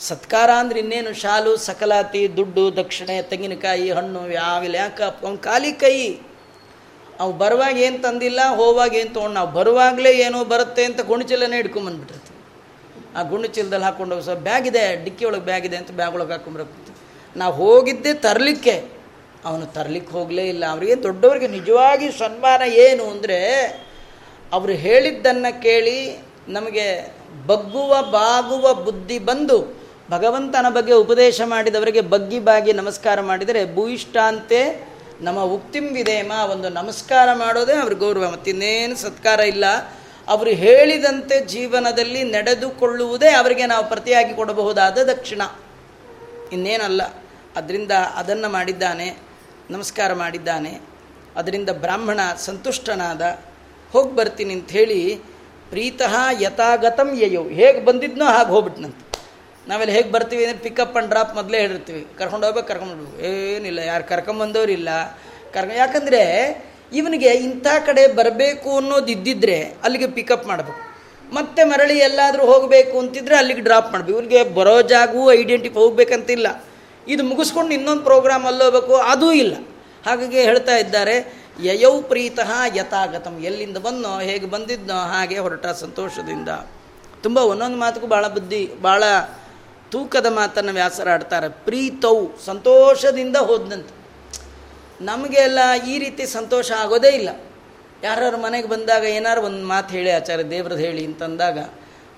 [0.00, 1.12] ಸತ್ಕಾರ ಅಂದ್ರೆ ಇನ್ನೇನು?
[1.12, 4.74] ಶಾಲು, ಸಕಲಾತಿ, ದುಡ್ಡು, ದಕ್ಷಿಣೆ, ತೆಂಗಿನಕಾಯಿ, ಹಣ್ಣು, ಯಾವಿಲ್ಲ.
[4.74, 5.02] ಯಾಕೆ?
[5.02, 6.20] ಅವ್ನು ಖಾಲಿ ಕೈ.
[7.20, 12.38] ಅವು ಬರುವಾಗ ಏನು ತಂದಿಲ್ಲ ಹೋವಾಗ ಏನು ತೊಗೊಂಡು, ನಾವು ಬರುವಾಗಲೇ ಏನೋ ಬರುತ್ತೆ ಅಂತ ಗುಣಚೀಲನೇ ಹಿಡ್ಕೊಂಬಂದ್ಬಿಟ್ಟಿರ್ತೀವಿ.
[13.16, 16.96] ಆ ಗುಣಚೀಲದಲ್ಲಿ ಹಾಕೊಂಡು ಹೋಗಿ ಬ್ಯಾಗ್ ಇದೆ, ಡಿಕ್ಕಿ ಒಳಗೆ ಬ್ಯಾಗ್ ಇದೆ ಅಂತ ಬ್ಯಾಗ್ ಒಳಗೆ ಹಾಕೊಂಡ್ಬರ್ತೀವಿ
[17.36, 18.84] ನಾವು ಹೋಗಿದ್ದೆ ತರಲಿಕ್ಕೆ.
[19.44, 20.64] ಅವನು ತರಲಿಕ್ಕೆ ಹೋಗಲೇ ಇಲ್ಲ.
[20.66, 23.66] ಅವರಿಗೆ ದೊಡ್ಡವರಿಗೆ ನಿಜವಾಗಿ ಸನ್ಮಾನ ಏನು ಅಂದರೆ,
[24.52, 26.18] ಅವರು ಹೇಳಿದ್ದನ್ನು ಕೇಳಿ
[26.48, 27.14] ನಮಗೆ
[27.46, 29.77] ಬಗ್ಗುವ, ಬಾಗುವ ಬುದ್ಧಿ ಬಂದು
[30.10, 34.88] ಭಗವಂತನ ಬಗ್ಗೆ ಉಪದೇಶ ಮಾಡಿದವರಿಗೆ ಬಗ್ಗಿ ಬಾಗಿ ನಮಸ್ಕಾರ ಮಾಡಿದರೆ ಭೂಯಿಷ್ಟಾಂತೆ
[35.20, 38.30] ನಮ್ಮ ಉಕ್ತಿಂ ವಿಧೇಮ, ಒಂದು ನಮಸ್ಕಾರ ಮಾಡೋದೇ ಅವ್ರ ಗೌರವ.
[38.30, 39.64] ಮತ್ತಿನ್ನೇನು ಸತ್ಕಾರ ಇಲ್ಲ.
[40.28, 45.42] ಅವರು ಹೇಳಿದಂತೆ ಜೀವನದಲ್ಲಿ ನಡೆದುಕೊಳ್ಳುವುದೇ ಅವರಿಗೆ ನಾವು ಪ್ರತಿಯಾಗಿ ಕೊಡಬಹುದಾದ ದಕ್ಷಿಣ.
[46.52, 47.02] ಇನ್ನೇನಲ್ಲ.
[47.56, 49.18] ಅದರಿಂದ ಅದನ್ನು ಮಾಡಿದ್ದಾನೆ,
[49.70, 50.80] ನಮಸ್ಕಾರ ಮಾಡಿದ್ದಾನೆ.
[51.36, 53.38] ಅದರಿಂದ ಬ್ರಾಹ್ಮಣ ಸಂತುಷ್ಟನಾದ,
[53.92, 55.20] ಹೋಗಿ ಬರ್ತೀನಿ ಅಂಥೇಳಿ
[55.70, 57.42] ಪ್ರೀತಃ ಯಥಾಗತಂ ಯಯೌ.
[57.42, 59.07] ಹೇಗೆ ಬಂದಿದ್ನೋ ಹಾಗೆ ಹೋಗ್ಬಿಟ್ನಂತೆ.
[59.68, 62.06] ನಾವೆಲ್ಲ ಹೇಗೆ ಬರ್ತೀವಿ ಅಂದರೆ ಪಿಕಪ್ ಆ್ಯಂಡ್ ಡ್ರಾಪ್ ಮೊದಲೇ ಹೇಳಿರ್ತೀವಿ.
[62.18, 64.88] ಕರ್ಕೊಂಡು ಹೋಗ್ಬೇಕು, ಕರ್ಕೊಂಡು ಏನಿಲ್ಲ, ಯಾರು ಕರ್ಕೊಂಬಂದವ್ರಿಲ್ಲ.
[65.54, 66.22] ಕರ್ಕೊ ಯಾಕಂದರೆ
[66.92, 70.80] ಇವನಿಗೆ ಇಂಥ ಕಡೆ ಬರಬೇಕು ಅನ್ನೋದು ಇದ್ದಿದ್ದರೆ ಅಲ್ಲಿಗೆ ಪಿಕಪ್ ಮಾಡಬೇಕು.
[71.34, 74.18] ಮತ್ತೆ ಮರಳಿ ಎಲ್ಲಾದರೂ ಹೋಗಬೇಕು ಅಂತಿದ್ರೆ ಅಲ್ಲಿಗೆ ಡ್ರಾಪ್ ಮಾಡಬೇಕು.
[74.18, 76.64] ಇವನಿಗೆ ಬರೋ ಜಾಗವೂ ಐಡೆಂಟಿಫೈ ಹೋಗ್ಬೇಕಂತಿಲ್ಲ.
[77.08, 79.54] ಇದು ಮುಗಿಸ್ಕೊಂಡು ಇನ್ನೊಂದು ಪ್ರೋಗ್ರಾಮ್ ಹೋಗಬೇಕು, ಅದೂ ಇಲ್ಲ.
[80.06, 81.16] ಹಾಗಾಗಿ ಹೇಳ್ತಾ ಇದ್ದಾರೆ,
[81.62, 83.34] ಯಯೌ ಪ್ರೀತಃ ಯಥಾಗತಂ.
[83.40, 86.48] ಎಲ್ಲಿಂದ ಬಂದೋ ಹೇಗೆ ಬಂದಿದ್ನೋ, ಹಾಗೆ ಹೊರಟ ಸಂತೋಷದಿಂದ.
[87.22, 89.04] ತುಂಬ ಒಂದೊಂದು ಮಾತುಗೂ ಭಾಳ ಬುದ್ಧಿ ಭಾಳ
[89.92, 92.16] ತೂಕದ ಮಾತನ್ನು ವ್ಯಾಸರಾಡ್ತಾರೆ ಪ್ರೀತೌ
[92.46, 93.94] ಸಂತೋಷದಿಂದ ಹೋದಂತೆ
[95.08, 95.58] ನಮಗೆಲ್ಲ
[95.92, 97.30] ಈ ರೀತಿ ಸಂತೋಷ ಆಗೋದೇ ಇಲ್ಲ.
[98.02, 101.58] ಯಾರ್ಯಾರ ಮನೆಗೆ ಬಂದಾಗ ಏನಾರು ಒಂದು ಮಾತು ಹೇಳಿ, ಆಚಾರ್ಯ ದೇವ್ರದ್ದು ಹೇಳಿ ಅಂತಂದಾಗ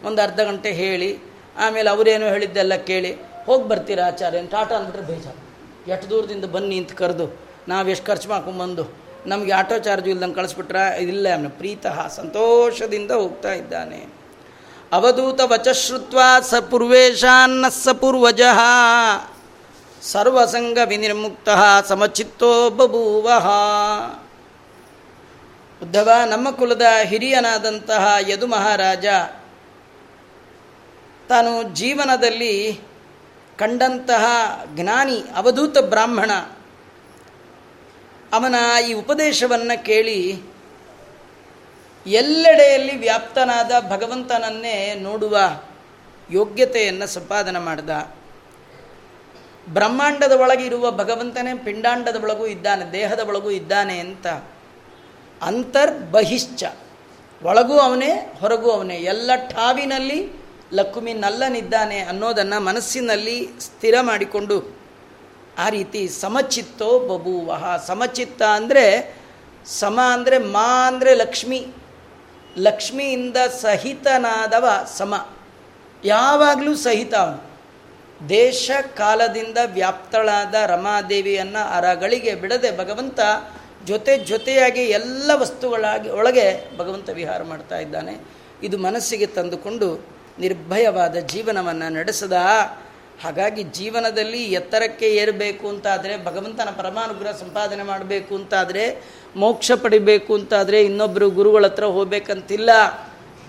[0.09, 1.11] ಒಂದು ಅರ್ಧ ಗಂಟೆ ಹೇಳಿ,
[1.64, 3.12] ಆಮೇಲೆ ಅವರೇನು ಹೇಳಿದ್ದೆಲ್ಲ ಕೇಳಿ,
[3.47, 5.41] ಹೋಗಿ ಬರ್ತೀರಾ ಆಚಾರ್ಯ ಟಾಟಾ ಅಂದ್ಬಿಟ್ರೆ ಬೇಜಾರು.
[5.93, 7.27] ಎಷ್ಟು ದೂರದಿಂದ ಬನ್ನಿ ಅಂತ ಕರೆದು,
[7.73, 8.85] ನಾವು ಎಷ್ಟು ಖರ್ಚು ಮಾಡ್ಕೊಂಬಂದು,
[9.33, 10.85] ನಮಗೆ ಆಟೋ ಚಾರ್ಜು ಇಲ್ದಂಗೆ ಕಳಿಸ್ಬಿಟ್ರೆ?
[11.03, 14.01] ಇದಿಲ್ಲ ಅವನ ಪ್ರೀತಃ ಸಂತೋಷದಿಂದ ಹೋಗ್ತಾ ಇದ್ದಾನೆ.
[14.93, 18.41] ಅವಧೂತ ವಚಶ್ರುತ್ವ ಸ ಪೂರ್ವೇಶಾನ್ನ ಸ ಪೂರ್ವಜ.
[20.03, 21.49] ಸರ್ವಸಂಗ ವಿನಿರ್ಮುಕ್ತ
[21.88, 23.32] ಸಮಚಿತ್ತೋ ಬಭೂವ.
[25.82, 29.07] ಉದ್ಧವ, ನಮ್ಮ ಕುಲದ ಹಿರಿಯನಾದಂತಹ ಯದು ಮಹಾರಾಜ,
[31.28, 32.80] ತಾನು ಜೀವನದಲ್ಲಿ
[33.59, 34.24] ಕಂಡಂತಹ
[34.74, 36.30] ಜ್ಞಾನಿ, ಅವಧೂತ ಬ್ರಾಹ್ಮಣ.
[38.32, 38.55] ಅವನ
[38.88, 40.43] ಈ ಉಪದೇಶವನ್ನು ಕೇಳಿ
[42.07, 45.38] ಎಲ್ಲೆಡೆಯಲ್ಲಿ ವ್ಯಾಪ್ತನಾದ ಭಗವಂತನನ್ನೇ ನೋಡುವ
[46.30, 47.90] ಯೋಗ್ಯತೆಯನ್ನು ಸಂಪಾದನೆ ಮಾಡಿದ.
[49.68, 54.26] ಬ್ರಹ್ಮಾಂಡದ ಇರುವ ಭಗವಂತನೇ ಪಿಂಡಾಂಡದ ಒಳಗೂ ಇದ್ದಾನೆ, ದೇಹದ ಒಳಗೂ ಇದ್ದಾನೆ ಅಂತ
[55.42, 56.64] ಅಂತರ್ ಬಹಿಶ್ಚ
[57.42, 58.96] ಒಳಗೂ ಅವನೇ, ಹೊರಗೂ ಅವನೇ.
[58.96, 60.18] ಎಲ್ಲ ಠಾವಿನಲ್ಲಿ
[60.72, 64.57] ಲಕ್ಕುಮಿ ನಲ್ಲನಿದ್ದಾನೆ ಅನ್ನೋದನ್ನು ಮನಸ್ಸಿನಲ್ಲಿ ಸ್ಥಿರ ಮಾಡಿಕೊಂಡು
[65.59, 68.84] ಆ ರೀತಿ ಸಮಚಿತ್ತೋ ಬಭೂವಹ ಸಮಚಿತ್ತ ಅಂದರೆ
[69.66, 71.66] ಸಮ ಅಂದರೆ ಮಾ ಅಂದರೆ ಲಕ್ಷ್ಮಿ.
[72.59, 75.28] ಲಕ್ಷ್ಮಿಯಿಂದ ಸಹಿತನಾದವ ಸಮ.
[76.05, 77.51] ಯಾವಾಗಲೂ ಸಹಿತ ಅವನು.
[78.28, 83.20] ದೇಶ ಕಾಲದಿಂದ ವ್ಯಾಪ್ತಳಾದ ರಮಾದೇವಿಯನ್ನು ಅರಗಳಿಗೆ ಬಿಡದೆ ಭಗವಂತ
[83.84, 88.16] ಜೊತೆ ಜೊತೆಯಾಗಿ ಎಲ್ಲ ವಸ್ತುಗಳಾಗಿ ಒಳಗೆ ಭಗವಂತ ವಿಹಾರ ಮಾಡ್ತಾ ಇದ್ದಾನೆ.
[88.62, 90.07] ಇದು ಮನಸ್ಸಿಗೆ ತಂದುಕೊಂಡು
[90.38, 92.36] ನಿರ್ಭಯವಾದ ಜೀವನವನ್ನು ನಡೆಸದ
[93.21, 99.03] ಹಾಗಾಗಿ ಜೀವನದಲ್ಲಿ ಎತ್ತರಕ್ಕೆ ಏರಬೇಕು ಅಂತಾದರೆ ಭಗವಂತನ ಪರಮಾನುಗ್ರಹ ಸಂಪಾದನೆ ಮಾಡಬೇಕು ಅಂತಾದರೆ,
[99.37, 102.71] ಮೋಕ್ಷ ಪಡಿಬೇಕು ಅಂತಾದರೆ ಇನ್ನೊಬ್ಬರು ಗುರುಗಳ ಹತ್ರ ಹೋಗ್ಬೇಕಂತಿಲ್ಲ.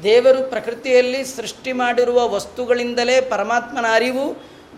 [0.04, 4.26] ದೇವರು ಪ್ರಕೃತಿಯಲ್ಲಿ ಸೃಷ್ಟಿ ಮಾಡಿರುವ ವಸ್ತುಗಳಿಂದಲೇ ಪರಮಾತ್ಮನ ಅರಿವು,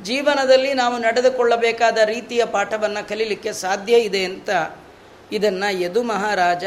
[0.03, 4.49] ಜೀವನದಲ್ಲಿ ನಾವು ನಡೆದುಕೊಳ್ಳಬೇಕಾದ ರೀತಿಯ ಪಾಠವನ್ನು ಕಲೀಲಿಕ್ಕೆ ಸಾಧ್ಯ ಇದೆ ಅಂತ
[5.31, 6.65] ಇದನ್ನು ಯದು ಮಹಾರಾಜ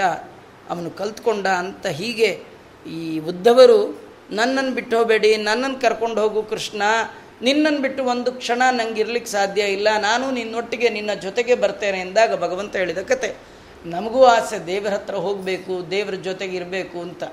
[0.70, 2.41] ಅವನು ಕಲ್ತ್ಕೊಂಡ ಅಂತ ಹೀಗೆ
[2.87, 3.79] ಈ ಉದ್ಧವರು
[4.31, 6.83] ನನ್ನನ್ನು ಬಿಟ್ಟು ಹೋಗಬೇಡಿ ನನ್ನನ್ನು ಕರ್ಕೊಂಡು ಹೋಗು ಕೃಷ್ಣ
[7.43, 9.89] ನಿನ್ನನ್ನು ಬಿಟ್ಟು ಒಂದು ಕ್ಷಣ ನಂಗೆ ಇರಲಿಕ್ಕೆ ಸಾಧ್ಯ ಇಲ್ಲ.
[9.99, 13.37] ನಾನು ನಿನ್ನೊಟ್ಟಿಗೆ ನಿನ್ನ ಜೊತೆಗೆ ಬರ್ತೇನೆ ಎಂದಾಗ ಭಗವಂತ ಹೇಳಿದ ಕತೆ.
[13.87, 17.24] ನಮಗೂ ಆಸೆ, ದೇವರ ಹತ್ರ ಹೋಗಬೇಕು, ದೇವರ ಜೊತೆಗೆ ಇರಬೇಕು ಅಂತ.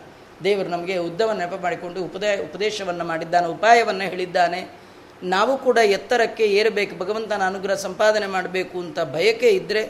[0.44, 4.70] ದೇವರು ನಮಗೆ ಉದ್ದವ ನೆಪ ಮಾಡಿಕೊಂಡು ಉಪದೇ, ಉಪದೇಶವನ್ನು ಮಾಡಿದ್ದಾನೆ, ಉಪಾಯವನ್ನು ಹೇಳಿದ್ದಾನೆ.
[5.24, 9.84] ನಾವು ಕೂಡ ಎತ್ತರಕ್ಕೆ ಏರಬೇಕು, ಭಗವಂತನ ಅನುಗ್ರಹ ಸಂಪಾದನೆ ಮಾಡಬೇಕು ಅಂತ ಬಯಕೆ ಇದ್ದರೆ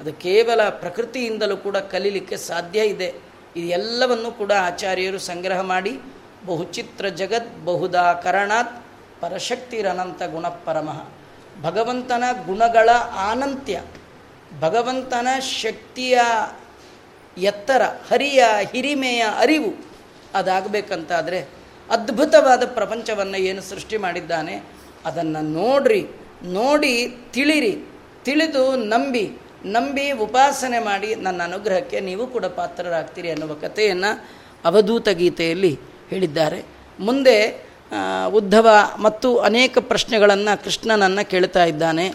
[0.00, 3.14] ಅದು ಕೇವಲ ಪ್ರಕೃತಿಯಿಂದಲೂ ಕೂಡ ಕಲೀಲಿಕ್ಕೆ ಸಾಧ್ಯ ಇದೆ.
[3.56, 6.00] ಇದೆಲ್ಲವನ್ನು ಕೂಡ ಆಚಾರ್ಯರು ಸಂಗ್ರಹ ಮಾಡಿ
[6.46, 8.83] ಬಹುಚಿತ್ರ ಜಗತ್ ಬಹುದಾ ಕರಣಾತ್
[9.24, 11.00] ಪರಶಕ್ತಿರನಂತ ಗುಣಪರಮಃ.
[11.62, 12.88] ಭಗವಂತನ ಗುಣಗಳ
[13.30, 13.76] ಆನಂತ್ಯ.
[14.60, 15.28] ಭಗವಂತನ
[15.62, 16.18] ಶಕ್ತಿಯ
[17.50, 18.40] ಎತ್ತರ, ಹರಿಯ
[18.72, 19.70] ಹಿರಿಮೆಯ ಅರಿವು
[20.34, 21.40] ಅದಾಗಬೇಕಂತಾದರೆ
[21.90, 24.54] ಅದ್ಭುತವಾದ ಪ್ರಪಂಚವನ್ನು ಏನು ಸೃಷ್ಟಿ ಮಾಡಿದ್ದಾನೆ
[25.04, 26.02] ಅದನ್ನು ನೋಡ್ರಿ,
[26.58, 26.94] ನೋಡಿ,
[27.32, 27.74] ತಿಳಿರಿ,
[28.24, 29.24] ತಿಳಿದು ನಂಬಿ
[29.66, 34.10] ನಂಬಿ ಉಪಾಸನೆ ಮಾಡಿ ನನ್ನ ಅನುಗ್ರಹಕ್ಕೆ ನೀವು ಕೂಡ ಪಾತ್ರರಾಗ್ತೀರಿ ಅನ್ನುವ ಕಥೆಯನ್ನು
[34.64, 35.72] ಅವಧೂತ ಗೀತೆಯಲ್ಲಿ
[36.10, 36.60] ಹೇಳಿದ್ದಾರೆ.
[37.00, 37.36] ಮುಂದೆ
[38.26, 38.68] ಉದ್ಧವ
[38.98, 42.08] ಮತ್ತು ಅನೇಕ ಪ್ರಶ್ನೆಗಳನ್ನು ಕೃಷ್ಣನನ್ನು ಕೇಳ್ತಾ ಇದ್ದಾನೆ.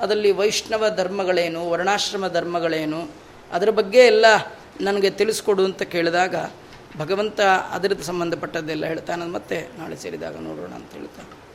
[0.00, 3.10] ಅದರಲ್ಲಿ ವೈಷ್ಣವ ಧರ್ಮಗಳೇನು, ವರ್ಣಾಶ್ರಮ ಧರ್ಮಗಳೇನು,
[3.52, 4.24] ಅದರ ಬಗ್ಗೆ ಎಲ್ಲ
[4.80, 6.34] ನನಗೆ ತಿಳಿಸ್ಕೊಡು ಅಂತ ಕೇಳಿದಾಗ
[6.98, 9.26] ಭಗವಂತ ಅದರದ್ದು ಸಂಬಂಧಪಟ್ಟದ್ದೆಲ್ಲ ಹೇಳ್ತಾನೆ.
[9.26, 11.46] ಮತ್ತೆ ನಾಳೆ ಸೇರಿದಾಗ ನೋಡೋಣ ಅಂತ ಹೇಳ್ತಾನೆ.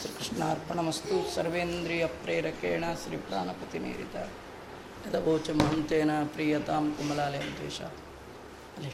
[0.00, 4.16] ಶ್ರೀಕೃಷ್ಣಾರ್ಪಣಮಸ್ತು ಸರ್ವೇಂದ್ರಿಯ ಪ್ರೇರಕೇಣ ಶ್ರೀ ಪ್ರಾಣಪತಿ ನೀರಿತ.
[5.08, 8.90] ಯದವೋಚ ಮಹಂತೇನ ಪ್ರಿಯತಾಂ ಕುಮಲಾಲಯಂ ದೇಶ ಅಲ್ಲಿ